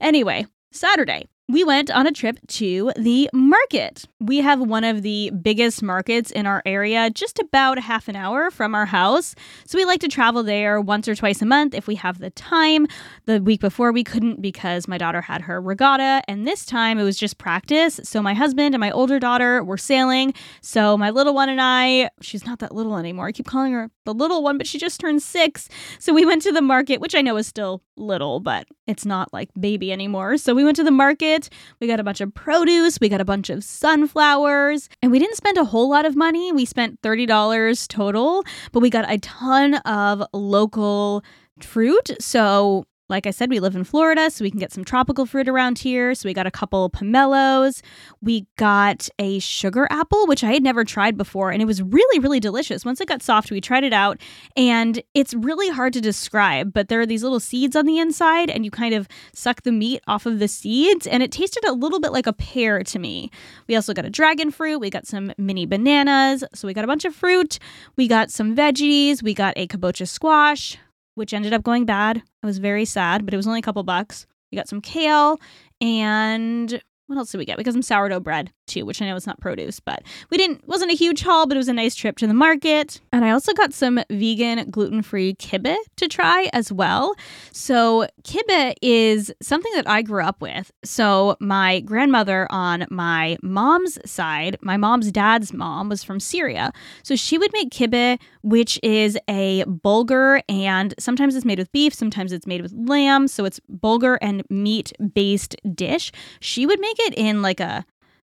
Anyway, 0.02 0.46
Saturday, 0.72 1.28
we 1.50 1.64
went 1.64 1.90
on 1.90 2.06
a 2.06 2.12
trip 2.12 2.40
to 2.46 2.92
the 2.98 3.30
market. 3.32 4.04
We 4.20 4.40
have 4.40 4.60
one 4.60 4.84
of 4.84 5.02
the 5.02 5.30
biggest 5.30 5.82
markets 5.82 6.30
in 6.30 6.46
our 6.46 6.62
area, 6.66 7.10
just 7.10 7.40
about 7.40 7.80
half 7.80 8.10
an 8.10 8.18
hour 8.18 8.52
from 8.52 8.76
our 8.76 8.86
house. 8.86 9.34
So 9.66 9.78
we 9.78 9.86
like 9.86 10.02
to 10.02 10.10
travel 10.10 10.44
there 10.44 10.82
once 10.82 11.08
or 11.08 11.16
twice 11.16 11.42
a 11.42 11.46
month 11.46 11.74
if 11.74 11.88
we 11.88 11.96
have 11.96 12.20
the 12.20 12.32
time. 12.32 12.86
The 13.28 13.42
week 13.42 13.62
before 13.62 13.94
we 13.94 14.04
couldn't 14.04 14.42
because 14.42 14.90
my 14.90 14.98
daughter 14.98 15.22
had 15.22 15.44
her 15.44 15.62
regatta, 15.62 16.22
and 16.28 16.46
this 16.46 16.66
time 16.66 17.00
it 17.00 17.04
was 17.04 17.18
just 17.18 17.38
practice. 17.38 18.02
So 18.04 18.22
my 18.22 18.34
husband 18.34 18.76
and 18.76 18.82
my 18.82 18.92
older 18.92 19.18
daughter 19.18 19.64
were 19.64 19.78
sailing. 19.78 20.34
So 20.62 20.98
my 20.98 21.12
little 21.12 21.34
one 21.34 21.48
and 21.48 21.62
I, 21.62 22.10
she's 22.22 22.46
not 22.46 22.60
that 22.60 22.76
little 22.76 22.98
anymore. 22.98 23.28
I 23.28 23.32
keep 23.32 23.48
calling 23.48 23.72
her 23.72 23.90
the 24.08 24.14
little 24.14 24.42
one, 24.42 24.58
but 24.58 24.66
she 24.66 24.80
just 24.80 25.00
turned 25.00 25.22
six. 25.22 25.68
So 26.00 26.14
we 26.14 26.26
went 26.26 26.42
to 26.44 26.52
the 26.54 26.62
market, 26.62 27.02
which 27.02 27.14
I 27.14 27.22
know 27.22 27.36
is 27.36 27.46
still 27.46 27.84
little, 27.98 28.40
but 28.40 28.66
it's 28.88 29.06
not 29.06 29.34
like 29.34 29.50
baby 29.60 29.92
anymore. 29.92 30.38
So 30.38 30.56
we 30.56 30.64
went 30.64 30.78
to 30.78 30.84
the 30.84 30.92
market 30.92 31.50
we 31.80 31.88
got 31.88 32.00
a 32.00 32.04
bunch 32.04 32.22
of 32.22 32.34
produce, 32.34 33.00
we 33.00 33.10
got 33.10 33.22
a 33.22 33.26
bunch 33.26 33.50
of 33.50 33.64
sunflowers, 33.64 34.90
and 35.02 35.12
we 35.12 35.20
didn't 35.20 35.36
spend 35.36 35.58
a 35.58 35.66
whole 35.66 35.90
lot 35.90 36.06
of 36.06 36.16
money. 36.16 36.52
We 36.52 36.66
spent 36.66 37.02
$30 37.02 37.88
total, 37.88 38.44
but 38.72 38.80
we 38.80 38.90
got 38.90 39.12
a 39.12 39.18
ton 39.18 39.76
of 39.76 40.24
local 40.34 41.24
fruit. 41.62 42.12
So 42.20 42.86
like 43.10 43.26
I 43.26 43.32
said, 43.32 43.50
we 43.50 43.60
live 43.60 43.76
in 43.76 43.84
Florida, 43.84 44.30
so 44.30 44.44
we 44.44 44.52
can 44.52 44.60
get 44.60 44.72
some 44.72 44.84
tropical 44.84 45.26
fruit 45.26 45.48
around 45.48 45.80
here. 45.80 46.14
So 46.14 46.28
we 46.28 46.34
got 46.34 46.48
a 46.48 46.52
couple 46.52 46.90
pomelos. 46.90 47.82
We 48.22 48.46
got 48.58 49.08
a 49.18 49.40
sugar 49.40 49.88
apple, 49.90 50.28
which 50.28 50.44
I 50.44 50.52
had 50.52 50.64
never 50.64 50.84
tried 50.84 51.18
before, 51.18 51.52
and 51.52 51.62
it 51.62 51.66
was 51.66 51.82
really, 51.82 52.20
really 52.20 52.40
delicious. 52.40 52.84
Once 52.84 53.00
it 53.00 53.08
got 53.08 53.24
soft, 53.24 53.52
we 53.52 53.62
tried 53.62 53.84
it 53.84 53.94
out, 53.94 54.20
and 54.56 55.02
it's 55.14 55.34
really 55.34 55.70
hard 55.70 55.94
to 55.94 56.02
describe, 56.02 56.74
but 56.74 56.90
there 56.90 57.00
are 57.00 57.06
these 57.06 57.24
little 57.24 57.40
seeds 57.40 57.76
on 57.76 57.86
the 57.86 58.00
inside, 58.00 58.50
and 58.50 58.66
you 58.66 58.72
kind 58.72 58.94
of 58.94 59.08
suck 59.34 59.62
the 59.62 59.72
meat 59.72 60.02
off 60.08 60.26
of 60.26 60.40
the 60.40 60.48
seeds, 60.48 61.08
and 61.08 61.24
it 61.24 61.32
tasted 61.32 61.64
a 61.66 61.74
little 61.74 62.00
bit 62.00 62.12
like 62.12 62.28
a 62.28 62.34
pear 62.34 62.84
to 62.84 63.00
me. 63.00 63.32
We 63.68 63.76
also 63.76 63.94
got 63.94 64.06
a 64.06 64.10
dragon 64.10 64.52
fruit. 64.52 64.80
We 64.80 64.90
got 64.90 65.08
some 65.08 65.32
mini 65.38 65.66
bananas. 65.66 66.44
So 66.54 66.68
we 66.68 66.74
got 66.74 66.84
a 66.84 66.88
bunch 66.88 67.06
of 67.06 67.16
fruit. 67.16 67.60
We 67.96 68.08
got 68.08 68.32
some 68.32 68.56
veggies. 68.56 69.24
We 69.24 69.34
got 69.34 69.54
a 69.56 69.68
kabocha 69.68 70.08
squash 70.08 70.78
which 71.18 71.34
ended 71.34 71.54
up 71.54 71.64
going 71.64 71.86
bad. 71.86 72.22
I 72.44 72.48
was 72.48 72.60
very 72.60 72.86
sad, 72.86 73.26
but 73.26 73.34
it 73.34 73.38
was 73.38 73.48
only 73.48 73.60
a 73.60 73.64
couple 73.64 73.84
bucks. 73.84 74.28
We 74.52 74.56
got 74.56 74.70
some 74.70 74.82
kale 74.82 75.40
and 75.82 76.82
what 77.08 77.18
else 77.18 77.32
did 77.32 77.40
we 77.40 77.46
get? 77.46 77.58
We 77.58 77.64
got 77.64 77.74
some 77.74 77.82
sourdough 77.82 78.20
bread 78.22 78.52
too, 78.68 78.86
which 78.86 79.02
I 79.02 79.06
know 79.06 79.16
is 79.16 79.28
not 79.28 79.40
produce, 79.40 79.80
but 79.80 80.04
we 80.30 80.38
didn't 80.38 80.68
wasn't 80.68 80.92
a 80.92 80.96
huge 80.96 81.22
haul, 81.22 81.48
but 81.48 81.58
it 81.58 81.60
was 81.60 81.68
a 81.68 81.74
nice 81.74 81.96
trip 81.96 82.18
to 82.18 82.28
the 82.28 82.34
market. 82.34 83.02
And 83.12 83.26
I 83.26 83.32
also 83.32 83.54
got 83.54 83.74
some 83.74 84.00
vegan 84.10 84.70
gluten-free 84.70 85.36
kibbeh 85.36 85.78
to 85.96 86.08
try 86.08 86.50
as 86.54 86.72
well. 86.72 87.16
So 87.52 88.08
kibbeh 88.24 88.76
is 88.82 89.34
something 89.42 89.72
that 89.76 89.88
I 89.88 90.02
grew 90.02 90.24
up 90.24 90.42
with. 90.42 90.72
So 90.84 91.38
my 91.40 91.80
grandmother 91.82 92.48
on 92.50 92.86
my 92.90 93.38
mom's 93.42 93.98
side, 94.10 94.58
my 94.62 94.78
mom's 94.78 95.12
dad's 95.12 95.54
mom 95.54 95.90
was 95.90 96.04
from 96.04 96.20
Syria. 96.20 96.72
So 97.04 97.16
she 97.16 97.38
would 97.38 97.52
make 97.54 97.70
kibbeh, 97.70 98.20
which 98.42 98.80
is 98.84 99.18
a 99.30 99.64
bulgur 99.66 100.42
and 100.50 100.94
sometimes 101.00 101.36
it's 101.36 101.46
made 101.46 101.60
with 101.60 101.72
beef, 101.72 101.94
sometimes 101.94 102.32
it's 102.32 102.48
made 102.48 102.62
with 102.62 102.74
lamb. 102.74 103.28
So 103.28 103.46
it's 103.46 103.60
bulgur 103.72 104.18
and 104.22 104.44
meat 104.50 104.94
based 105.14 105.56
dish. 105.74 106.12
She 106.40 106.66
would 106.66 106.80
make 106.80 106.98
it 107.00 107.14
in 107.16 107.42
like 107.42 107.60
a 107.60 107.86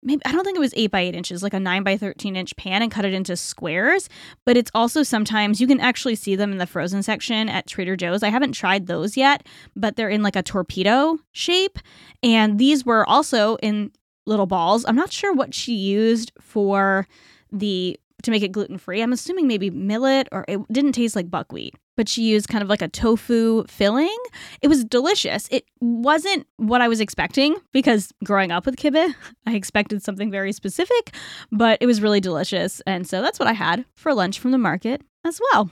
maybe 0.07 0.23
I 0.25 0.33
don't 0.33 0.45
think 0.45 0.57
it 0.57 0.61
was 0.61 0.73
eight 0.77 0.91
by 0.91 1.01
eight 1.01 1.15
inches, 1.15 1.43
like 1.43 1.53
a 1.53 1.61
nine 1.61 1.83
by 1.83 1.97
13 1.97 2.37
inch 2.37 2.57
pan 2.57 2.81
and 2.81 2.91
cut 2.91 3.05
it 3.05 3.13
into 3.13 3.37
squares. 3.37 4.09
But 4.47 4.57
it's 4.57 4.71
also 4.75 5.03
sometimes 5.03 5.61
you 5.61 5.67
can 5.67 5.81
actually 5.81 6.15
see 6.15 6.37
them 6.37 6.53
in 6.53 6.59
the 6.59 6.67
frozen 6.67 7.03
section 7.03 7.49
at 7.49 7.67
Trader 7.67 7.97
Joe's. 7.97 8.23
I 8.23 8.31
haven't 8.31 8.53
tried 8.53 8.87
those 8.87 9.17
yet, 9.17 9.47
but 9.75 9.97
they're 9.97 10.09
in 10.09 10.23
like 10.23 10.37
a 10.37 10.43
torpedo 10.43 11.19
shape. 11.33 11.79
And 12.23 12.59
these 12.59 12.87
were 12.87 13.07
also 13.07 13.57
in 13.57 13.91
little 14.25 14.47
balls. 14.47 14.85
I'm 14.87 14.97
not 14.97 15.13
sure 15.13 15.35
what 15.35 15.53
she 15.53 15.75
used 15.75 16.33
for 16.41 17.07
the 17.53 17.99
to 18.23 18.31
make 18.31 18.43
it 18.43 18.53
gluten 18.53 18.79
free. 18.79 19.03
I'm 19.03 19.13
assuming 19.13 19.47
maybe 19.47 19.71
millet 19.71 20.29
or 20.33 20.45
it 20.49 20.61
didn't 20.73 20.93
taste 20.93 21.15
like 21.15 21.31
buckwheat 21.31 21.75
but 21.97 22.09
she 22.09 22.23
used 22.23 22.49
kind 22.49 22.63
of 22.63 22.69
like 22.69 22.83
a 22.83 22.89
tofu 22.89 23.65
filling. 23.67 24.17
It 24.63 24.69
was 24.69 24.85
delicious. 24.85 25.49
It 25.51 25.65
wasn't 25.81 26.47
what 26.57 26.81
I 26.81 26.89
was 26.89 27.01
expecting 27.01 27.57
because 27.73 28.13
growing 28.25 28.53
up 28.53 28.67
with 28.67 28.77
kibbeh, 28.77 29.15
I 29.47 29.55
expected 29.55 30.03
something 30.03 30.31
very 30.31 30.53
specific, 30.53 31.15
but 31.51 31.79
it 31.81 31.87
was 31.87 32.01
really 32.01 32.21
delicious. 32.21 32.81
And 32.87 33.07
so 33.07 33.23
that's 33.23 33.39
what 33.39 33.49
I 33.49 33.53
had 33.53 33.85
for 33.95 34.15
lunch 34.15 34.39
from 34.39 34.53
the 34.53 34.59
market 34.59 35.03
as 35.25 35.41
well. 35.53 35.71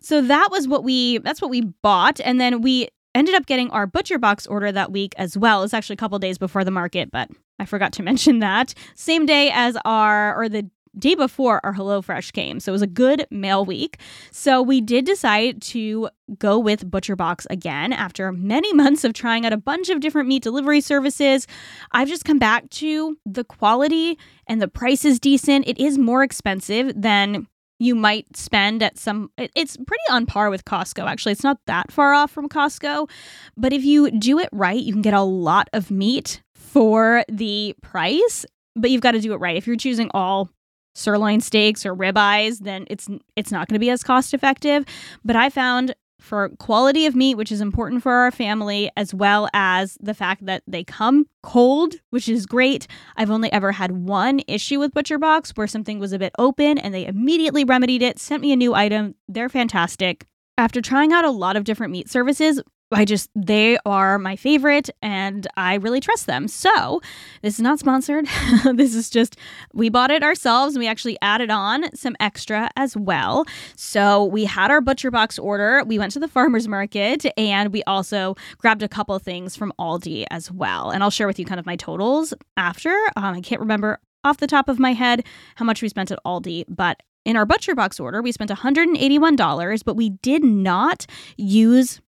So 0.00 0.22
that 0.22 0.48
was 0.50 0.66
what 0.66 0.82
we 0.82 1.18
that's 1.18 1.42
what 1.42 1.50
we 1.50 1.60
bought 1.60 2.20
and 2.20 2.40
then 2.40 2.62
we 2.62 2.88
ended 3.14 3.34
up 3.34 3.46
getting 3.46 3.70
our 3.70 3.86
butcher 3.86 4.18
box 4.18 4.46
order 4.46 4.72
that 4.72 4.90
week 4.90 5.14
as 5.16 5.38
well. 5.38 5.62
It's 5.62 5.74
actually 5.74 5.94
a 5.94 5.98
couple 5.98 6.18
days 6.18 6.36
before 6.36 6.64
the 6.64 6.70
market, 6.70 7.10
but 7.10 7.30
I 7.58 7.64
forgot 7.64 7.92
to 7.94 8.02
mention 8.10 8.40
that. 8.40 8.74
Same 8.94 9.26
day 9.26 9.50
as 9.52 9.76
our 9.84 10.36
or 10.40 10.48
the 10.48 10.68
day 10.98 11.14
before 11.14 11.60
our 11.64 11.74
HelloFresh 11.74 12.32
came. 12.32 12.60
So 12.60 12.70
it 12.70 12.74
was 12.74 12.82
a 12.82 12.86
good 12.86 13.26
mail 13.30 13.64
week. 13.64 13.98
So 14.30 14.62
we 14.62 14.80
did 14.80 15.04
decide 15.04 15.60
to 15.62 16.08
go 16.38 16.58
with 16.58 16.90
ButcherBox 16.90 17.46
again 17.50 17.92
after 17.92 18.32
many 18.32 18.72
months 18.74 19.04
of 19.04 19.12
trying 19.12 19.44
out 19.46 19.52
a 19.52 19.58
bunch 19.58 19.88
of 19.88 20.00
different 20.00 20.28
meat 20.28 20.42
delivery 20.42 20.80
services. 20.80 21.46
I've 21.92 22.08
just 22.08 22.24
come 22.24 22.38
back 22.38 22.70
to 22.70 23.16
the 23.26 23.44
quality 23.44 24.18
and 24.46 24.60
the 24.60 24.68
price 24.68 25.04
is 25.04 25.20
decent. 25.20 25.68
It 25.68 25.78
is 25.78 25.98
more 25.98 26.22
expensive 26.22 26.92
than 26.94 27.46
you 27.78 27.94
might 27.94 28.36
spend 28.36 28.82
at 28.82 28.98
some 28.98 29.30
it's 29.36 29.76
pretty 29.76 30.02
on 30.10 30.26
par 30.26 30.48
with 30.48 30.64
Costco 30.64 31.06
actually 31.06 31.32
it's 31.32 31.42
not 31.42 31.58
that 31.66 31.90
far 31.90 32.14
off 32.14 32.30
from 32.30 32.48
Costco 32.48 33.10
but 33.56 33.72
if 33.72 33.84
you 33.84 34.10
do 34.12 34.38
it 34.38 34.48
right 34.52 34.80
you 34.80 34.92
can 34.92 35.02
get 35.02 35.14
a 35.14 35.22
lot 35.22 35.68
of 35.72 35.90
meat 35.90 36.40
for 36.54 37.24
the 37.28 37.74
price 37.82 38.46
but 38.76 38.90
you've 38.90 39.02
got 39.02 39.12
to 39.12 39.20
do 39.20 39.32
it 39.32 39.40
right 39.40 39.56
if 39.56 39.66
you're 39.66 39.76
choosing 39.76 40.08
all 40.14 40.50
sirloin 40.94 41.40
steaks 41.40 41.84
or 41.84 41.94
ribeyes 41.94 42.60
then 42.60 42.86
it's 42.88 43.08
it's 43.36 43.52
not 43.52 43.68
going 43.68 43.74
to 43.74 43.80
be 43.80 43.90
as 43.90 44.02
cost 44.02 44.32
effective 44.34 44.84
but 45.24 45.36
I 45.36 45.50
found 45.50 45.94
for 46.24 46.48
quality 46.58 47.06
of 47.06 47.14
meat, 47.14 47.36
which 47.36 47.52
is 47.52 47.60
important 47.60 48.02
for 48.02 48.12
our 48.12 48.30
family, 48.30 48.90
as 48.96 49.14
well 49.14 49.48
as 49.52 49.98
the 50.00 50.14
fact 50.14 50.46
that 50.46 50.62
they 50.66 50.82
come 50.82 51.26
cold, 51.42 51.96
which 52.10 52.28
is 52.28 52.46
great. 52.46 52.86
I've 53.16 53.30
only 53.30 53.52
ever 53.52 53.72
had 53.72 53.92
one 53.92 54.40
issue 54.48 54.80
with 54.80 54.94
ButcherBox 54.94 55.56
where 55.56 55.66
something 55.66 55.98
was 55.98 56.12
a 56.12 56.18
bit 56.18 56.32
open 56.38 56.78
and 56.78 56.94
they 56.94 57.06
immediately 57.06 57.64
remedied 57.64 58.02
it, 58.02 58.18
sent 58.18 58.40
me 58.40 58.52
a 58.52 58.56
new 58.56 58.74
item. 58.74 59.14
They're 59.28 59.50
fantastic. 59.50 60.26
After 60.56 60.80
trying 60.80 61.12
out 61.12 61.24
a 61.24 61.30
lot 61.30 61.56
of 61.56 61.64
different 61.64 61.92
meat 61.92 62.08
services, 62.08 62.62
I 62.92 63.04
just, 63.04 63.30
they 63.34 63.78
are 63.84 64.18
my 64.18 64.36
favorite 64.36 64.90
and 65.02 65.46
I 65.56 65.74
really 65.74 66.00
trust 66.00 66.26
them. 66.26 66.48
So, 66.48 67.00
this 67.42 67.54
is 67.54 67.60
not 67.60 67.78
sponsored. 67.78 68.26
this 68.74 68.94
is 68.94 69.10
just, 69.10 69.36
we 69.72 69.88
bought 69.88 70.10
it 70.10 70.22
ourselves 70.22 70.74
and 70.74 70.80
we 70.80 70.86
actually 70.86 71.18
added 71.22 71.50
on 71.50 71.94
some 71.96 72.14
extra 72.20 72.70
as 72.76 72.96
well. 72.96 73.46
So, 73.76 74.24
we 74.24 74.44
had 74.44 74.70
our 74.70 74.80
butcher 74.80 75.10
box 75.10 75.38
order. 75.38 75.82
We 75.84 75.98
went 75.98 76.12
to 76.12 76.20
the 76.20 76.28
farmer's 76.28 76.68
market 76.68 77.26
and 77.36 77.72
we 77.72 77.82
also 77.84 78.36
grabbed 78.58 78.82
a 78.82 78.88
couple 78.88 79.18
things 79.18 79.56
from 79.56 79.72
Aldi 79.78 80.26
as 80.30 80.50
well. 80.50 80.90
And 80.90 81.02
I'll 81.02 81.10
share 81.10 81.26
with 81.26 81.38
you 81.38 81.44
kind 81.44 81.60
of 81.60 81.66
my 81.66 81.76
totals 81.76 82.34
after. 82.56 82.94
Um, 83.16 83.34
I 83.34 83.40
can't 83.40 83.60
remember 83.60 83.98
off 84.24 84.38
the 84.38 84.46
top 84.46 84.68
of 84.68 84.78
my 84.78 84.92
head 84.92 85.24
how 85.56 85.64
much 85.64 85.82
we 85.82 85.88
spent 85.88 86.10
at 86.10 86.18
Aldi, 86.24 86.64
but 86.68 87.02
in 87.24 87.36
our 87.36 87.46
butcher 87.46 87.74
box 87.74 87.98
order, 87.98 88.20
we 88.22 88.32
spent 88.32 88.50
$181, 88.50 89.84
but 89.84 89.96
we 89.96 90.10
did 90.10 90.44
not 90.44 91.06
use 91.36 92.00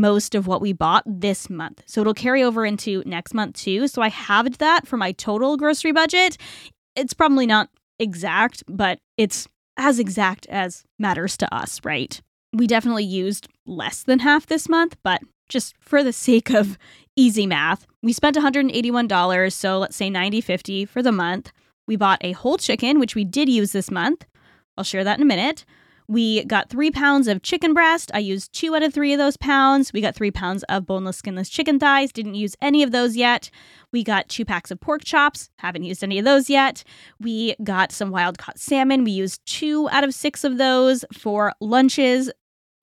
most 0.00 0.34
of 0.34 0.46
what 0.46 0.60
we 0.60 0.72
bought 0.72 1.04
this 1.06 1.50
month. 1.50 1.82
So 1.86 2.00
it'll 2.00 2.14
carry 2.14 2.42
over 2.42 2.64
into 2.64 3.02
next 3.06 3.34
month 3.34 3.56
too. 3.56 3.88
So 3.88 4.02
I 4.02 4.08
halved 4.08 4.58
that 4.58 4.86
for 4.86 4.96
my 4.96 5.12
total 5.12 5.56
grocery 5.56 5.92
budget. 5.92 6.36
It's 6.96 7.12
probably 7.12 7.46
not 7.46 7.68
exact, 7.98 8.64
but 8.68 8.98
it's 9.16 9.46
as 9.76 9.98
exact 9.98 10.46
as 10.46 10.84
matters 10.98 11.36
to 11.38 11.54
us, 11.54 11.80
right? 11.84 12.20
We 12.52 12.66
definitely 12.66 13.04
used 13.04 13.48
less 13.66 14.02
than 14.02 14.18
half 14.18 14.46
this 14.46 14.68
month, 14.68 14.96
but 15.02 15.22
just 15.48 15.74
for 15.80 16.02
the 16.02 16.12
sake 16.12 16.50
of 16.50 16.78
easy 17.16 17.46
math, 17.46 17.86
we 18.02 18.12
spent 18.12 18.36
$181, 18.36 19.52
so 19.52 19.78
let's 19.78 19.96
say 19.96 20.10
90.50 20.10 20.88
for 20.88 21.02
the 21.02 21.12
month. 21.12 21.52
We 21.86 21.96
bought 21.96 22.18
a 22.22 22.32
whole 22.32 22.58
chicken, 22.58 22.98
which 22.98 23.14
we 23.14 23.24
did 23.24 23.48
use 23.48 23.72
this 23.72 23.90
month. 23.90 24.24
I'll 24.76 24.84
share 24.84 25.04
that 25.04 25.18
in 25.18 25.22
a 25.22 25.26
minute. 25.26 25.64
We 26.12 26.44
got 26.44 26.68
three 26.68 26.90
pounds 26.90 27.26
of 27.26 27.40
chicken 27.40 27.72
breast. 27.72 28.10
I 28.12 28.18
used 28.18 28.52
two 28.52 28.76
out 28.76 28.82
of 28.82 28.92
three 28.92 29.14
of 29.14 29.18
those 29.18 29.38
pounds. 29.38 29.94
We 29.94 30.02
got 30.02 30.14
three 30.14 30.30
pounds 30.30 30.62
of 30.64 30.84
boneless, 30.84 31.16
skinless 31.16 31.48
chicken 31.48 31.78
thighs. 31.78 32.12
Didn't 32.12 32.34
use 32.34 32.54
any 32.60 32.82
of 32.82 32.92
those 32.92 33.16
yet. 33.16 33.48
We 33.92 34.04
got 34.04 34.28
two 34.28 34.44
packs 34.44 34.70
of 34.70 34.78
pork 34.78 35.04
chops. 35.04 35.48
Haven't 35.56 35.84
used 35.84 36.04
any 36.04 36.18
of 36.18 36.26
those 36.26 36.50
yet. 36.50 36.84
We 37.18 37.56
got 37.64 37.92
some 37.92 38.10
wild 38.10 38.36
caught 38.36 38.58
salmon. 38.58 39.04
We 39.04 39.12
used 39.12 39.40
two 39.46 39.88
out 39.88 40.04
of 40.04 40.12
six 40.12 40.44
of 40.44 40.58
those 40.58 41.02
for 41.14 41.54
lunches. 41.62 42.30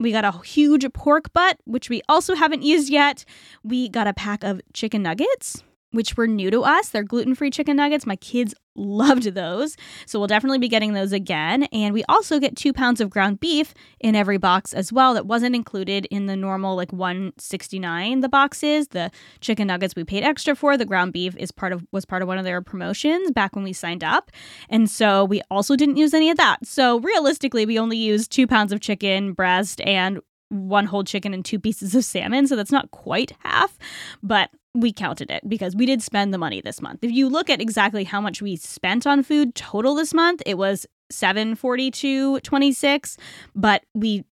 We 0.00 0.10
got 0.10 0.24
a 0.24 0.32
huge 0.44 0.92
pork 0.92 1.32
butt, 1.32 1.56
which 1.66 1.88
we 1.88 2.02
also 2.08 2.34
haven't 2.34 2.64
used 2.64 2.90
yet. 2.90 3.24
We 3.62 3.88
got 3.90 4.08
a 4.08 4.12
pack 4.12 4.42
of 4.42 4.60
chicken 4.74 5.04
nuggets 5.04 5.62
which 5.92 6.16
were 6.16 6.26
new 6.26 6.50
to 6.50 6.62
us. 6.62 6.88
They're 6.88 7.02
gluten 7.02 7.34
free 7.34 7.50
chicken 7.50 7.76
nuggets. 7.76 8.06
My 8.06 8.16
kids 8.16 8.54
loved 8.80 9.34
those. 9.34 9.76
So 10.06 10.18
we'll 10.18 10.28
definitely 10.28 10.58
be 10.58 10.68
getting 10.68 10.94
those 10.94 11.12
again. 11.12 11.64
And 11.64 11.94
we 11.94 12.04
also 12.08 12.38
get 12.38 12.56
two 12.56 12.72
pounds 12.72 13.00
of 13.00 13.10
ground 13.10 13.40
beef 13.40 13.74
in 14.00 14.16
every 14.16 14.38
box 14.38 14.72
as 14.72 14.92
well. 14.92 15.14
That 15.14 15.26
wasn't 15.26 15.54
included 15.54 16.06
in 16.06 16.26
the 16.26 16.36
normal 16.36 16.76
like 16.76 16.92
169 16.92 18.20
the 18.20 18.28
boxes. 18.28 18.88
The 18.88 19.10
chicken 19.40 19.68
nuggets 19.68 19.94
we 19.94 20.04
paid 20.04 20.24
extra 20.24 20.56
for. 20.56 20.76
The 20.76 20.84
ground 20.84 21.12
beef 21.12 21.36
is 21.36 21.52
part 21.52 21.72
of 21.72 21.84
was 21.92 22.04
part 22.04 22.22
of 22.22 22.28
one 22.28 22.38
of 22.38 22.44
their 22.44 22.62
promotions 22.62 23.30
back 23.30 23.54
when 23.54 23.64
we 23.64 23.72
signed 23.72 24.02
up. 24.02 24.30
And 24.68 24.88
so 24.88 25.24
we 25.24 25.42
also 25.50 25.76
didn't 25.76 25.96
use 25.96 26.14
any 26.14 26.30
of 26.30 26.36
that. 26.38 26.66
So 26.66 27.00
realistically, 27.00 27.66
we 27.66 27.78
only 27.78 27.98
used 27.98 28.32
two 28.32 28.46
pounds 28.46 28.72
of 28.72 28.80
chicken 28.80 29.32
breast 29.32 29.80
and 29.82 30.20
one 30.50 30.86
whole 30.86 31.04
chicken 31.04 31.32
and 31.32 31.44
two 31.44 31.58
pieces 31.58 31.94
of 31.94 32.04
salmon. 32.04 32.46
So 32.46 32.56
that's 32.56 32.72
not 32.72 32.90
quite 32.90 33.32
half, 33.40 33.78
but 34.22 34.50
we 34.74 34.92
counted 34.92 35.30
it 35.30 35.48
because 35.48 35.74
we 35.74 35.86
did 35.86 36.02
spend 36.02 36.32
the 36.32 36.38
money 36.38 36.60
this 36.60 36.80
month. 36.80 37.00
If 37.02 37.10
you 37.10 37.28
look 37.28 37.50
at 37.50 37.60
exactly 37.60 38.04
how 38.04 38.20
much 38.20 38.40
we 38.40 38.56
spent 38.56 39.06
on 39.06 39.22
food 39.22 39.54
total 39.54 39.94
this 39.94 40.14
month, 40.14 40.42
it 40.46 40.58
was 40.58 40.86
742.26, 41.12 43.16
but 43.54 43.84
we 43.94 44.24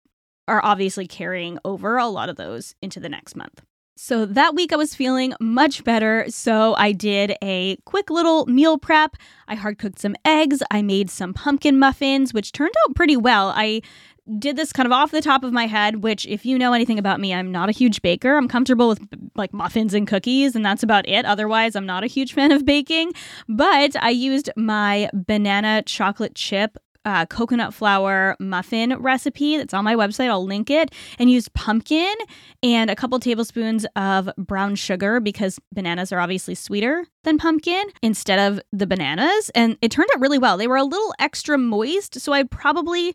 are 0.47 0.65
obviously 0.65 1.07
carrying 1.07 1.59
over 1.65 1.99
a 1.99 2.07
lot 2.07 2.29
of 2.29 2.37
those 2.37 2.75
into 2.81 3.01
the 3.01 3.09
next 3.09 3.37
month. 3.37 3.63
So 4.01 4.27
that 4.27 4.55
week 4.55 4.73
I 4.73 4.77
was 4.77 4.95
feeling 4.95 5.35
much 5.41 5.83
better, 5.83 6.25
so 6.29 6.77
I 6.77 6.93
did 6.93 7.35
a 7.43 7.77
quick 7.85 8.11
little 8.11 8.47
meal 8.47 8.79
prep. 8.79 9.17
I 9.49 9.57
hard 9.57 9.79
cooked 9.79 9.99
some 9.99 10.15
eggs, 10.25 10.63
I 10.71 10.83
made 10.83 11.11
some 11.11 11.35
pumpkin 11.35 11.81
muffins, 11.81 12.33
which 12.33 12.53
turned 12.53 12.75
out 12.87 12.95
pretty 12.95 13.17
well. 13.17 13.53
I 13.57 13.83
did 14.39 14.57
this 14.57 14.73
kind 14.73 14.87
of 14.87 14.93
off 14.93 15.11
the 15.11 15.23
top 15.23 15.45
of 15.45 15.53
my 15.53 15.67
head, 15.67 16.03
which, 16.03 16.27
if 16.27 16.45
you 16.45 16.59
know 16.59 16.73
anything 16.73 16.99
about 16.99 17.21
me, 17.21 17.33
I'm 17.33 17.53
not 17.53 17.69
a 17.69 17.73
huge 17.73 18.03
baker. 18.03 18.37
I'm 18.37 18.49
comfortable 18.49 18.89
with 18.89 19.01
like 19.35 19.53
muffins 19.53 19.95
and 19.95 20.07
cookies, 20.07 20.55
and 20.57 20.65
that's 20.65 20.83
about 20.83 21.09
it. 21.09 21.25
Otherwise, 21.25 21.77
I'm 21.77 21.87
not 21.87 22.05
a 22.05 22.09
huge 22.09 22.33
fan 22.35 22.53
of 22.53 22.65
baking. 22.65 23.13
But 23.49 23.97
I 24.03 24.11
used 24.11 24.51
my 24.57 25.11
banana 25.13 25.83
chocolate 25.83 26.35
chip 26.35 26.79
uh, 27.05 27.25
coconut 27.25 27.73
flour 27.73 28.37
muffin 28.39 28.95
recipe 28.99 29.57
that's 29.57 29.73
on 29.73 29.83
my 29.83 29.95
website. 29.95 30.29
I'll 30.29 30.45
link 30.45 30.69
it 30.69 30.93
and 31.19 31.31
use 31.31 31.49
pumpkin 31.49 32.15
and 32.63 32.91
a 32.91 32.97
couple 32.97 33.19
tablespoons 33.19 33.87
of 33.97 34.29
brown 34.37 34.75
sugar 34.75 35.19
because 35.19 35.59
bananas 35.73 36.13
are 36.13 36.21
obviously 36.21 36.55
sweeter 36.55 37.07
than 37.25 37.39
pumpkin 37.39 37.83
instead 38.03 38.39
of 38.39 38.61
the 38.73 38.87
bananas. 38.87 39.51
And 39.55 39.79
it 39.81 39.91
turned 39.91 40.11
out 40.15 40.21
really 40.21 40.39
well. 40.39 40.59
They 40.59 40.69
were 40.69 40.77
a 40.77 40.85
little 40.85 41.15
extra 41.19 41.57
moist, 41.57 42.21
so 42.21 42.33
I 42.33 42.43
probably 42.43 43.15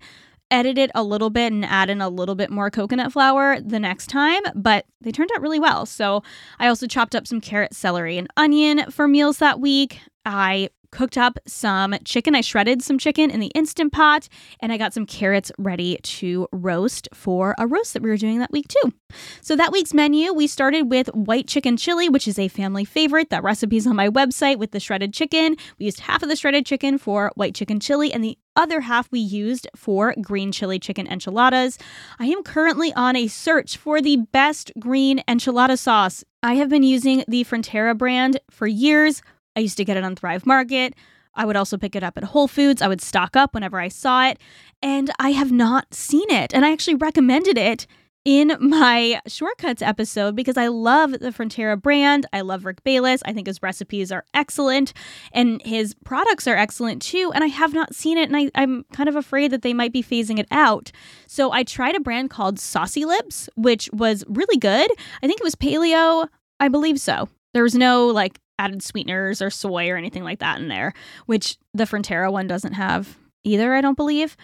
edit 0.54 0.78
it 0.78 0.92
a 0.94 1.04
little 1.04 1.32
bit 1.32 1.52
and 1.52 1.66
add 1.66 1.90
in 1.90 2.00
a 2.00 2.08
little 2.08 2.36
bit 2.36 2.52
more 2.52 2.70
coconut 2.70 3.12
flour 3.12 3.60
the 3.60 3.80
next 3.80 4.08
time, 4.08 4.44
but 4.54 4.86
they 5.02 5.12
turned 5.12 5.32
out 5.36 5.42
really 5.42 5.60
well. 5.60 5.86
So 5.86 6.24
I 6.60 6.68
also 6.68 6.86
chopped 6.86 7.16
up 7.16 7.26
some 7.26 7.42
carrot, 7.42 7.74
celery, 7.74 8.18
and 8.20 8.28
onion 8.38 8.92
for 8.92 9.08
meals 9.08 9.40
that 9.40 9.60
week. 9.60 10.00
I 10.26 10.70
cooked 10.94 11.18
up 11.18 11.40
some 11.48 11.96
chicken. 12.06 12.36
I 12.36 12.42
shredded 12.42 12.84
some 12.84 13.00
chicken 13.00 13.32
in 13.32 13.40
the 13.40 13.52
Instant 13.56 13.92
Pot, 13.92 14.30
and 14.60 14.72
I 14.72 14.78
got 14.78 14.94
some 14.94 15.08
carrots 15.08 15.52
ready 15.58 15.98
to 16.04 16.48
roast 16.52 17.10
for 17.14 17.56
a 17.58 17.66
roast 17.66 17.94
that 17.94 18.04
we 18.04 18.10
were 18.10 18.18
doing 18.18 18.38
that 18.40 18.52
week 18.52 18.68
too. 18.68 18.94
So, 19.42 19.56
that 19.56 19.72
week's 19.72 19.94
menu, 19.94 20.32
we 20.34 20.46
started 20.46 20.92
with 20.92 21.08
white 21.08 21.48
chicken 21.48 21.78
chili, 21.78 22.10
which 22.10 22.28
is 22.28 22.38
a 22.38 22.48
family 22.48 22.86
favorite. 22.86 23.32
That 23.32 23.44
recipe's 23.44 23.88
on 23.88 23.96
my 23.96 24.08
website 24.08 24.60
with 24.60 24.72
the 24.72 24.80
shredded 24.80 25.14
chicken. 25.14 25.56
We 25.80 25.86
used 25.86 26.02
half 26.02 26.22
of 26.22 26.30
the 26.30 26.36
shredded 26.36 26.66
chicken 26.66 27.00
for 27.00 27.32
white 27.36 27.56
chicken 27.56 27.80
chili, 27.80 28.14
and 28.14 28.24
the 28.24 28.38
other 28.56 28.82
half 28.82 29.12
we 29.12 29.20
used 29.20 29.68
for 29.76 30.14
green 30.22 30.52
chili 30.52 30.78
chicken 30.78 31.08
enchiladas. 31.08 31.80
I 32.20 32.28
am 32.28 32.44
currently 32.44 32.94
on 32.94 33.16
a 33.16 33.28
search 33.28 33.78
for 33.78 34.00
the 34.00 34.18
best 34.32 34.72
green 34.80 35.24
enchilada 35.28 35.78
sauce. 35.78 36.24
I 36.44 36.54
have 36.56 36.70
been 36.70 36.84
using 36.84 37.24
the 37.28 37.44
Frontera 37.46 37.98
brand 37.98 38.40
for 38.52 38.68
years. 38.68 39.24
I 39.56 39.62
used 39.62 39.78
to 39.78 39.86
get 39.86 39.98
it 39.98 40.04
on 40.04 40.16
Thrive 40.16 40.46
Market. 40.46 40.96
I 41.36 41.46
would 41.46 41.56
also 41.56 41.78
pick 41.78 41.96
it 41.96 42.04
up 42.04 42.18
at 42.18 42.24
Whole 42.26 42.48
Foods. 42.48 42.82
I 42.82 42.88
would 42.88 43.02
stock 43.02 43.36
up 43.36 43.54
whenever 43.54 43.80
I 43.80 43.88
saw 43.88 44.28
it. 44.28 44.40
And 44.82 45.12
I 45.20 45.32
have 45.32 45.52
not 45.52 45.94
seen 45.94 46.30
it. 46.30 46.54
And 46.54 46.66
I 46.66 46.72
actually 46.72 46.96
recommended 46.96 47.58
it 47.58 47.88
in 48.26 48.56
my 48.60 49.20
shortcuts 49.28 49.82
episode 49.82 50.36
because 50.36 50.56
I 50.56 50.68
love 50.68 51.12
the 51.12 51.32
Frontera 51.32 51.82
brand. 51.82 52.26
I 52.32 52.42
love 52.42 52.64
Rick 52.64 52.84
Bayless. 52.84 53.22
I 53.26 53.34
think 53.34 53.48
his 53.48 53.62
recipes 53.62 54.12
are 54.12 54.24
excellent 54.34 54.94
and 55.34 55.62
his 55.66 55.94
products 56.06 56.48
are 56.48 56.56
excellent 56.56 57.02
too. 57.02 57.32
And 57.36 57.44
I 57.44 57.48
have 57.48 57.74
not 57.74 57.94
seen 57.94 58.18
it 58.18 58.30
and 58.30 58.38
I, 58.38 58.50
I'm 58.56 58.86
kind 58.94 59.10
of 59.10 59.16
afraid 59.16 59.52
that 59.52 59.62
they 59.62 59.74
might 59.74 59.92
be 59.92 60.04
phasing 60.04 60.40
it 60.40 60.48
out. 60.52 60.92
So 61.28 61.52
I 61.52 61.64
tried 61.64 61.96
a 61.96 62.00
brand 62.00 62.30
called 62.30 62.60
Saucy 62.60 63.04
Lips, 63.04 63.50
which 63.56 63.90
was 63.92 64.24
really 64.28 64.58
good. 64.58 64.90
I 65.22 65.28
think 65.28 65.42
it 65.42 65.46
was 65.46 65.56
paleo. 65.56 66.28
I 66.60 66.70
believe 66.70 67.02
so. 67.02 67.28
There 67.54 67.64
was 67.64 67.76
no 67.76 68.08
like 68.08 68.40
added 68.60 68.84
sweeteners 68.84 69.42
or 69.42 69.50
soy 69.50 69.90
or 69.90 69.98
anything 69.98 70.24
like 70.24 70.40
that 70.40 70.60
in 70.60 70.68
there, 70.68 70.94
which 71.26 71.58
the 71.74 71.86
Frontera 71.86 72.32
one 72.32 72.48
doesn't 72.48 72.74
have 72.74 73.18
either, 73.44 73.74
I 73.74 73.82
don't 73.82 73.98
believe. 73.98 74.38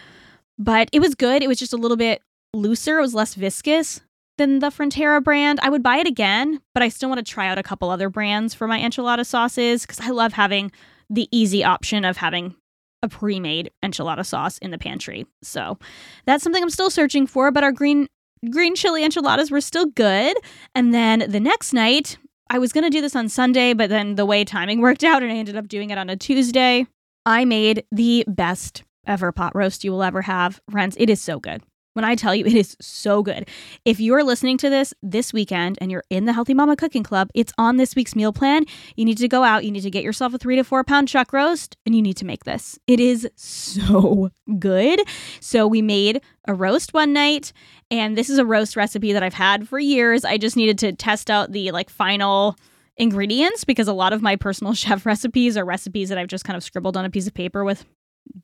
But 0.58 0.88
it 0.92 1.00
was 1.00 1.14
good. 1.14 1.42
It 1.42 1.48
was 1.48 1.58
just 1.58 1.72
a 1.72 1.78
little 1.78 1.96
bit 1.96 2.22
looser, 2.52 2.98
it 2.98 3.02
was 3.02 3.14
less 3.14 3.34
viscous 3.34 4.00
than 4.38 4.58
the 4.58 4.70
Frontera 4.70 5.22
brand. 5.22 5.60
I 5.62 5.68
would 5.68 5.82
buy 5.82 5.98
it 5.98 6.06
again, 6.06 6.60
but 6.74 6.82
I 6.82 6.88
still 6.88 7.08
want 7.08 7.24
to 7.24 7.32
try 7.32 7.46
out 7.46 7.58
a 7.58 7.62
couple 7.62 7.90
other 7.90 8.08
brands 8.08 8.54
for 8.54 8.66
my 8.66 8.80
enchilada 8.80 9.24
sauces 9.24 9.82
because 9.82 10.00
I 10.00 10.10
love 10.10 10.32
having 10.32 10.72
the 11.08 11.28
easy 11.30 11.62
option 11.62 12.04
of 12.04 12.16
having 12.16 12.54
a 13.02 13.08
pre-made 13.08 13.70
enchilada 13.84 14.24
sauce 14.24 14.58
in 14.58 14.70
the 14.70 14.78
pantry. 14.78 15.26
So 15.42 15.78
that's 16.26 16.42
something 16.42 16.62
I'm 16.62 16.70
still 16.70 16.90
searching 16.90 17.26
for, 17.26 17.50
but 17.50 17.64
our 17.64 17.72
green 17.72 18.06
green 18.50 18.74
chili 18.74 19.04
enchiladas 19.04 19.50
were 19.50 19.60
still 19.60 19.86
good. 19.86 20.36
And 20.74 20.94
then 20.94 21.24
the 21.28 21.40
next 21.40 21.72
night, 21.72 22.16
I 22.52 22.58
was 22.58 22.72
going 22.72 22.82
to 22.82 22.90
do 22.90 23.00
this 23.00 23.14
on 23.14 23.28
Sunday, 23.28 23.74
but 23.74 23.90
then 23.90 24.16
the 24.16 24.26
way 24.26 24.44
timing 24.44 24.80
worked 24.82 25.04
out 25.04 25.22
and 25.22 25.30
I 25.30 25.36
ended 25.36 25.56
up 25.56 25.68
doing 25.68 25.90
it 25.90 25.98
on 25.98 26.10
a 26.10 26.16
Tuesday. 26.16 26.86
I 27.24 27.44
made 27.44 27.84
the 27.92 28.24
best 28.26 28.82
ever 29.06 29.30
pot 29.30 29.54
roast 29.54 29.84
you 29.84 29.92
will 29.92 30.02
ever 30.02 30.22
have. 30.22 30.60
Friends, 30.68 30.96
it 30.98 31.08
is 31.08 31.20
so 31.22 31.38
good. 31.38 31.62
When 31.94 32.04
I 32.04 32.14
tell 32.14 32.34
you 32.34 32.44
it 32.46 32.54
is 32.54 32.76
so 32.80 33.22
good. 33.22 33.48
If 33.84 34.00
you're 34.00 34.24
listening 34.24 34.58
to 34.58 34.70
this 34.70 34.94
this 35.02 35.32
weekend 35.32 35.78
and 35.80 35.90
you're 35.90 36.04
in 36.10 36.24
the 36.24 36.32
Healthy 36.32 36.54
Mama 36.54 36.76
Cooking 36.76 37.02
Club, 37.02 37.30
it's 37.34 37.52
on 37.58 37.76
this 37.76 37.94
week's 37.94 38.14
meal 38.14 38.32
plan. 38.32 38.64
You 38.96 39.04
need 39.04 39.18
to 39.18 39.28
go 39.28 39.42
out, 39.44 39.64
you 39.64 39.70
need 39.70 39.82
to 39.82 39.90
get 39.90 40.04
yourself 40.04 40.34
a 40.34 40.38
three 40.38 40.56
to 40.56 40.64
four 40.64 40.84
pound 40.84 41.08
chuck 41.08 41.32
roast, 41.32 41.76
and 41.84 41.94
you 41.94 42.02
need 42.02 42.16
to 42.18 42.24
make 42.24 42.44
this. 42.44 42.78
It 42.86 43.00
is 43.00 43.28
so 43.36 44.30
good. 44.58 45.00
So 45.40 45.66
we 45.66 45.82
made 45.82 46.20
a 46.46 46.54
roast 46.54 46.94
one 46.94 47.12
night, 47.12 47.52
and 47.90 48.16
this 48.16 48.30
is 48.30 48.38
a 48.38 48.44
roast 48.44 48.76
recipe 48.76 49.12
that 49.12 49.22
I've 49.22 49.34
had 49.34 49.68
for 49.68 49.78
years. 49.78 50.24
I 50.24 50.38
just 50.38 50.56
needed 50.56 50.78
to 50.78 50.92
test 50.92 51.30
out 51.30 51.52
the 51.52 51.70
like 51.70 51.90
final 51.90 52.56
ingredients 52.96 53.64
because 53.64 53.88
a 53.88 53.92
lot 53.92 54.12
of 54.12 54.22
my 54.22 54.36
personal 54.36 54.74
chef 54.74 55.06
recipes 55.06 55.56
are 55.56 55.64
recipes 55.64 56.08
that 56.10 56.18
I've 56.18 56.28
just 56.28 56.44
kind 56.44 56.56
of 56.56 56.62
scribbled 56.62 56.96
on 56.96 57.04
a 57.04 57.10
piece 57.10 57.26
of 57.26 57.34
paper 57.34 57.64
with 57.64 57.84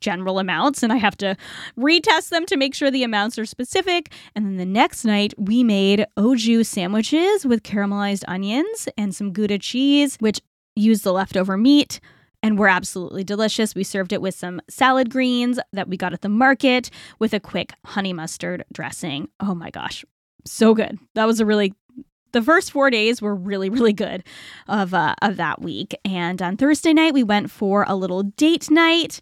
general 0.01 0.39
amounts 0.39 0.83
and 0.83 0.93
I 0.93 0.97
have 0.97 1.17
to 1.19 1.37
retest 1.79 2.31
them 2.31 2.47
to 2.47 2.57
make 2.57 2.75
sure 2.75 2.91
the 2.91 3.05
amounts 3.05 3.39
are 3.39 3.47
specific. 3.47 4.13
And 4.35 4.47
then 4.47 4.57
the 4.57 4.67
next 4.67 5.05
night, 5.05 5.35
we 5.39 5.63
made 5.63 6.07
jus 6.19 6.69
sandwiches 6.69 7.47
with 7.47 7.63
caramelized 7.63 8.25
onions 8.29 8.89
and 8.97 9.15
some 9.15 9.33
Gouda 9.33 9.59
cheese, 9.59 10.17
which 10.17 10.41
used 10.75 11.05
the 11.05 11.13
leftover 11.13 11.57
meat 11.57 12.01
and 12.43 12.59
were 12.59 12.69
absolutely 12.69 13.25
delicious. 13.25 13.75
We 13.75 13.85
served 13.85 14.13
it 14.13 14.23
with 14.23 14.35
some 14.35 14.61
salad 14.69 15.11
greens 15.11 15.59
that 15.73 15.89
we 15.89 15.97
got 15.97 16.13
at 16.13 16.21
the 16.21 16.29
market 16.29 16.91
with 17.19 17.33
a 17.33 17.41
quick 17.41 17.73
honey 17.85 18.13
mustard 18.13 18.65
dressing. 18.73 19.29
Oh 19.41 19.55
my 19.55 19.71
gosh, 19.71 20.05
so 20.45 20.75
good. 20.75 20.99
That 21.15 21.27
was 21.27 21.41
a 21.41 21.47
really 21.47 21.75
the 22.33 22.43
first 22.43 22.71
four 22.71 22.91
days 22.91 23.23
were 23.23 23.35
really 23.35 23.71
really 23.71 23.95
good 23.95 24.23
of 24.69 24.93
uh, 24.93 25.15
of 25.23 25.39
that 25.39 25.63
week 25.63 25.95
and 26.05 26.43
on 26.43 26.57
thursday 26.57 26.93
night 26.93 27.15
we 27.15 27.23
went 27.23 27.51
for 27.51 27.87
a 27.89 27.95
little 27.95 28.25
date 28.25 28.71
night 28.71 29.21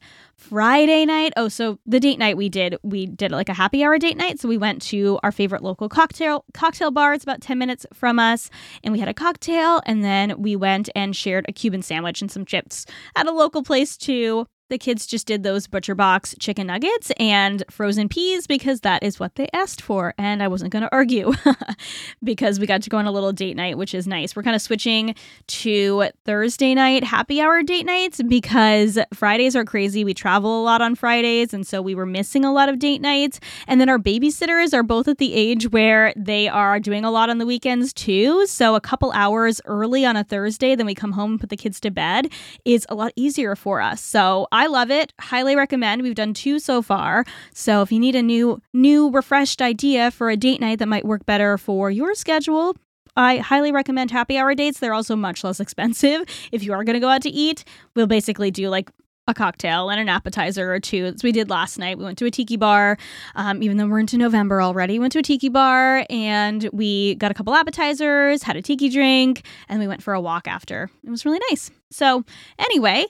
Friday 0.48 1.06
night. 1.06 1.32
Oh, 1.36 1.48
so 1.48 1.78
the 1.86 1.98
date 1.98 2.18
night 2.18 2.36
we 2.36 2.48
did, 2.48 2.76
we 2.82 3.06
did 3.06 3.32
like 3.32 3.48
a 3.48 3.54
happy 3.54 3.82
hour 3.82 3.98
date 3.98 4.16
night. 4.16 4.38
So 4.38 4.48
we 4.48 4.58
went 4.58 4.82
to 4.82 5.18
our 5.22 5.32
favorite 5.32 5.62
local 5.62 5.88
cocktail 5.88 6.44
cocktail 6.52 6.90
bar. 6.90 7.14
It's 7.14 7.24
about 7.24 7.40
10 7.40 7.58
minutes 7.58 7.86
from 7.94 8.18
us. 8.18 8.50
And 8.82 8.92
we 8.92 8.98
had 8.98 9.08
a 9.08 9.14
cocktail 9.14 9.80
and 9.86 10.04
then 10.04 10.34
we 10.40 10.54
went 10.54 10.90
and 10.94 11.16
shared 11.16 11.46
a 11.48 11.52
Cuban 11.52 11.80
sandwich 11.80 12.20
and 12.20 12.30
some 12.30 12.44
chips 12.44 12.84
at 13.16 13.26
a 13.26 13.32
local 13.32 13.62
place 13.62 13.96
too 13.96 14.46
the 14.68 14.78
kids 14.78 15.06
just 15.06 15.26
did 15.26 15.42
those 15.42 15.66
butcher 15.66 15.94
box 15.94 16.34
chicken 16.40 16.66
nuggets 16.66 17.12
and 17.18 17.62
frozen 17.70 18.08
peas 18.08 18.46
because 18.46 18.80
that 18.80 19.02
is 19.02 19.20
what 19.20 19.34
they 19.34 19.48
asked 19.52 19.82
for. 19.82 20.14
And 20.18 20.42
I 20.42 20.48
wasn't 20.48 20.72
going 20.72 20.82
to 20.82 20.92
argue 20.92 21.32
because 22.24 22.58
we 22.58 22.66
got 22.66 22.82
to 22.82 22.90
go 22.90 22.96
on 22.96 23.06
a 23.06 23.12
little 23.12 23.32
date 23.32 23.56
night, 23.56 23.76
which 23.76 23.94
is 23.94 24.06
nice. 24.06 24.34
We're 24.34 24.42
kind 24.42 24.56
of 24.56 24.62
switching 24.62 25.14
to 25.46 26.08
Thursday 26.24 26.74
night 26.74 27.04
happy 27.04 27.40
hour 27.40 27.62
date 27.62 27.86
nights 27.86 28.22
because 28.26 28.98
Fridays 29.12 29.54
are 29.54 29.64
crazy. 29.64 30.04
We 30.04 30.14
travel 30.14 30.60
a 30.60 30.64
lot 30.64 30.80
on 30.80 30.94
Fridays. 30.94 31.52
And 31.52 31.66
so 31.66 31.82
we 31.82 31.94
were 31.94 32.06
missing 32.06 32.44
a 32.44 32.52
lot 32.52 32.68
of 32.68 32.78
date 32.78 33.00
nights. 33.00 33.40
And 33.66 33.80
then 33.80 33.88
our 33.88 33.98
babysitters 33.98 34.72
are 34.72 34.82
both 34.82 35.08
at 35.08 35.18
the 35.18 35.34
age 35.34 35.70
where 35.70 36.12
they 36.16 36.48
are 36.48 36.80
doing 36.80 37.04
a 37.04 37.10
lot 37.10 37.28
on 37.28 37.38
the 37.38 37.46
weekends 37.46 37.92
too. 37.92 38.46
So 38.46 38.74
a 38.74 38.80
couple 38.80 39.12
hours 39.12 39.60
early 39.66 40.06
on 40.06 40.16
a 40.16 40.24
Thursday, 40.24 40.74
then 40.74 40.86
we 40.86 40.94
come 40.94 41.12
home 41.12 41.32
and 41.32 41.40
put 41.40 41.50
the 41.50 41.56
kids 41.56 41.80
to 41.80 41.90
bed 41.90 42.32
is 42.64 42.86
a 42.88 42.94
lot 42.94 43.12
easier 43.16 43.54
for 43.54 43.80
us. 43.80 44.00
So 44.00 44.48
I 44.54 44.68
love 44.68 44.88
it. 44.92 45.12
Highly 45.20 45.56
recommend. 45.56 46.02
We've 46.02 46.14
done 46.14 46.32
two 46.32 46.60
so 46.60 46.80
far. 46.80 47.24
So 47.52 47.82
if 47.82 47.90
you 47.90 47.98
need 47.98 48.14
a 48.14 48.22
new, 48.22 48.62
new, 48.72 49.10
refreshed 49.10 49.60
idea 49.60 50.12
for 50.12 50.30
a 50.30 50.36
date 50.36 50.60
night 50.60 50.78
that 50.78 50.86
might 50.86 51.04
work 51.04 51.26
better 51.26 51.58
for 51.58 51.90
your 51.90 52.14
schedule, 52.14 52.76
I 53.16 53.38
highly 53.38 53.72
recommend 53.72 54.12
happy 54.12 54.38
hour 54.38 54.54
dates. 54.54 54.78
They're 54.78 54.94
also 54.94 55.16
much 55.16 55.42
less 55.42 55.58
expensive. 55.58 56.22
If 56.52 56.62
you 56.62 56.72
are 56.72 56.84
going 56.84 56.94
to 56.94 57.00
go 57.00 57.08
out 57.08 57.22
to 57.22 57.30
eat, 57.30 57.64
we'll 57.96 58.06
basically 58.06 58.52
do 58.52 58.68
like 58.68 58.92
a 59.26 59.34
cocktail 59.34 59.90
and 59.90 60.00
an 60.00 60.08
appetizer 60.08 60.72
or 60.72 60.78
two. 60.78 61.06
As 61.06 61.24
we 61.24 61.32
did 61.32 61.50
last 61.50 61.76
night. 61.76 61.98
We 61.98 62.04
went 62.04 62.18
to 62.18 62.26
a 62.26 62.30
tiki 62.30 62.56
bar, 62.56 62.96
um, 63.34 63.60
even 63.60 63.76
though 63.76 63.88
we're 63.88 63.98
into 63.98 64.18
November 64.18 64.62
already. 64.62 64.94
We 64.94 64.98
went 65.00 65.14
to 65.14 65.18
a 65.18 65.22
tiki 65.22 65.48
bar 65.48 66.06
and 66.08 66.68
we 66.72 67.16
got 67.16 67.32
a 67.32 67.34
couple 67.34 67.54
appetizers, 67.54 68.44
had 68.44 68.54
a 68.54 68.62
tiki 68.62 68.88
drink, 68.88 69.44
and 69.68 69.80
we 69.80 69.88
went 69.88 70.00
for 70.00 70.14
a 70.14 70.20
walk 70.20 70.46
after. 70.46 70.90
It 71.02 71.10
was 71.10 71.24
really 71.24 71.40
nice. 71.50 71.72
So, 71.90 72.24
anyway, 72.58 73.06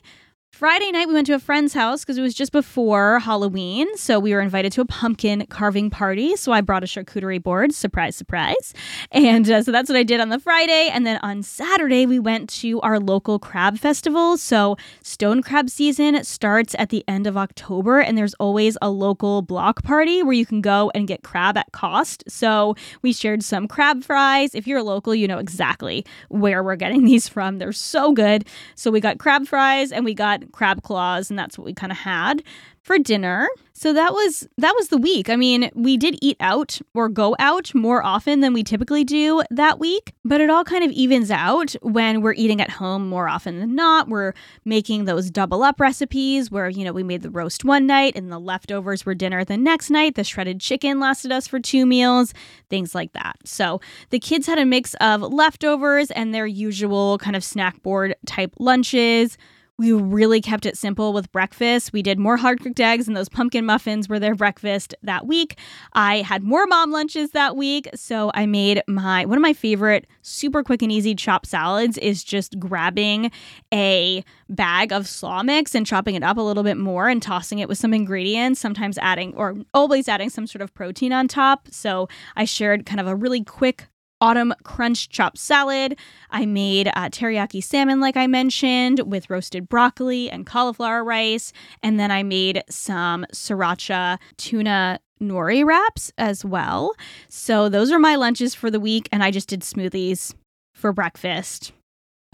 Friday 0.55 0.89
night, 0.89 1.09
we 1.09 1.13
went 1.13 1.27
to 1.27 1.33
a 1.33 1.39
friend's 1.39 1.73
house 1.73 2.05
because 2.05 2.17
it 2.17 2.21
was 2.21 2.33
just 2.33 2.53
before 2.53 3.19
Halloween. 3.19 3.87
So 3.97 4.21
we 4.21 4.33
were 4.33 4.39
invited 4.39 4.71
to 4.71 4.81
a 4.81 4.85
pumpkin 4.85 5.45
carving 5.47 5.89
party. 5.89 6.37
So 6.37 6.53
I 6.53 6.61
brought 6.61 6.81
a 6.81 6.85
charcuterie 6.85 7.43
board. 7.43 7.73
Surprise, 7.73 8.15
surprise. 8.15 8.73
And 9.11 9.51
uh, 9.51 9.63
so 9.63 9.73
that's 9.73 9.89
what 9.89 9.97
I 9.97 10.03
did 10.03 10.21
on 10.21 10.29
the 10.29 10.39
Friday. 10.39 10.87
And 10.93 11.05
then 11.05 11.19
on 11.21 11.43
Saturday, 11.43 12.05
we 12.05 12.19
went 12.19 12.49
to 12.61 12.79
our 12.79 13.01
local 13.01 13.37
crab 13.37 13.77
festival. 13.77 14.37
So 14.37 14.77
stone 15.03 15.41
crab 15.41 15.69
season 15.69 16.23
starts 16.23 16.73
at 16.79 16.87
the 16.87 17.03
end 17.05 17.27
of 17.27 17.35
October. 17.35 17.99
And 17.99 18.17
there's 18.17 18.33
always 18.35 18.77
a 18.81 18.89
local 18.89 19.41
block 19.41 19.83
party 19.83 20.23
where 20.23 20.31
you 20.31 20.45
can 20.45 20.61
go 20.61 20.89
and 20.95 21.05
get 21.05 21.21
crab 21.21 21.57
at 21.57 21.73
cost. 21.73 22.23
So 22.29 22.77
we 23.01 23.11
shared 23.11 23.43
some 23.43 23.67
crab 23.67 24.05
fries. 24.05 24.55
If 24.55 24.67
you're 24.67 24.83
local, 24.83 25.13
you 25.13 25.27
know 25.27 25.39
exactly 25.39 26.05
where 26.29 26.63
we're 26.63 26.77
getting 26.77 27.03
these 27.03 27.27
from. 27.27 27.57
They're 27.57 27.73
so 27.73 28.13
good. 28.13 28.47
So 28.75 28.89
we 28.89 29.01
got 29.01 29.17
crab 29.17 29.47
fries 29.47 29.91
and 29.91 30.05
we 30.05 30.13
got 30.13 30.44
crab 30.51 30.83
claws, 30.83 31.29
and 31.29 31.37
that's 31.37 31.57
what 31.57 31.65
we 31.65 31.73
kind 31.73 31.91
of 31.91 31.97
had 31.97 32.43
for 32.85 32.99
dinner. 32.99 33.49
So 33.73 33.93
that 33.93 34.13
was 34.13 34.47
that 34.57 34.73
was 34.75 34.89
the 34.89 34.97
week. 34.97 35.27
I 35.27 35.35
mean, 35.35 35.71
we 35.73 35.97
did 35.97 36.17
eat 36.21 36.37
out 36.39 36.79
or 36.93 37.09
go 37.09 37.35
out 37.39 37.73
more 37.73 38.03
often 38.03 38.39
than 38.39 38.53
we 38.53 38.63
typically 38.63 39.03
do 39.03 39.41
that 39.49 39.79
week, 39.79 40.13
but 40.23 40.39
it 40.39 40.51
all 40.51 40.63
kind 40.63 40.83
of 40.83 40.91
evens 40.91 41.31
out 41.31 41.73
when 41.81 42.21
we're 42.21 42.35
eating 42.35 42.61
at 42.61 42.69
home 42.69 43.09
more 43.09 43.27
often 43.27 43.59
than 43.59 43.75
not. 43.75 44.07
We're 44.07 44.33
making 44.65 45.05
those 45.05 45.31
double 45.31 45.63
up 45.63 45.79
recipes 45.79 46.51
where, 46.51 46.69
you 46.69 46.85
know, 46.85 46.93
we 46.93 47.01
made 47.01 47.23
the 47.23 47.31
roast 47.31 47.65
one 47.65 47.87
night 47.87 48.13
and 48.15 48.31
the 48.31 48.39
leftovers 48.39 49.03
were 49.03 49.15
dinner 49.15 49.43
the 49.43 49.57
next 49.57 49.89
night. 49.89 50.13
The 50.13 50.23
shredded 50.23 50.61
chicken 50.61 50.99
lasted 50.99 51.31
us 51.31 51.47
for 51.47 51.59
two 51.59 51.87
meals, 51.87 52.35
things 52.69 52.93
like 52.93 53.13
that. 53.13 53.35
So, 53.45 53.81
the 54.11 54.19
kids 54.19 54.45
had 54.45 54.59
a 54.59 54.65
mix 54.65 54.93
of 55.01 55.21
leftovers 55.21 56.11
and 56.11 56.35
their 56.35 56.47
usual 56.47 57.17
kind 57.17 57.35
of 57.35 57.43
snack 57.43 57.81
board 57.81 58.15
type 58.27 58.53
lunches 58.59 59.39
we 59.77 59.91
really 59.91 60.39
kept 60.39 60.65
it 60.65 60.77
simple 60.77 61.11
with 61.11 61.31
breakfast. 61.31 61.91
We 61.91 62.01
did 62.01 62.17
more 62.17 62.37
hard 62.37 62.61
cooked 62.61 62.79
eggs, 62.79 63.07
and 63.07 63.15
those 63.15 63.29
pumpkin 63.29 63.65
muffins 63.65 64.07
were 64.07 64.19
their 64.19 64.35
breakfast 64.35 64.95
that 65.03 65.27
week. 65.27 65.57
I 65.93 66.21
had 66.21 66.43
more 66.43 66.65
mom 66.65 66.91
lunches 66.91 67.31
that 67.31 67.57
week, 67.57 67.89
so 67.93 68.31
I 68.33 68.45
made 68.45 68.81
my 68.87 69.25
one 69.25 69.37
of 69.37 69.41
my 69.41 69.53
favorite 69.53 70.07
super 70.21 70.63
quick 70.63 70.81
and 70.81 70.91
easy 70.91 71.13
chopped 71.15 71.47
salads 71.47 71.97
is 71.97 72.23
just 72.23 72.57
grabbing 72.59 73.31
a 73.73 74.23
bag 74.49 74.93
of 74.93 75.07
slaw 75.07 75.43
mix 75.43 75.75
and 75.75 75.85
chopping 75.85 76.15
it 76.15 76.23
up 76.23 76.37
a 76.37 76.41
little 76.41 76.63
bit 76.63 76.77
more 76.77 77.09
and 77.09 77.21
tossing 77.21 77.59
it 77.59 77.67
with 77.67 77.77
some 77.77 77.93
ingredients, 77.93 78.59
sometimes 78.59 78.97
adding 78.99 79.33
or 79.35 79.55
always 79.73 80.07
adding 80.07 80.29
some 80.29 80.47
sort 80.47 80.61
of 80.61 80.73
protein 80.73 81.11
on 81.11 81.27
top. 81.27 81.67
So 81.71 82.07
I 82.35 82.45
shared 82.45 82.85
kind 82.85 83.01
of 83.01 83.07
a 83.07 83.15
really 83.15 83.43
quick 83.43 83.87
autumn 84.21 84.53
crunch 84.63 85.09
chopped 85.09 85.37
salad. 85.37 85.97
I 86.29 86.45
made 86.45 86.87
uh, 86.87 87.09
teriyaki 87.09 87.63
salmon, 87.63 87.99
like 87.99 88.17
I 88.17 88.27
mentioned, 88.27 88.99
with 89.05 89.29
roasted 89.29 89.69
broccoli 89.69 90.29
and 90.29 90.45
cauliflower 90.45 91.03
rice. 91.03 91.51
And 91.83 91.99
then 91.99 92.11
I 92.11 92.23
made 92.23 92.63
some 92.69 93.25
sriracha 93.33 94.17
tuna 94.37 94.99
nori 95.21 95.65
wraps 95.65 96.11
as 96.17 96.43
well. 96.43 96.93
So 97.29 97.69
those 97.69 97.91
are 97.91 97.99
my 97.99 98.15
lunches 98.15 98.55
for 98.55 98.69
the 98.69 98.79
week. 98.79 99.07
And 99.11 99.23
I 99.23 99.31
just 99.31 99.47
did 99.49 99.61
smoothies 99.61 100.33
for 100.73 100.91
breakfast. 100.91 101.71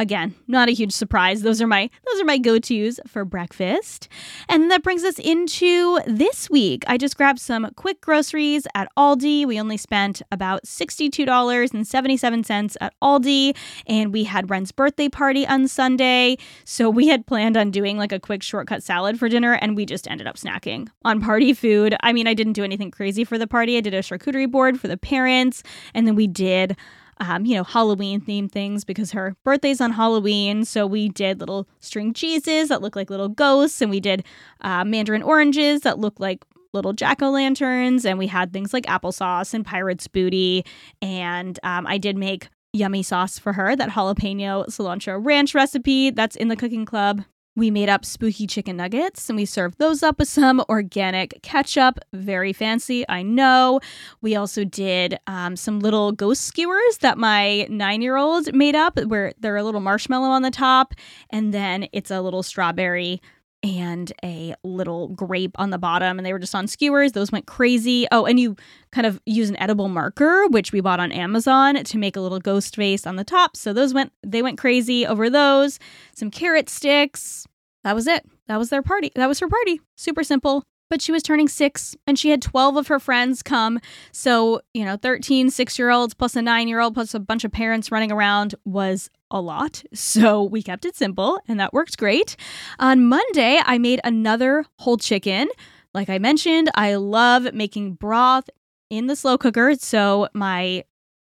Again, 0.02 0.36
not 0.47 0.68
a 0.68 0.72
huge 0.72 0.93
surprise. 0.93 1.43
Those 1.43 1.62
are 1.62 1.68
my 1.68 1.88
those 2.08 2.20
are 2.20 2.26
my 2.26 2.39
go-tos 2.39 2.99
for 3.06 3.24
breakfast. 3.24 4.08
And 4.49 4.72
that 4.72 4.82
brings 4.82 5.04
us 5.04 5.20
into 5.20 5.99
this 6.08 6.49
week. 6.49 6.84
I 6.88 6.97
just 6.97 7.16
grabbed 7.16 7.38
some 7.38 7.70
quick 7.76 8.02
groceries 8.02 8.66
at 8.74 8.88
Aldi. 8.97 9.45
We 9.45 9.60
only 9.60 9.78
spent 9.78 10.24
about 10.32 10.64
$62.77 10.64 12.78
at 12.82 12.93
Aldi 12.99 13.56
and 13.86 14.12
we 14.12 14.24
had 14.24 14.49
Ren's 14.49 14.72
birthday 14.72 15.08
party 15.08 15.45
on 15.45 15.68
Sunday. 15.68 16.39
So 16.66 16.89
we 16.89 17.08
had 17.08 17.28
planned 17.28 17.56
on 17.56 17.70
doing 17.70 17.99
like 17.99 18.12
a 18.12 18.20
quick 18.20 18.41
shortcut 18.41 18.82
salad 18.82 19.20
for 19.20 19.30
dinner 19.30 19.54
and 19.54 19.76
we 19.76 19.86
just 19.86 20.10
ended 20.10 20.26
up 20.26 20.38
snacking 20.38 20.88
on 21.06 21.22
party 21.22 21.54
food. 21.54 21.95
I 22.02 22.12
mean, 22.12 22.26
I 22.26 22.34
didn't 22.34 22.54
do 22.54 22.64
anything 22.64 22.89
crazy 22.89 23.24
for 23.24 23.38
the 23.38 23.45
party. 23.45 23.78
I 23.78 23.82
did 23.82 23.93
a 23.93 23.99
charcuterie 23.99 24.49
board 24.49 24.82
for 24.82 24.88
the 24.88 24.97
parents 24.97 25.62
and 25.93 26.08
then 26.08 26.16
we 26.16 26.26
did 26.26 26.76
um, 27.22 27.45
you 27.45 27.55
know, 27.55 27.63
Halloween 27.63 28.19
themed 28.19 28.51
things 28.51 28.84
because 28.84 29.11
her 29.11 29.36
birthday's 29.45 29.80
on 29.80 29.91
Halloween. 29.91 30.65
So 30.65 30.88
we 30.88 31.07
did 31.07 31.39
little 31.39 31.67
string 31.80 32.13
cheeses 32.13 32.69
that 32.69 32.82
look 32.82 32.95
like 32.95 33.09
little 33.11 33.30
ghosts, 33.30 33.80
and 33.80 33.91
we 33.91 33.99
did 33.99 34.26
uh, 34.61 34.84
mandarin 34.84 35.22
oranges 35.22 35.82
that 35.82 35.99
look 35.99 36.19
like 36.19 36.43
little 36.74 36.93
jack 36.93 37.22
o' 37.22 37.30
lanterns, 37.30 38.05
and 38.05 38.17
we 38.17 38.28
had 38.28 38.51
things 38.51 38.74
like 38.74 38.86
applesauce 38.88 39.53
and 39.53 39.65
pirate's 39.65 40.07
booty. 40.07 40.65
And 41.01 41.59
um, 41.63 41.86
I 41.86 41.99
did 41.99 42.17
make 42.17 42.49
yummy 42.74 43.03
sauce 43.03 43.38
for 43.38 43.53
her, 43.53 43.76
that 43.76 43.89
jalapeno 43.89 44.65
cilantro 44.67 45.24
ranch 45.24 45.53
recipe 45.53 46.09
that's 46.09 46.36
in 46.36 46.47
the 46.47 46.55
cooking 46.55 46.86
club 46.86 47.24
We 47.56 47.70
made 47.70 47.89
up 47.89 48.06
spooky 48.06 48.47
chicken 48.47 48.78
nuggets 48.78 49.30
and 49.30 49.36
we 49.36 49.43
served 49.43 49.78
those 49.78 50.04
up 50.04 50.20
with 50.20 50.30
some 50.30 50.64
organic 50.70 51.41
ketchup. 51.41 51.99
Very 52.14 52.54
fancy, 52.54 53.04
I 53.10 53.24
know. 53.24 53.82
We 54.22 54.36
also 54.36 54.64
did 54.64 55.20
um, 55.28 55.58
some 55.58 55.82
little 55.82 56.14
ghost 56.14 56.45
skewers 56.45 56.99
that 57.02 57.18
my 57.18 57.68
nine 57.70 58.02
year 58.02 58.16
old 58.16 58.54
made 58.54 58.76
up, 58.76 58.97
where 59.04 59.34
they're 59.39 59.58
a 59.58 59.64
little 59.64 59.82
marshmallow 59.82 60.30
on 60.30 60.43
the 60.43 60.52
top, 60.52 60.93
and 61.30 61.54
then 61.54 61.88
it's 61.91 62.10
a 62.10 62.22
little 62.22 62.41
strawberry 62.41 63.22
and 63.64 64.12
a 64.24 64.55
little 64.64 65.09
grape 65.09 65.55
on 65.59 65.70
the 65.70 65.78
bottom 65.78 66.18
and 66.18 66.26
they 66.26 66.34
were 66.34 66.39
just 66.39 66.55
on 66.55 66.68
skewers. 66.68 67.12
Those 67.12 67.32
went 67.32 67.45
crazy. 67.45 68.07
Oh 68.12 68.26
and 68.26 68.39
you 68.39 68.55
kind 68.91 69.05
of 69.05 69.22
use 69.26 69.49
an 69.49 69.59
edible 69.59 69.88
marker 69.88 70.47
which 70.47 70.72
we 70.72 70.82
bought 70.82 70.99
on 70.99 71.12
amazon 71.12 71.84
to 71.84 71.97
make 71.97 72.16
a 72.16 72.22
little 72.22 72.39
ghost 72.39 72.76
face 72.76 73.05
on 73.05 73.16
the 73.18 73.24
top. 73.24 73.55
So 73.55 73.74
those 73.74 73.93
went 73.93 74.12
they 74.26 74.41
went 74.41 74.57
crazy 74.57 75.05
over 75.05 75.30
those. 75.30 75.80
Some 76.16 76.32
carrot 76.32 76.70
sticks. 76.70 77.45
That 77.84 77.95
was 77.95 78.07
it. 78.07 78.26
That 78.47 78.57
was 78.57 78.70
their 78.70 78.84
party. 78.84 79.12
That 79.16 79.28
was 79.28 79.39
her 79.39 79.47
party. 79.47 79.80
Super 79.95 80.24
simple. 80.24 80.64
But 80.89 81.01
she 81.01 81.12
was 81.12 81.24
turning 81.24 81.47
six 81.47 81.95
and 82.05 82.20
she 82.20 82.32
had 82.32 82.41
12 82.41 82.76
of 82.76 82.88
her 82.88 82.99
friends 82.99 83.41
come. 83.41 83.80
So, 84.12 84.62
you 84.74 84.84
know, 84.84 84.97
13 84.97 85.49
six 85.49 85.80
year 85.80 85.89
olds 85.89 86.14
plus 86.14 86.36
a 86.36 86.41
nine 86.41 86.68
year 86.68 86.82
old 86.82 86.95
plus 86.95 87.14
a 87.14 87.20
bunch 87.20 87.43
of 87.43 87.51
parents 87.51 87.91
running 87.91 88.12
around 88.12 88.55
was 88.66 89.09
a 89.32 89.41
lot. 89.41 89.84
So 89.93 90.43
we 90.43 90.61
kept 90.61 90.86
it 90.86 90.95
simple 90.95 91.39
and 91.47 91.59
that 91.59 91.73
worked 91.73 91.97
great. 91.97 92.36
On 92.79 93.07
Monday, 93.07 93.59
I 93.63 93.77
made 93.77 94.01
another 94.03 94.65
whole 94.77 94.97
chicken. 94.97 95.47
Like 95.93 96.09
I 96.09 96.19
mentioned, 96.19 96.69
I 96.75 96.95
love 96.95 97.53
making 97.53 97.93
broth 97.93 98.49
in 98.89 99.07
the 99.07 99.15
slow 99.15 99.38
cooker. 99.38 99.73
So 99.75 100.27
my 100.34 100.84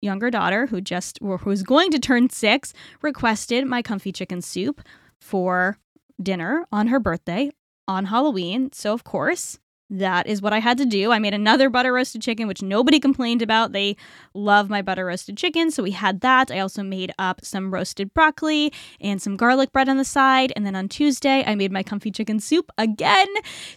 younger 0.01 0.29
daughter, 0.29 0.67
who 0.67 0.81
just 0.81 1.17
who 1.21 1.37
was 1.45 1.63
going 1.63 1.89
to 1.91 1.99
turn 1.99 2.29
six, 2.29 2.73
requested 3.01 3.65
my 3.65 3.81
comfy 3.81 4.11
chicken 4.11 4.41
soup 4.41 4.81
for 5.19 5.77
dinner 6.21 6.65
on 6.71 6.87
her 6.87 6.99
birthday 6.99 7.49
on 7.87 8.05
Halloween. 8.05 8.71
So, 8.71 8.93
of 8.93 9.03
course, 9.03 9.59
that 9.89 10.25
is 10.25 10.41
what 10.41 10.53
I 10.53 10.59
had 10.59 10.77
to 10.79 10.85
do. 10.85 11.11
I 11.11 11.19
made 11.19 11.33
another 11.33 11.69
butter 11.69 11.93
roasted 11.93 12.21
chicken, 12.21 12.47
which 12.47 12.61
nobody 12.61 12.99
complained 12.99 13.41
about. 13.41 13.71
They 13.71 13.95
love 14.33 14.69
my 14.69 14.81
butter 14.81 15.05
roasted 15.05 15.37
chicken, 15.37 15.69
so 15.69 15.83
we 15.83 15.91
had 15.91 16.21
that. 16.21 16.49
I 16.49 16.59
also 16.59 16.81
made 16.81 17.13
up 17.19 17.45
some 17.45 17.71
roasted 17.71 18.13
broccoli 18.13 18.73
and 18.99 19.21
some 19.21 19.37
garlic 19.37 19.71
bread 19.71 19.87
on 19.87 19.97
the 19.97 20.05
side. 20.05 20.51
And 20.55 20.65
then 20.65 20.75
on 20.75 20.89
Tuesday, 20.89 21.43
I 21.45 21.53
made 21.55 21.71
my 21.71 21.83
comfy 21.83 22.09
chicken 22.09 22.39
soup 22.39 22.71
again. 22.77 23.27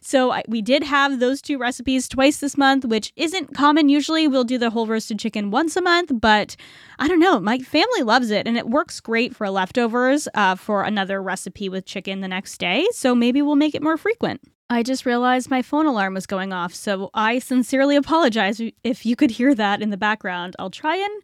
So 0.00 0.32
I, 0.32 0.42
we 0.48 0.62
did 0.62 0.82
have 0.82 1.20
those 1.20 1.42
two 1.42 1.58
recipes 1.58 2.08
twice 2.08 2.38
this 2.38 2.56
month, 2.56 2.84
which 2.84 3.12
isn't 3.16 3.54
common. 3.54 3.88
Usually 3.88 4.26
we'll 4.26 4.44
do 4.44 4.58
the 4.58 4.70
whole 4.70 4.86
roasted 4.86 5.18
chicken 5.18 5.50
once 5.50 5.76
a 5.76 5.82
month, 5.82 6.10
but 6.14 6.56
I 6.98 7.06
don't 7.06 7.20
know. 7.20 7.38
My 7.38 7.58
family 7.58 8.02
loves 8.02 8.30
it, 8.30 8.46
and 8.46 8.56
it 8.56 8.68
works 8.68 9.00
great 9.00 9.36
for 9.36 9.48
leftovers 9.50 10.26
uh, 10.34 10.54
for 10.54 10.82
another 10.84 11.22
recipe 11.22 11.68
with 11.68 11.84
chicken 11.84 12.20
the 12.22 12.28
next 12.28 12.58
day. 12.58 12.86
So 12.92 13.14
maybe 13.14 13.42
we'll 13.42 13.56
make 13.56 13.74
it 13.74 13.82
more 13.82 13.96
frequent. 13.96 14.40
I 14.70 14.82
just 14.82 15.06
realized 15.06 15.50
my 15.50 15.62
phone 15.62 15.86
alarm 15.86 16.14
was 16.14 16.26
going 16.26 16.52
off, 16.52 16.74
so 16.74 17.10
I 17.14 17.38
sincerely 17.38 17.96
apologize 17.96 18.60
if 18.84 19.06
you 19.06 19.16
could 19.16 19.30
hear 19.30 19.54
that 19.54 19.80
in 19.80 19.88
the 19.88 19.96
background. 19.96 20.56
I'll 20.58 20.68
try 20.68 20.96
and 20.96 21.22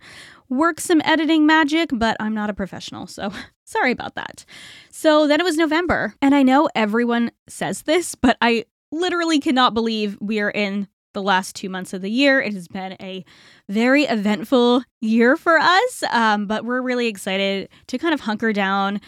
work 0.48 0.80
some 0.80 1.02
editing 1.04 1.44
magic, 1.44 1.90
but 1.92 2.16
I'm 2.20 2.32
not 2.32 2.48
a 2.48 2.54
professional, 2.54 3.06
so 3.06 3.30
sorry 3.64 3.92
about 3.92 4.14
that. 4.14 4.46
So 4.90 5.26
then 5.26 5.40
it 5.40 5.44
was 5.44 5.58
November, 5.58 6.14
and 6.22 6.34
I 6.34 6.42
know 6.42 6.70
everyone 6.74 7.32
says 7.46 7.82
this, 7.82 8.14
but 8.14 8.38
I 8.40 8.64
literally 8.90 9.40
cannot 9.40 9.74
believe 9.74 10.16
we 10.22 10.40
are 10.40 10.50
in 10.50 10.88
the 11.12 11.22
last 11.22 11.54
two 11.54 11.68
months 11.68 11.92
of 11.92 12.02
the 12.02 12.10
year. 12.10 12.40
It 12.40 12.54
has 12.54 12.66
been 12.66 12.96
a 13.00 13.24
very 13.68 14.04
eventful 14.04 14.84
year 15.00 15.36
for 15.36 15.58
us, 15.58 16.02
um, 16.10 16.46
but 16.46 16.64
we're 16.64 16.82
really 16.82 17.08
excited 17.08 17.68
to 17.88 17.98
kind 17.98 18.14
of 18.14 18.20
hunker 18.20 18.52
down 18.52 19.00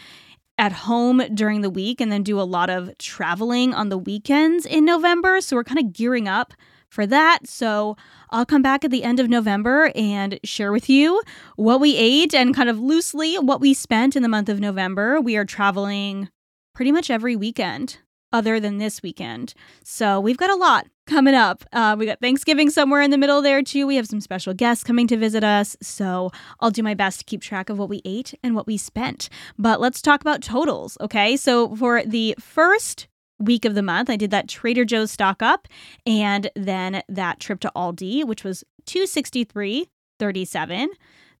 at 0.57 0.71
home 0.71 1.21
during 1.33 1.61
the 1.61 1.69
week 1.69 2.01
and 2.01 2.11
then 2.11 2.23
do 2.23 2.39
a 2.39 2.43
lot 2.43 2.69
of 2.69 2.97
traveling 2.97 3.73
on 3.73 3.89
the 3.89 3.97
weekends 3.97 4.65
in 4.65 4.85
November. 4.85 5.41
So 5.41 5.55
we're 5.55 5.63
kind 5.63 5.79
of 5.79 5.93
gearing 5.93 6.27
up 6.27 6.53
for 6.89 7.05
that. 7.05 7.39
So 7.45 7.95
I'll 8.29 8.45
come 8.45 8.61
back 8.61 8.83
at 8.83 8.91
the 8.91 9.03
end 9.03 9.19
of 9.19 9.29
November 9.29 9.91
and 9.95 10.39
share 10.43 10.71
with 10.71 10.89
you 10.89 11.21
what 11.55 11.79
we 11.79 11.95
ate 11.95 12.33
and 12.33 12.55
kind 12.55 12.69
of 12.69 12.79
loosely 12.79 13.35
what 13.35 13.61
we 13.61 13.73
spent 13.73 14.15
in 14.15 14.23
the 14.23 14.29
month 14.29 14.49
of 14.49 14.59
November. 14.59 15.19
We 15.21 15.37
are 15.37 15.45
traveling 15.45 16.29
pretty 16.73 16.91
much 16.91 17.09
every 17.09 17.35
weekend 17.35 17.99
other 18.37 18.59
than 18.59 18.77
this 18.77 19.01
weekend. 19.01 19.55
So 19.83 20.19
we've 20.19 20.37
got 20.37 20.51
a 20.51 20.55
lot 20.55 20.85
coming 21.07 21.33
up. 21.33 21.63
Uh, 21.73 21.95
we 21.97 22.05
got 22.05 22.19
Thanksgiving 22.19 22.69
somewhere 22.69 23.01
in 23.01 23.09
the 23.09 23.17
middle 23.17 23.41
there 23.41 23.63
too. 23.63 23.87
We 23.87 23.95
have 23.95 24.05
some 24.05 24.21
special 24.21 24.53
guests 24.53 24.83
coming 24.83 25.07
to 25.07 25.17
visit 25.17 25.43
us. 25.43 25.75
So 25.81 26.29
I'll 26.59 26.69
do 26.69 26.83
my 26.83 26.93
best 26.93 27.17
to 27.19 27.25
keep 27.25 27.41
track 27.41 27.71
of 27.71 27.79
what 27.79 27.89
we 27.89 28.03
ate 28.05 28.35
and 28.43 28.53
what 28.53 28.67
we 28.67 28.77
spent. 28.77 29.27
But 29.57 29.81
let's 29.81 30.03
talk 30.03 30.21
about 30.21 30.43
totals. 30.43 30.99
Okay. 31.01 31.35
So 31.35 31.75
for 31.75 32.03
the 32.03 32.35
first 32.39 33.07
week 33.39 33.65
of 33.65 33.73
the 33.73 33.81
month, 33.81 34.07
I 34.07 34.17
did 34.17 34.29
that 34.29 34.47
Trader 34.47 34.85
Joe's 34.85 35.09
stock 35.09 35.41
up 35.41 35.67
and 36.05 36.51
then 36.55 37.01
that 37.09 37.39
trip 37.39 37.59
to 37.61 37.71
Aldi, 37.75 38.23
which 38.23 38.43
was 38.43 38.63
263.37. 38.85 40.87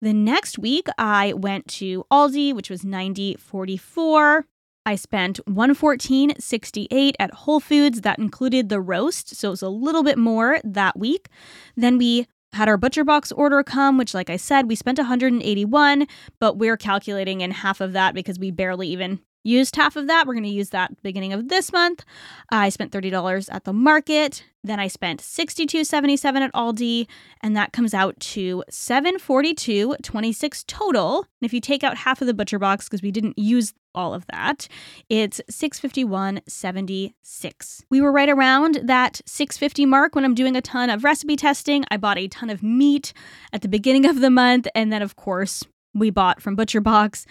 The 0.01 0.13
next 0.13 0.57
week, 0.57 0.87
I 0.97 1.33
went 1.33 1.67
to 1.79 2.05
Aldi, 2.11 2.55
which 2.55 2.71
was 2.71 2.83
90.44. 2.83 4.45
I 4.87 4.95
spent 4.95 5.41
114.68 5.49 7.13
at 7.19 7.33
Whole 7.33 7.59
Foods. 7.59 8.01
That 8.01 8.19
included 8.19 8.69
the 8.69 8.79
roast, 8.79 9.35
so 9.35 9.49
it 9.49 9.51
was 9.51 9.61
a 9.61 9.67
little 9.67 10.01
bit 10.01 10.17
more 10.17 10.61
that 10.63 10.97
week. 10.97 11.27
Then 11.75 11.97
we 11.97 12.25
had 12.53 12.69
our 12.69 12.77
butcher 12.77 13.03
box 13.03 13.33
order 13.33 13.61
come, 13.63 13.97
which 13.97 14.13
like 14.13 14.29
I 14.29 14.37
said, 14.37 14.69
we 14.69 14.75
spent 14.75 14.97
181, 14.97 16.07
but 16.39 16.57
we're 16.57 16.77
calculating 16.77 17.41
in 17.41 17.51
half 17.51 17.81
of 17.81 17.91
that 17.91 18.15
because 18.15 18.39
we 18.39 18.49
barely 18.49 18.87
even 18.87 19.19
used 19.47 19.75
half 19.75 19.95
of 19.95 20.07
that. 20.07 20.25
We're 20.27 20.33
going 20.33 20.43
to 20.43 20.49
use 20.49 20.71
that 20.71 21.01
beginning 21.01 21.31
of 21.33 21.49
this 21.49 21.71
month. 21.71 22.03
I 22.51 22.69
spent 22.69 22.91
$30 22.91 23.49
at 23.51 23.63
the 23.63 23.73
market. 23.73 24.43
Then 24.63 24.79
I 24.79 24.87
spent 24.87 25.21
$62.77 25.21 26.41
at 26.41 26.51
Aldi, 26.53 27.07
and 27.41 27.55
that 27.55 27.71
comes 27.71 27.93
out 27.93 28.19
to 28.19 28.63
$742.26 28.69 30.67
total. 30.67 31.19
And 31.19 31.25
if 31.41 31.53
you 31.53 31.61
take 31.61 31.83
out 31.83 31.97
half 31.97 32.21
of 32.21 32.27
the 32.27 32.33
butcher 32.33 32.57
box 32.59 32.85
because 32.85 33.01
we 33.01 33.11
didn't 33.11 33.39
use 33.39 33.73
all 33.95 34.13
of 34.13 34.27
that, 34.27 34.67
it's 35.09 35.41
$651.76. 35.49 37.83
We 37.89 38.01
were 38.01 38.11
right 38.11 38.29
around 38.29 38.81
that 38.83 39.21
650 39.25 39.85
mark 39.85 40.15
when 40.15 40.25
I'm 40.25 40.35
doing 40.35 40.57
a 40.57 40.61
ton 40.61 40.89
of 40.89 41.05
recipe 41.05 41.37
testing. 41.37 41.85
I 41.89 41.97
bought 41.97 42.17
a 42.17 42.27
ton 42.27 42.49
of 42.49 42.61
meat 42.61 43.13
at 43.53 43.61
the 43.61 43.69
beginning 43.69 44.05
of 44.05 44.19
the 44.19 44.29
month, 44.29 44.67
and 44.75 44.91
then 44.91 45.01
of 45.01 45.15
course 45.15 45.63
we 45.93 46.09
bought 46.09 46.41
from 46.41 46.55
Butcher 46.55 46.81
Box. 46.81 47.25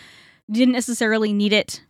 Didn't 0.50 0.72
necessarily 0.72 1.32
need 1.32 1.52
it 1.52 1.82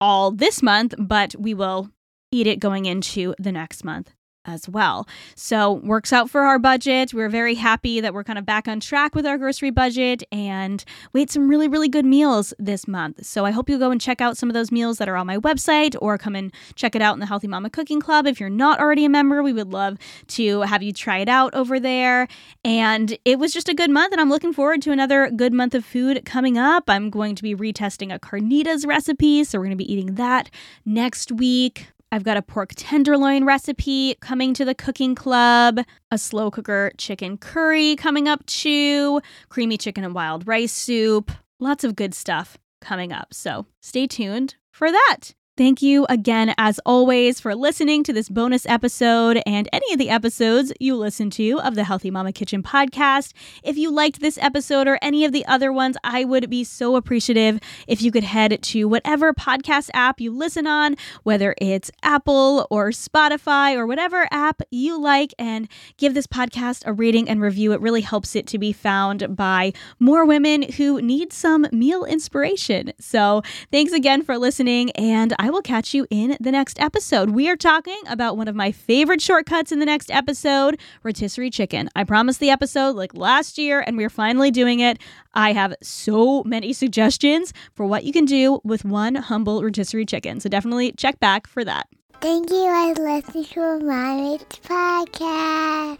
all 0.00 0.30
this 0.30 0.62
month, 0.62 0.94
but 0.98 1.34
we 1.38 1.54
will 1.54 1.90
eat 2.32 2.46
it 2.46 2.60
going 2.60 2.86
into 2.86 3.34
the 3.38 3.52
next 3.52 3.84
month 3.84 4.15
as 4.46 4.68
well. 4.68 5.06
So, 5.34 5.72
works 5.72 6.12
out 6.12 6.30
for 6.30 6.42
our 6.42 6.58
budget. 6.58 7.12
We're 7.12 7.28
very 7.28 7.54
happy 7.54 8.00
that 8.00 8.14
we're 8.14 8.24
kind 8.24 8.38
of 8.38 8.46
back 8.46 8.68
on 8.68 8.80
track 8.80 9.14
with 9.14 9.26
our 9.26 9.38
grocery 9.38 9.70
budget 9.70 10.22
and 10.32 10.84
we 11.12 11.22
ate 11.22 11.30
some 11.30 11.48
really, 11.48 11.68
really 11.68 11.88
good 11.88 12.06
meals 12.06 12.54
this 12.58 12.88
month. 12.88 13.24
So, 13.26 13.44
I 13.44 13.50
hope 13.50 13.68
you'll 13.68 13.78
go 13.78 13.90
and 13.90 14.00
check 14.00 14.20
out 14.20 14.36
some 14.36 14.48
of 14.48 14.54
those 14.54 14.72
meals 14.72 14.98
that 14.98 15.08
are 15.08 15.16
on 15.16 15.26
my 15.26 15.38
website 15.38 15.96
or 16.00 16.18
come 16.18 16.34
and 16.34 16.52
check 16.74 16.94
it 16.94 17.02
out 17.02 17.14
in 17.14 17.20
the 17.20 17.26
Healthy 17.26 17.48
Mama 17.48 17.70
Cooking 17.70 18.00
Club. 18.00 18.26
If 18.26 18.40
you're 18.40 18.50
not 18.50 18.80
already 18.80 19.04
a 19.04 19.08
member, 19.08 19.42
we 19.42 19.52
would 19.52 19.72
love 19.72 19.98
to 20.28 20.62
have 20.62 20.82
you 20.82 20.92
try 20.92 21.18
it 21.18 21.28
out 21.28 21.54
over 21.54 21.78
there. 21.80 22.28
And 22.64 23.16
it 23.24 23.38
was 23.38 23.52
just 23.52 23.68
a 23.68 23.74
good 23.74 23.90
month, 23.90 24.12
and 24.12 24.20
I'm 24.20 24.30
looking 24.30 24.52
forward 24.52 24.82
to 24.82 24.92
another 24.92 25.30
good 25.30 25.52
month 25.52 25.74
of 25.74 25.84
food 25.84 26.24
coming 26.24 26.58
up. 26.58 26.84
I'm 26.88 27.10
going 27.10 27.34
to 27.34 27.42
be 27.42 27.54
retesting 27.54 28.14
a 28.14 28.18
carnitas 28.18 28.86
recipe, 28.86 29.44
so 29.44 29.58
we're 29.58 29.64
going 29.64 29.70
to 29.70 29.76
be 29.76 29.92
eating 29.92 30.14
that 30.14 30.50
next 30.84 31.32
week. 31.32 31.88
I've 32.16 32.24
got 32.24 32.38
a 32.38 32.42
pork 32.42 32.72
tenderloin 32.76 33.44
recipe 33.44 34.14
coming 34.22 34.54
to 34.54 34.64
the 34.64 34.74
cooking 34.74 35.14
club, 35.14 35.80
a 36.10 36.16
slow 36.16 36.50
cooker 36.50 36.92
chicken 36.96 37.36
curry 37.36 37.94
coming 37.94 38.26
up 38.26 38.46
too, 38.46 39.20
creamy 39.50 39.76
chicken 39.76 40.02
and 40.02 40.14
wild 40.14 40.48
rice 40.48 40.72
soup. 40.72 41.30
Lots 41.60 41.84
of 41.84 41.94
good 41.94 42.14
stuff 42.14 42.56
coming 42.80 43.12
up. 43.12 43.34
So 43.34 43.66
stay 43.82 44.06
tuned 44.06 44.54
for 44.72 44.90
that. 44.90 45.34
Thank 45.56 45.80
you 45.80 46.04
again, 46.10 46.54
as 46.58 46.78
always, 46.84 47.40
for 47.40 47.54
listening 47.54 48.04
to 48.04 48.12
this 48.12 48.28
bonus 48.28 48.66
episode 48.66 49.40
and 49.46 49.66
any 49.72 49.90
of 49.90 49.98
the 49.98 50.10
episodes 50.10 50.70
you 50.78 50.94
listen 50.94 51.30
to 51.30 51.58
of 51.60 51.74
the 51.74 51.84
Healthy 51.84 52.10
Mama 52.10 52.32
Kitchen 52.32 52.62
podcast. 52.62 53.32
If 53.62 53.78
you 53.78 53.90
liked 53.90 54.20
this 54.20 54.36
episode 54.36 54.86
or 54.86 54.98
any 55.00 55.24
of 55.24 55.32
the 55.32 55.46
other 55.46 55.72
ones, 55.72 55.96
I 56.04 56.26
would 56.26 56.50
be 56.50 56.62
so 56.62 56.94
appreciative 56.94 57.58
if 57.86 58.02
you 58.02 58.12
could 58.12 58.22
head 58.22 58.58
to 58.64 58.84
whatever 58.86 59.32
podcast 59.32 59.88
app 59.94 60.20
you 60.20 60.30
listen 60.30 60.66
on, 60.66 60.94
whether 61.22 61.54
it's 61.56 61.90
Apple 62.02 62.66
or 62.70 62.90
Spotify 62.90 63.76
or 63.76 63.86
whatever 63.86 64.28
app 64.30 64.60
you 64.70 65.00
like, 65.00 65.32
and 65.38 65.68
give 65.96 66.12
this 66.12 66.26
podcast 66.26 66.82
a 66.84 66.92
rating 66.92 67.30
and 67.30 67.40
review. 67.40 67.72
It 67.72 67.80
really 67.80 68.02
helps 68.02 68.36
it 68.36 68.46
to 68.48 68.58
be 68.58 68.74
found 68.74 69.34
by 69.34 69.72
more 69.98 70.26
women 70.26 70.70
who 70.72 71.00
need 71.00 71.32
some 71.32 71.66
meal 71.72 72.04
inspiration. 72.04 72.92
So, 73.00 73.40
thanks 73.72 73.92
again 73.92 74.22
for 74.22 74.36
listening, 74.36 74.90
and 74.90 75.32
I 75.38 75.45
I 75.46 75.50
will 75.50 75.62
catch 75.62 75.94
you 75.94 76.08
in 76.10 76.36
the 76.40 76.50
next 76.50 76.80
episode. 76.80 77.30
We 77.30 77.48
are 77.48 77.54
talking 77.54 78.00
about 78.08 78.36
one 78.36 78.48
of 78.48 78.56
my 78.56 78.72
favorite 78.72 79.20
shortcuts 79.20 79.70
in 79.70 79.78
the 79.78 79.86
next 79.86 80.10
episode 80.10 80.76
rotisserie 81.04 81.50
chicken. 81.50 81.88
I 81.94 82.02
promised 82.02 82.40
the 82.40 82.50
episode 82.50 82.96
like 82.96 83.14
last 83.14 83.56
year, 83.56 83.78
and 83.78 83.96
we're 83.96 84.10
finally 84.10 84.50
doing 84.50 84.80
it. 84.80 84.98
I 85.34 85.52
have 85.52 85.76
so 85.80 86.42
many 86.42 86.72
suggestions 86.72 87.52
for 87.74 87.86
what 87.86 88.02
you 88.02 88.12
can 88.12 88.24
do 88.24 88.60
with 88.64 88.84
one 88.84 89.14
humble 89.14 89.62
rotisserie 89.62 90.04
chicken. 90.04 90.40
So 90.40 90.48
definitely 90.48 90.90
check 90.96 91.20
back 91.20 91.46
for 91.46 91.64
that. 91.64 91.86
Thank 92.20 92.50
you 92.50 92.94
for 92.96 93.04
listening 93.04 93.44
to 93.44 93.78
my 93.84 94.38
podcast. 94.64 95.98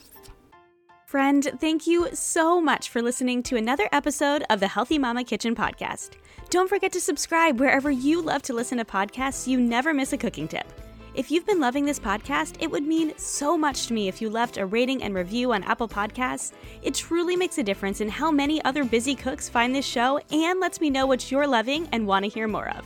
Friend, 1.04 1.48
thank 1.60 1.86
you 1.86 2.08
so 2.14 2.60
much 2.60 2.88
for 2.88 3.00
listening 3.00 3.44
to 3.44 3.56
another 3.56 3.88
episode 3.92 4.42
of 4.50 4.58
the 4.58 4.66
Healthy 4.66 4.98
Mama 4.98 5.22
Kitchen 5.22 5.54
podcast. 5.54 6.16
Don't 6.48 6.68
forget 6.68 6.92
to 6.92 7.00
subscribe 7.00 7.58
wherever 7.58 7.90
you 7.90 8.22
love 8.22 8.42
to 8.42 8.54
listen 8.54 8.78
to 8.78 8.84
podcasts 8.84 9.34
so 9.34 9.50
you 9.50 9.60
never 9.60 9.92
miss 9.92 10.12
a 10.12 10.16
cooking 10.16 10.46
tip. 10.46 10.66
If 11.14 11.30
you've 11.30 11.46
been 11.46 11.60
loving 11.60 11.84
this 11.84 11.98
podcast, 11.98 12.56
it 12.60 12.70
would 12.70 12.84
mean 12.84 13.12
so 13.16 13.56
much 13.56 13.86
to 13.86 13.94
me 13.94 14.06
if 14.06 14.20
you 14.20 14.30
left 14.30 14.56
a 14.56 14.66
rating 14.66 15.02
and 15.02 15.14
review 15.14 15.52
on 15.52 15.64
Apple 15.64 15.88
Podcasts. 15.88 16.52
It 16.82 16.94
truly 16.94 17.34
makes 17.36 17.58
a 17.58 17.62
difference 17.64 18.00
in 18.00 18.08
how 18.08 18.30
many 18.30 18.62
other 18.64 18.84
busy 18.84 19.14
cooks 19.14 19.48
find 19.48 19.74
this 19.74 19.86
show 19.86 20.20
and 20.30 20.60
lets 20.60 20.80
me 20.80 20.88
know 20.90 21.06
what 21.06 21.30
you're 21.32 21.46
loving 21.46 21.88
and 21.90 22.06
want 22.06 22.24
to 22.24 22.30
hear 22.30 22.46
more 22.46 22.68
of. 22.68 22.84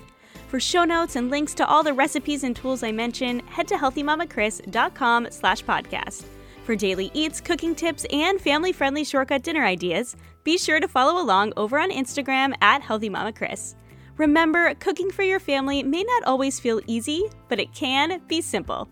For 0.48 0.58
show 0.58 0.84
notes 0.84 1.16
and 1.16 1.28
links 1.28 1.54
to 1.54 1.66
all 1.66 1.82
the 1.82 1.92
recipes 1.92 2.44
and 2.44 2.56
tools 2.56 2.82
I 2.82 2.92
mention, 2.92 3.40
head 3.40 3.68
to 3.68 3.74
healthymamakris.com 3.74 5.28
slash 5.30 5.64
podcast. 5.64 6.24
For 6.70 6.76
daily 6.76 7.10
eats, 7.14 7.40
cooking 7.40 7.74
tips, 7.74 8.06
and 8.12 8.40
family-friendly 8.40 9.02
shortcut 9.02 9.42
dinner 9.42 9.64
ideas, 9.64 10.14
be 10.44 10.56
sure 10.56 10.78
to 10.78 10.86
follow 10.86 11.20
along 11.20 11.52
over 11.56 11.80
on 11.80 11.90
Instagram 11.90 12.54
at 12.62 12.80
healthymamakris. 12.80 13.74
Remember, 14.18 14.72
cooking 14.74 15.10
for 15.10 15.24
your 15.24 15.40
family 15.40 15.82
may 15.82 16.04
not 16.04 16.22
always 16.22 16.60
feel 16.60 16.80
easy, 16.86 17.24
but 17.48 17.58
it 17.58 17.74
can 17.74 18.22
be 18.28 18.40
simple. 18.40 18.88